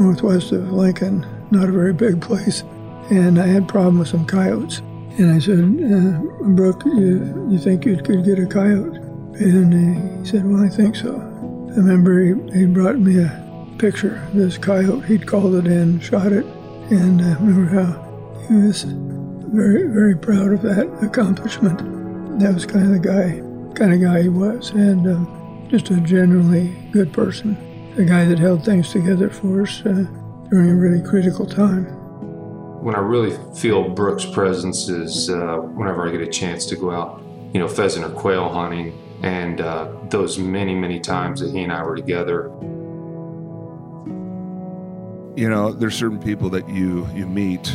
northwest 0.00 0.52
of 0.52 0.72
Lincoln, 0.72 1.24
not 1.50 1.68
a 1.68 1.72
very 1.72 1.92
big 1.92 2.20
place, 2.20 2.64
and 3.10 3.38
I 3.38 3.46
had 3.46 3.62
a 3.64 3.66
problem 3.66 3.98
with 3.98 4.08
some 4.08 4.26
coyotes. 4.26 4.78
And 5.18 5.32
I 5.32 5.38
said, 5.38 5.60
uh, 5.60 6.46
Brook, 6.54 6.84
you, 6.84 7.48
you 7.50 7.58
think 7.58 7.86
you 7.86 7.96
could 7.96 8.24
get 8.24 8.38
a 8.38 8.46
coyote? 8.46 8.96
And 9.38 9.72
he 9.72 10.26
said, 10.28 10.44
Well, 10.46 10.62
I 10.62 10.68
think 10.68 10.96
so. 10.96 11.14
I 11.14 11.78
remember 11.78 12.22
he, 12.22 12.58
he 12.58 12.66
brought 12.66 12.98
me 12.98 13.22
a 13.22 13.66
picture 13.78 14.16
of 14.16 14.34
this 14.34 14.58
coyote. 14.58 15.06
He'd 15.06 15.26
called 15.26 15.54
it 15.54 15.66
in, 15.66 16.00
shot 16.00 16.32
it, 16.32 16.44
and 16.90 17.20
I 17.22 17.34
remember 17.34 17.82
how 17.82 18.46
he 18.48 18.54
was 18.54 18.84
very, 18.84 19.88
very 19.88 20.16
proud 20.16 20.52
of 20.52 20.62
that 20.62 20.86
accomplishment. 21.02 21.78
That 22.40 22.54
was 22.54 22.66
kind 22.66 22.86
of 22.86 22.92
the 22.92 23.08
guy, 23.08 23.40
kind 23.74 23.92
of 23.92 24.00
guy 24.00 24.22
he 24.22 24.28
was, 24.28 24.70
and 24.70 25.06
um, 25.06 25.66
just 25.70 25.90
a 25.90 26.00
generally 26.00 26.68
good 26.92 27.12
person. 27.12 27.56
A 27.98 28.04
guy 28.04 28.24
that 28.26 28.38
held 28.38 28.64
things 28.64 28.92
together 28.92 29.30
for 29.30 29.62
us 29.62 29.80
uh, 29.80 30.06
during 30.50 30.70
a 30.70 30.76
really 30.76 31.02
critical 31.02 31.46
time. 31.46 31.86
When 32.86 32.94
I 32.94 33.00
really 33.00 33.36
feel 33.56 33.88
Brook's 33.88 34.24
presence 34.24 34.88
is 34.88 35.28
uh, 35.28 35.56
whenever 35.56 36.08
I 36.08 36.12
get 36.12 36.20
a 36.20 36.30
chance 36.30 36.66
to 36.66 36.76
go 36.76 36.92
out, 36.92 37.20
you 37.52 37.58
know, 37.58 37.66
pheasant 37.66 38.04
or 38.06 38.10
quail 38.10 38.48
hunting 38.48 38.96
and 39.24 39.60
uh, 39.60 39.92
those 40.08 40.38
many, 40.38 40.72
many 40.72 41.00
times 41.00 41.40
that 41.40 41.50
he 41.50 41.64
and 41.64 41.72
I 41.72 41.82
were 41.82 41.96
together. 41.96 42.44
You 45.34 45.50
know, 45.50 45.72
there's 45.72 45.96
certain 45.96 46.20
people 46.20 46.48
that 46.50 46.68
you 46.68 47.08
you 47.12 47.26
meet 47.26 47.74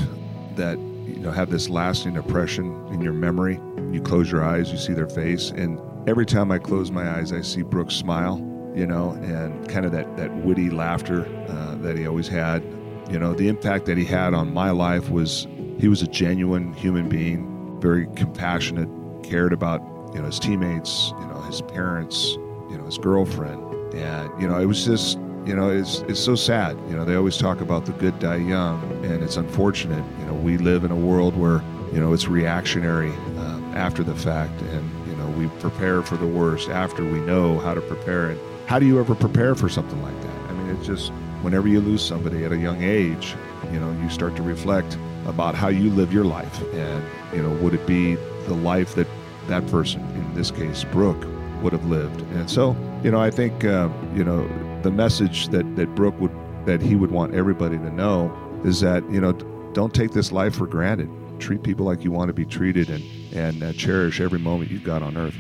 that 0.56 0.80
you 0.80 1.20
know 1.20 1.32
have 1.32 1.50
this 1.50 1.68
lasting 1.68 2.16
impression 2.16 2.68
in 2.94 3.02
your 3.02 3.12
memory. 3.12 3.60
You 3.92 4.00
close 4.02 4.32
your 4.32 4.46
eyes, 4.46 4.72
you 4.72 4.78
see 4.78 4.94
their 4.94 5.10
face, 5.10 5.50
and 5.50 5.78
every 6.08 6.26
time 6.26 6.54
I 6.54 6.58
close 6.58 6.90
my 6.90 7.18
eyes, 7.18 7.34
I 7.34 7.42
see 7.42 7.64
Brook's 7.64 7.96
smile. 7.96 8.38
You 8.74 8.88
know, 8.88 9.12
and 9.24 9.68
kind 9.68 9.86
of 9.86 9.92
that 9.92 10.16
that 10.16 10.34
witty 10.38 10.70
laughter 10.70 11.26
uh, 11.50 11.76
that 11.80 11.98
he 11.98 12.08
always 12.08 12.30
had. 12.30 12.64
You 13.12 13.20
know, 13.20 13.34
the 13.34 13.50
impact 13.50 13.88
that 13.88 13.98
he 13.98 14.06
had 14.06 14.34
on 14.34 14.54
my 14.54 14.72
life 14.72 15.10
was 15.10 15.46
he 15.80 15.90
was 15.90 16.02
a 16.02 16.08
genuine 16.08 16.72
human 16.72 17.10
being, 17.10 17.78
very 17.82 18.08
compassionate, 18.16 18.88
cared 19.22 19.52
about 19.52 19.82
you 20.14 20.22
know 20.22 20.28
his 20.28 20.40
teammates, 20.40 21.14
you 21.20 21.28
know 21.28 21.42
his 21.42 21.62
parents, 21.62 22.36
you 22.70 22.78
know 22.78 22.86
his 22.86 22.98
girlfriend, 22.98 23.62
and 23.94 24.42
you 24.42 24.48
know 24.48 24.58
it 24.58 24.66
was 24.66 24.86
just 24.86 25.20
you 25.46 25.54
know 25.54 25.70
it's 25.70 26.00
it's 26.08 26.22
so 26.22 26.36
sad. 26.36 26.78
You 26.90 26.96
know 26.96 27.04
they 27.04 27.16
always 27.16 27.36
talk 27.36 27.60
about 27.60 27.86
the 27.86 27.92
good 27.92 28.18
die 28.20 28.38
young, 28.38 28.82
and 29.04 29.22
it's 29.22 29.36
unfortunate. 29.36 30.06
You 30.20 30.26
know 30.28 30.34
we 30.34 30.58
live 30.58 30.86
in 30.86 30.92
a 30.92 30.96
world 30.96 31.36
where 31.36 31.62
you 31.92 32.00
know 32.00 32.14
it's 32.14 32.30
reactionary 32.30 33.12
um, 33.12 33.74
after 33.76 34.06
the 34.06 34.16
fact, 34.16 34.62
and 34.62 34.90
you 35.10 35.18
know 35.18 35.28
we 35.32 35.48
prepare 35.60 36.02
for 36.02 36.16
the 36.16 36.28
worst 36.28 36.70
after 36.70 37.04
we 37.04 37.20
know 37.20 37.60
how 37.60 37.74
to 37.74 37.82
prepare. 37.82 38.30
And 38.30 38.40
how 38.68 38.80
do 38.80 38.86
you 38.86 39.02
ever 39.02 39.16
prepare 39.16 39.54
for 39.54 39.68
something 39.68 40.02
like 40.02 40.22
that? 40.22 40.50
I 40.50 40.54
mean, 40.54 40.78
it's 40.78 40.88
just 40.88 41.12
whenever 41.42 41.68
you 41.68 41.82
lose 41.82 42.04
somebody 42.04 42.44
at 42.46 42.52
a 42.52 42.58
young 42.58 42.82
age, 42.84 43.36
you 43.72 43.80
know 43.80 43.92
you 44.02 44.10
start 44.10 44.36
to 44.36 44.44
reflect 44.44 44.98
about 45.26 45.56
how 45.56 45.68
you 45.68 45.90
live 45.92 46.14
your 46.14 46.26
life, 46.26 46.62
and 46.74 47.04
you 47.34 47.42
know 47.42 47.52
would 47.62 47.74
it 47.74 47.86
be 47.86 48.16
the 48.48 48.56
life 48.56 48.96
that 48.96 49.08
that 49.48 49.66
person, 49.68 50.02
in 50.16 50.34
this 50.34 50.52
case, 50.52 50.84
Brook, 50.86 51.26
would 51.62 51.74
have 51.74 51.86
lived. 51.86 52.22
And 52.34 52.50
so, 52.50 52.76
you 53.04 53.12
know, 53.12 53.20
I 53.20 53.30
think, 53.32 53.64
uh, 53.64 53.90
you 54.16 54.24
know, 54.24 54.48
the 54.82 54.92
message 54.92 55.48
that, 55.50 55.76
that 55.76 55.94
Brook 55.96 56.20
would, 56.20 56.32
that 56.66 56.82
he 56.82 56.96
would 56.96 57.12
want 57.12 57.34
everybody 57.34 57.78
to 57.78 57.92
know 57.92 58.36
is 58.64 58.82
that, 58.82 59.08
you 59.12 59.22
know, 59.22 59.34
don't 59.74 59.94
take 59.94 60.12
this 60.12 60.32
life 60.32 60.56
for 60.56 60.68
granted. 60.68 61.10
Treat 61.40 61.64
people 61.64 61.86
like 61.86 62.04
you 62.04 62.12
want 62.12 62.30
to 62.30 62.34
be 62.34 62.46
treated 62.46 62.90
and, 62.90 63.04
and 63.34 63.64
uh, 63.64 63.74
cherish 63.74 64.20
every 64.20 64.40
moment 64.40 64.72
you've 64.72 64.84
got 64.84 65.02
on 65.02 65.18
earth. 65.18 65.36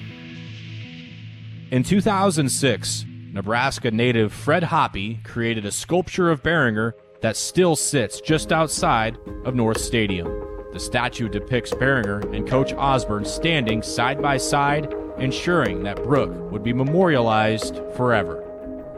In 1.72 1.84
2006, 1.84 3.06
Nebraska 3.34 3.90
native 3.92 4.34
Fred 4.34 4.64
Hoppe 4.64 5.24
created 5.24 5.66
a 5.66 5.72
sculpture 5.72 6.30
of 6.30 6.44
Berringer 6.44 6.94
that 7.22 7.38
still 7.38 7.78
sits 7.78 8.20
just 8.20 8.52
outside 8.52 9.18
of 9.46 9.56
North 9.56 9.80
Stadium. 9.80 10.28
The 10.74 10.80
statue 10.80 11.30
depicts 11.30 11.72
Berringer 11.72 12.36
and 12.36 12.46
Coach 12.46 12.74
Osborne 12.74 13.24
standing 13.24 13.82
side 13.84 14.22
by 14.22 14.36
side, 14.36 14.94
ensuring 15.18 15.84
that 15.84 16.04
Brook 16.04 16.52
would 16.52 16.62
be 16.62 16.74
memorialized 16.74 17.80
forever. 17.96 18.44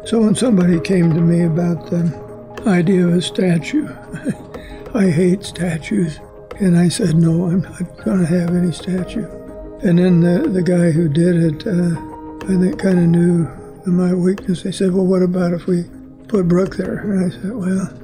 So 0.06 0.22
when 0.22 0.34
somebody 0.34 0.80
came 0.80 1.14
to 1.14 1.22
me 1.22 1.44
about 1.44 1.92
the 1.92 2.64
idea 2.66 3.06
of 3.06 3.14
a 3.14 3.22
statue, 3.22 3.88
I 4.96 5.12
hate 5.12 5.44
statues, 5.44 6.20
and 6.60 6.76
I 6.76 6.88
said, 6.88 7.16
no, 7.16 7.46
I'm 7.46 7.62
not 7.62 8.04
going 8.04 8.20
to 8.20 8.26
have 8.26 8.56
any 8.56 8.72
statue. 8.72 9.28
And 9.84 10.00
then 10.00 10.22
the, 10.22 10.50
the 10.50 10.64
guy 10.64 10.90
who 10.90 11.08
did 11.08 11.36
it, 11.36 11.68
uh, 11.68 12.00
I 12.46 12.60
think, 12.60 12.80
kind 12.80 12.98
of 12.98 13.06
knew 13.06 13.63
my 13.92 14.14
weakness. 14.14 14.64
They 14.64 14.72
said, 14.72 14.94
well, 14.94 15.06
what 15.06 15.22
about 15.22 15.54
if 15.54 15.68
we 15.68 15.84
put 16.28 16.48
Brook 16.48 16.76
there? 16.78 17.00
And 17.00 17.26
I 17.26 17.30
said, 17.30 17.52
well, 17.52 18.04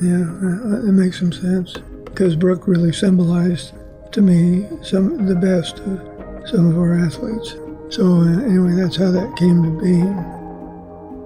yeah, 0.00 0.88
it 0.88 0.92
makes 0.92 1.18
some 1.18 1.32
sense 1.32 1.74
because 2.04 2.36
Brook 2.36 2.66
really 2.66 2.92
symbolized 2.92 3.74
to 4.12 4.22
me 4.22 4.66
some 4.82 5.26
the 5.26 5.34
best 5.34 5.78
of 5.80 6.48
some 6.48 6.70
of 6.70 6.78
our 6.78 6.98
athletes. 6.98 7.54
So 7.94 8.20
uh, 8.20 8.40
anyway, 8.42 8.74
that's 8.80 8.96
how 8.96 9.10
that 9.10 9.36
came 9.36 9.62
to 9.62 9.82
be. 9.82 10.02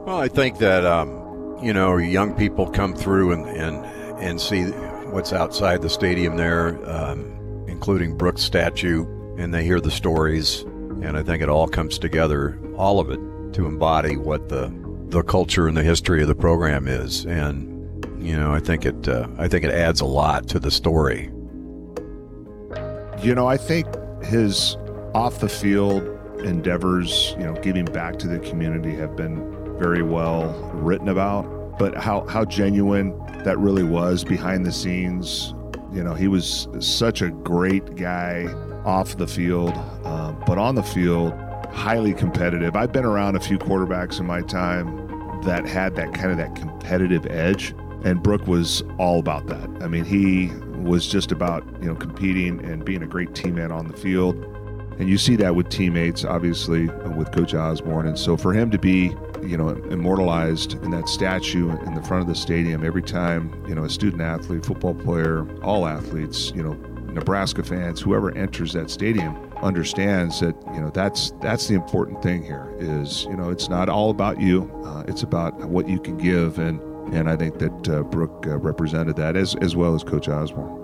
Well, 0.07 0.19
I 0.19 0.29
think 0.29 0.59
that 0.59 0.85
um, 0.85 1.59
you 1.63 1.73
know 1.73 1.97
young 1.97 2.35
people 2.35 2.67
come 2.67 2.95
through 2.95 3.33
and 3.33 3.47
and 3.49 3.77
and 4.23 4.41
see 4.41 4.65
what's 5.11 5.33
outside 5.33 5.83
the 5.83 5.91
stadium 5.91 6.37
there, 6.37 6.79
um, 6.91 7.65
including 7.69 8.17
Brook's 8.17 8.43
statue, 8.43 9.07
and 9.39 9.55
they 9.55 9.65
hear 9.65 9.81
the 9.81 9.91
stories, 9.91 10.63
and 10.63 11.17
I 11.17 11.23
think 11.23 11.43
it 11.43 11.49
all 11.49 11.69
comes 11.69 11.99
together, 11.99 12.59
all 12.77 12.99
of 12.99 13.11
it, 13.11 13.21
to 13.55 13.67
embody 13.67 14.17
what 14.17 14.49
the 14.49 14.73
the 15.09 15.23
culture 15.23 15.69
and 15.69 15.77
the 15.77 15.83
history 15.83 16.23
of 16.23 16.29
the 16.29 16.35
program 16.35 16.89
is, 16.89 17.25
and 17.27 17.73
You 18.25 18.39
know, 18.39 18.55
I 18.55 18.61
think 18.61 18.87
it 18.87 19.07
uh, 19.07 19.29
I 19.39 19.49
think 19.49 19.65
it 19.65 19.71
adds 19.71 20.01
a 20.01 20.07
lot 20.07 20.49
to 20.49 20.59
the 20.59 20.71
story. 20.71 21.31
You 23.23 23.35
know, 23.35 23.47
I 23.47 23.59
think 23.59 23.87
his 24.25 24.77
off 25.15 25.41
the 25.41 25.49
field 25.49 26.03
endeavors, 26.41 27.35
you 27.39 27.45
know, 27.45 27.53
giving 27.55 27.85
back 27.85 28.19
to 28.21 28.27
the 28.29 28.39
community 28.39 28.95
have 28.97 29.15
been 29.15 29.79
very 29.79 30.03
well 30.03 30.53
written 30.73 31.09
about, 31.09 31.79
but 31.79 31.95
how 31.97 32.27
how 32.27 32.47
genuine 32.47 33.13
that 33.45 33.59
really 33.59 33.85
was 33.85 34.25
behind 34.25 34.65
the 34.65 34.73
scenes. 34.73 35.55
You 35.93 36.03
know, 36.03 36.15
he 36.15 36.27
was 36.27 36.67
such 36.81 37.21
a 37.21 37.29
great 37.29 37.95
guy 37.95 38.47
off 38.85 39.17
the 39.17 39.27
field, 39.27 39.75
um, 40.05 40.43
but 40.47 40.59
on 40.59 40.75
the 40.75 40.83
field, 40.83 41.35
highly 41.73 42.13
competitive. 42.13 42.77
I've 42.77 42.93
been 42.93 43.05
around 43.05 43.37
a 43.37 43.41
few 43.41 43.59
quarterbacks 43.59 44.21
in 44.21 44.27
my 44.27 44.43
time 44.43 45.41
that 45.43 45.67
had 45.67 45.95
that 45.97 46.15
kind 46.15 46.31
of 46.31 46.37
that 46.39 46.55
competitive 46.55 47.27
edge, 47.27 47.75
and 48.05 48.23
Brook 48.23 48.47
was 48.47 48.83
all 48.99 49.19
about 49.19 49.47
that. 49.49 49.69
I 49.83 49.89
mean, 49.89 50.05
he 50.05 50.51
was 50.83 51.07
just 51.07 51.33
about 51.33 51.65
you 51.81 51.89
know 51.89 51.95
competing 51.95 52.65
and 52.65 52.85
being 52.85 53.03
a 53.03 53.07
great 53.07 53.35
team 53.35 53.57
teammate 53.57 53.73
on 53.73 53.89
the 53.89 53.97
field, 53.97 54.37
and 54.99 55.09
you 55.09 55.19
see 55.19 55.37
that 55.37 55.55
with 55.55 55.69
teammates, 55.69 56.25
obviously 56.25 56.87
with 56.87 57.33
Coach 57.33 57.55
Osborne, 57.55 58.07
and 58.07 58.19
so 58.19 58.37
for 58.37 58.53
him 58.53 58.71
to 58.71 58.79
be 58.79 59.15
you 59.43 59.57
know 59.57 59.71
immortalized 59.91 60.75
in 60.83 60.91
that 60.91 61.09
statue 61.09 61.71
in 61.83 61.95
the 61.95 62.03
front 62.03 62.23
of 62.23 62.29
the 62.29 62.35
stadium 62.35 62.85
every 62.85 63.03
time 63.03 63.53
you 63.69 63.75
know 63.75 63.85
a 63.85 63.91
student 63.91 64.23
athlete, 64.23 64.65
football 64.65 64.95
player, 64.95 65.47
all 65.63 65.87
athletes, 65.87 66.53
you 66.55 66.63
know 66.63 66.73
Nebraska 67.13 67.63
fans, 67.63 68.01
whoever 68.01 68.37
enters 68.37 68.73
that 68.73 68.91
stadium 68.91 69.44
understands 69.63 70.41
that 70.41 70.55
you 70.75 70.81
know 70.81 70.91
that's 70.91 71.33
that's 71.41 71.69
the 71.69 71.75
important 71.75 72.23
thing 72.23 72.43
here 72.43 72.75
is 72.79 73.25
you 73.25 73.37
know 73.37 73.51
it's 73.51 73.69
not 73.69 73.89
all 73.89 74.11
about 74.11 74.41
you 74.41 74.71
uh, 74.85 75.05
it's 75.09 75.23
about 75.23 75.55
what 75.67 75.89
you 75.89 75.99
can 75.99 76.17
give 76.17 76.59
and 76.59 76.81
and 77.15 77.29
I 77.29 77.37
think 77.37 77.59
that 77.59 77.89
uh, 77.89 78.03
Brook 78.03 78.47
uh, 78.47 78.59
represented 78.59 79.17
that 79.17 79.37
as 79.37 79.55
as 79.57 79.77
well 79.77 79.95
as 79.95 80.03
Coach 80.03 80.29
Osborne. 80.29 80.81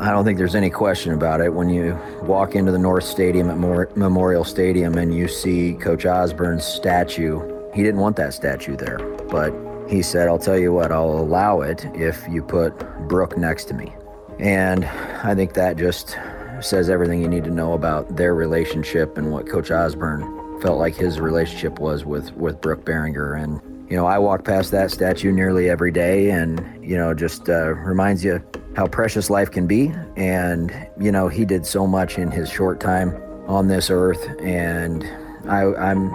I 0.00 0.10
don't 0.10 0.24
think 0.24 0.38
there's 0.38 0.54
any 0.54 0.70
question 0.70 1.12
about 1.12 1.40
it. 1.40 1.52
When 1.52 1.68
you 1.68 1.98
walk 2.22 2.54
into 2.54 2.72
the 2.72 2.78
North 2.78 3.04
Stadium 3.04 3.50
at 3.50 3.58
Memorial 3.96 4.42
Stadium 4.42 4.96
and 4.96 5.14
you 5.14 5.28
see 5.28 5.74
Coach 5.74 6.06
Osborne's 6.06 6.64
statue, 6.64 7.40
he 7.74 7.82
didn't 7.82 8.00
want 8.00 8.16
that 8.16 8.34
statue 8.34 8.74
there, 8.74 8.98
but 9.30 9.52
he 9.88 10.02
said, 10.02 10.28
I'll 10.28 10.38
tell 10.38 10.58
you 10.58 10.72
what, 10.72 10.90
I'll 10.90 11.18
allow 11.18 11.60
it 11.60 11.84
if 11.94 12.26
you 12.28 12.42
put 12.42 12.72
Brook 13.06 13.36
next 13.36 13.66
to 13.66 13.74
me. 13.74 13.92
And 14.38 14.84
I 14.84 15.34
think 15.34 15.52
that 15.54 15.76
just 15.76 16.16
says 16.64 16.88
everything 16.88 17.22
you 17.22 17.28
need 17.28 17.44
to 17.44 17.50
know 17.50 17.72
about 17.72 18.16
their 18.16 18.34
relationship 18.34 19.18
and 19.18 19.30
what 19.30 19.48
Coach 19.48 19.70
Osborne 19.70 20.60
felt 20.60 20.78
like 20.78 20.94
his 20.94 21.20
relationship 21.20 21.78
was 21.78 22.04
with, 22.04 22.32
with 22.34 22.60
Brook 22.60 22.84
Berringer. 22.84 23.42
And, 23.42 23.60
you 23.90 23.96
know, 23.96 24.06
I 24.06 24.18
walk 24.18 24.44
past 24.44 24.70
that 24.70 24.90
statue 24.90 25.32
nearly 25.32 25.68
every 25.68 25.90
day 25.90 26.30
and, 26.30 26.64
you 26.82 26.96
know, 26.96 27.14
just 27.14 27.48
uh, 27.48 27.74
reminds 27.74 28.24
you 28.24 28.42
how 28.76 28.86
precious 28.86 29.28
life 29.28 29.50
can 29.50 29.66
be. 29.66 29.92
And, 30.16 30.74
you 30.98 31.12
know, 31.12 31.28
he 31.28 31.44
did 31.44 31.66
so 31.66 31.86
much 31.86 32.18
in 32.18 32.30
his 32.30 32.48
short 32.48 32.80
time 32.80 33.14
on 33.46 33.68
this 33.68 33.90
earth. 33.90 34.24
And 34.40 35.04
I, 35.48 35.74
I'm, 35.74 36.10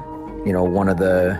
you 0.45 0.53
know, 0.53 0.63
one 0.63 0.87
of 0.87 0.97
the 0.97 1.37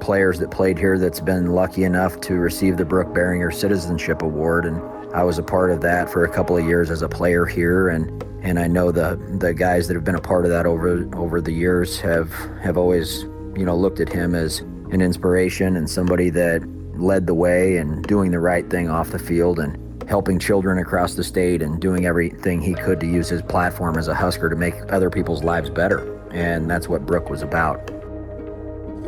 players 0.00 0.38
that 0.40 0.50
played 0.50 0.78
here 0.78 0.98
that's 0.98 1.20
been 1.20 1.52
lucky 1.52 1.84
enough 1.84 2.20
to 2.22 2.34
receive 2.34 2.76
the 2.76 2.84
Brook 2.84 3.08
Berringer 3.08 3.54
Citizenship 3.54 4.22
Award. 4.22 4.64
And 4.66 4.82
I 5.14 5.22
was 5.24 5.38
a 5.38 5.42
part 5.42 5.70
of 5.70 5.80
that 5.82 6.10
for 6.10 6.24
a 6.24 6.32
couple 6.32 6.56
of 6.56 6.64
years 6.64 6.90
as 6.90 7.02
a 7.02 7.08
player 7.08 7.46
here. 7.46 7.88
And 7.88 8.22
and 8.42 8.58
I 8.58 8.66
know 8.66 8.92
the 8.92 9.16
the 9.38 9.54
guys 9.54 9.88
that 9.88 9.94
have 9.94 10.04
been 10.04 10.14
a 10.14 10.20
part 10.20 10.44
of 10.44 10.50
that 10.50 10.66
over 10.66 11.08
over 11.14 11.40
the 11.40 11.52
years 11.52 12.00
have 12.00 12.32
have 12.62 12.76
always 12.76 13.22
you 13.56 13.64
know 13.64 13.76
looked 13.76 14.00
at 14.00 14.12
him 14.12 14.34
as 14.34 14.60
an 14.90 15.00
inspiration 15.00 15.76
and 15.76 15.88
somebody 15.88 16.30
that 16.30 16.62
led 16.98 17.26
the 17.26 17.34
way 17.34 17.76
and 17.76 18.04
doing 18.04 18.30
the 18.30 18.40
right 18.40 18.68
thing 18.70 18.88
off 18.88 19.10
the 19.10 19.18
field 19.18 19.58
and 19.58 19.76
helping 20.08 20.38
children 20.38 20.78
across 20.78 21.14
the 21.14 21.24
state 21.24 21.62
and 21.62 21.80
doing 21.80 22.06
everything 22.06 22.60
he 22.60 22.74
could 22.74 22.98
to 23.00 23.06
use 23.06 23.28
his 23.28 23.42
platform 23.42 23.96
as 23.98 24.08
a 24.08 24.14
Husker 24.14 24.48
to 24.48 24.56
make 24.56 24.74
other 24.90 25.10
people's 25.10 25.44
lives 25.44 25.68
better. 25.68 26.18
And 26.30 26.70
that's 26.70 26.88
what 26.88 27.04
Brook 27.04 27.28
was 27.28 27.42
about. 27.42 27.90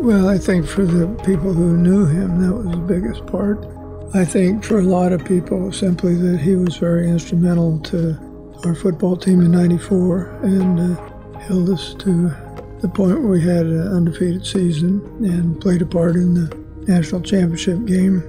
Well, 0.03 0.29
I 0.29 0.39
think 0.39 0.67
for 0.67 0.85
the 0.85 1.07
people 1.25 1.53
who 1.53 1.77
knew 1.77 2.07
him, 2.07 2.43
that 2.43 2.55
was 2.55 2.67
the 2.67 2.77
biggest 2.77 3.27
part. 3.27 3.65
I 4.13 4.25
think 4.25 4.65
for 4.65 4.81
a 4.81 4.83
lot 4.83 5.13
of 5.13 5.25
people, 5.25 5.71
simply 5.71 6.17
that 6.17 6.41
he 6.41 6.57
was 6.57 6.77
very 6.77 7.09
instrumental 7.09 7.79
to 7.81 8.19
our 8.65 8.75
football 8.75 9.17
team 9.17 9.41
in 9.41 9.53
94 9.53 10.41
and 10.43 10.81
uh, 10.81 11.39
held 11.39 11.71
us 11.71 11.95
to 12.01 12.29
the 12.81 12.89
point 12.89 13.21
where 13.21 13.31
we 13.31 13.41
had 13.41 13.67
an 13.67 13.87
undefeated 13.87 14.45
season 14.45 15.01
and 15.25 15.61
played 15.61 15.81
a 15.81 15.87
part 15.87 16.17
in 16.17 16.35
the 16.35 16.53
national 16.89 17.21
championship 17.21 17.85
game. 17.85 18.21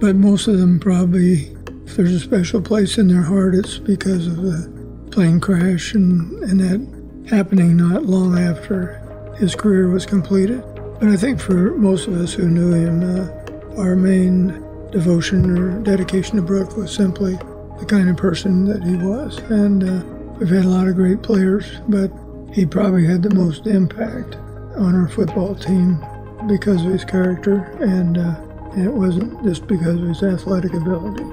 But 0.00 0.16
most 0.16 0.48
of 0.48 0.58
them 0.58 0.78
probably, 0.78 1.56
if 1.86 1.96
there's 1.96 2.12
a 2.12 2.20
special 2.20 2.60
place 2.60 2.98
in 2.98 3.08
their 3.08 3.22
heart, 3.22 3.54
it's 3.54 3.78
because 3.78 4.26
of 4.26 4.36
the 4.36 5.08
plane 5.12 5.40
crash 5.40 5.94
and, 5.94 6.30
and 6.42 6.60
that 6.60 7.30
happening 7.34 7.78
not 7.78 8.04
long 8.04 8.38
after 8.38 8.98
his 9.38 9.54
career 9.54 9.88
was 9.88 10.04
completed. 10.04 10.62
But 11.00 11.08
I 11.08 11.16
think 11.16 11.40
for 11.40 11.74
most 11.76 12.06
of 12.06 12.20
us 12.20 12.34
who 12.34 12.50
knew 12.50 12.74
him, 12.74 13.02
uh, 13.02 13.80
our 13.80 13.96
main 13.96 14.62
devotion 14.92 15.58
or 15.58 15.80
dedication 15.82 16.36
to 16.36 16.42
Brook 16.42 16.76
was 16.76 16.94
simply 16.94 17.34
the 17.78 17.86
kind 17.86 18.08
of 18.08 18.16
person 18.16 18.64
that 18.66 18.84
he 18.84 18.96
was. 18.96 19.38
And 19.50 19.82
uh, 19.82 20.04
we've 20.38 20.50
had 20.50 20.64
a 20.64 20.68
lot 20.68 20.86
of 20.86 20.94
great 20.94 21.22
players, 21.22 21.80
but 21.88 22.12
he 22.52 22.64
probably 22.66 23.06
had 23.06 23.22
the 23.22 23.34
most 23.34 23.66
impact 23.66 24.36
on 24.76 24.94
our 24.94 25.08
football 25.08 25.54
team 25.54 25.98
because 26.46 26.84
of 26.84 26.92
his 26.92 27.04
character, 27.04 27.76
and, 27.80 28.18
uh, 28.18 28.40
it 28.76 28.92
wasn't 28.92 29.42
just 29.44 29.66
because 29.66 30.00
of 30.00 30.08
his 30.08 30.22
athletic 30.22 30.72
ability. 30.72 31.24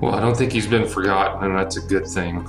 Well, 0.00 0.14
I 0.14 0.20
don't 0.20 0.36
think 0.36 0.52
he's 0.52 0.66
been 0.66 0.86
forgotten, 0.86 1.44
and 1.44 1.58
that's 1.58 1.76
a 1.76 1.80
good 1.80 2.06
thing. 2.06 2.46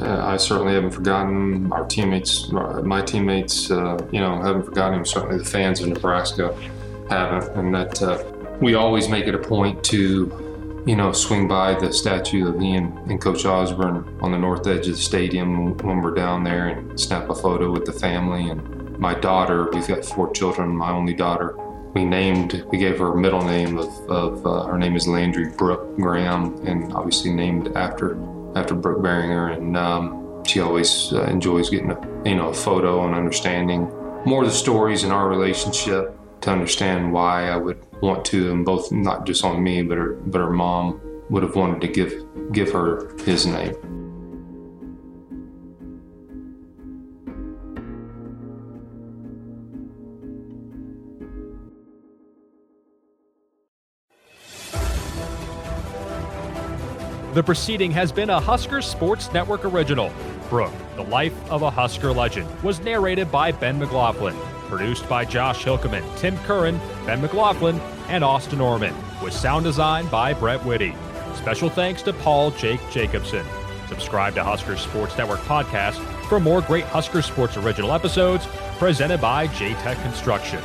Uh, 0.00 0.24
I 0.24 0.36
certainly 0.36 0.74
haven't 0.74 0.92
forgotten 0.92 1.72
our 1.72 1.84
teammates, 1.84 2.52
uh, 2.52 2.82
my 2.84 3.02
teammates, 3.02 3.70
uh, 3.70 3.98
you 4.12 4.20
know, 4.20 4.40
haven't 4.42 4.64
forgotten 4.64 4.98
him. 4.98 5.04
Certainly 5.04 5.38
the 5.38 5.44
fans 5.44 5.80
of 5.80 5.88
Nebraska 5.88 6.56
haven't. 7.08 7.56
And 7.56 7.74
that 7.74 8.02
uh, 8.02 8.22
we 8.60 8.74
always 8.74 9.08
make 9.08 9.26
it 9.26 9.34
a 9.34 9.38
point 9.38 9.82
to 9.84 10.46
you 10.86 10.94
know, 10.94 11.10
swing 11.10 11.48
by 11.48 11.74
the 11.74 11.92
statue 11.92 12.48
of 12.48 12.60
he 12.60 12.76
and, 12.76 13.20
Coach 13.20 13.44
Osborne 13.44 14.18
on 14.20 14.30
the 14.30 14.38
north 14.38 14.66
edge 14.68 14.86
of 14.86 14.94
the 14.94 15.02
stadium 15.02 15.76
when 15.78 16.00
we're 16.00 16.14
down 16.14 16.44
there 16.44 16.68
and 16.68 16.98
snap 16.98 17.28
a 17.28 17.34
photo 17.34 17.72
with 17.72 17.84
the 17.84 17.92
family. 17.92 18.50
And 18.50 18.96
my 18.98 19.14
daughter, 19.14 19.68
we've 19.72 19.88
got 19.88 20.04
four 20.04 20.32
children, 20.32 20.76
my 20.76 20.90
only 20.90 21.12
daughter, 21.12 21.56
we 21.94 22.04
named, 22.04 22.64
we 22.70 22.78
gave 22.78 22.98
her 22.98 23.14
a 23.14 23.16
middle 23.16 23.42
name 23.42 23.78
of, 23.78 23.88
of 24.10 24.46
uh, 24.46 24.66
her 24.66 24.78
name 24.78 24.94
is 24.94 25.08
Landry 25.08 25.50
Brook 25.50 25.96
Graham, 25.96 26.54
and 26.66 26.92
obviously 26.92 27.32
named 27.32 27.74
after 27.74 28.18
after 28.54 28.74
Brook 28.74 28.98
Berringer. 28.98 29.56
And 29.56 29.76
um, 29.76 30.44
she 30.44 30.60
always 30.60 31.12
uh, 31.14 31.22
enjoys 31.22 31.70
getting 31.70 31.90
a, 31.90 32.28
you 32.28 32.36
know, 32.36 32.50
a 32.50 32.54
photo 32.54 33.06
and 33.06 33.14
understanding 33.14 33.90
more 34.26 34.42
of 34.42 34.48
the 34.48 34.54
stories 34.54 35.04
in 35.04 35.10
our 35.10 35.28
relationship 35.28 36.14
to 36.42 36.50
understand 36.50 37.12
why 37.12 37.48
I 37.48 37.56
would 37.56 37.85
want 38.02 38.24
to, 38.26 38.52
and 38.52 38.64
both 38.64 38.92
not 38.92 39.26
just 39.26 39.44
on 39.44 39.62
me, 39.62 39.82
but 39.82 39.98
her 39.98 40.14
but 40.26 40.40
her 40.40 40.50
mom 40.50 41.00
would 41.30 41.42
have 41.42 41.56
wanted 41.56 41.80
to 41.80 41.88
give 41.88 42.24
give 42.52 42.70
her 42.72 43.16
his 43.24 43.46
name. 43.46 43.74
The 57.36 57.42
proceeding 57.42 57.90
has 57.90 58.12
been 58.12 58.30
a 58.30 58.40
Husker 58.40 58.80
Sports 58.80 59.30
Network 59.30 59.66
original. 59.66 60.10
Brook, 60.48 60.72
The 60.94 61.02
Life 61.02 61.34
of 61.50 61.60
a 61.60 61.70
Husker 61.70 62.10
Legend, 62.10 62.48
was 62.62 62.80
narrated 62.80 63.30
by 63.30 63.52
Ben 63.52 63.78
McLaughlin, 63.78 64.34
produced 64.66 65.08
by 65.08 65.24
Josh 65.24 65.64
Hilkeman, 65.64 66.04
Tim 66.16 66.36
Curran, 66.38 66.78
Ben 67.04 67.20
McLaughlin, 67.20 67.80
and 68.08 68.22
Austin 68.22 68.60
Orman, 68.60 68.94
with 69.22 69.32
sound 69.32 69.64
design 69.64 70.06
by 70.08 70.34
Brett 70.34 70.64
Whitty. 70.64 70.94
Special 71.34 71.68
thanks 71.68 72.02
to 72.02 72.12
Paul 72.12 72.50
Jake 72.52 72.80
Jacobson. 72.90 73.46
Subscribe 73.88 74.34
to 74.34 74.44
Husker 74.44 74.76
Sports 74.76 75.16
Network 75.16 75.40
podcast 75.40 75.98
for 76.28 76.40
more 76.40 76.60
great 76.60 76.84
Husker 76.84 77.22
Sports 77.22 77.56
original 77.56 77.92
episodes 77.92 78.46
presented 78.78 79.20
by 79.20 79.46
JTech 79.48 80.02
Construction. 80.02 80.60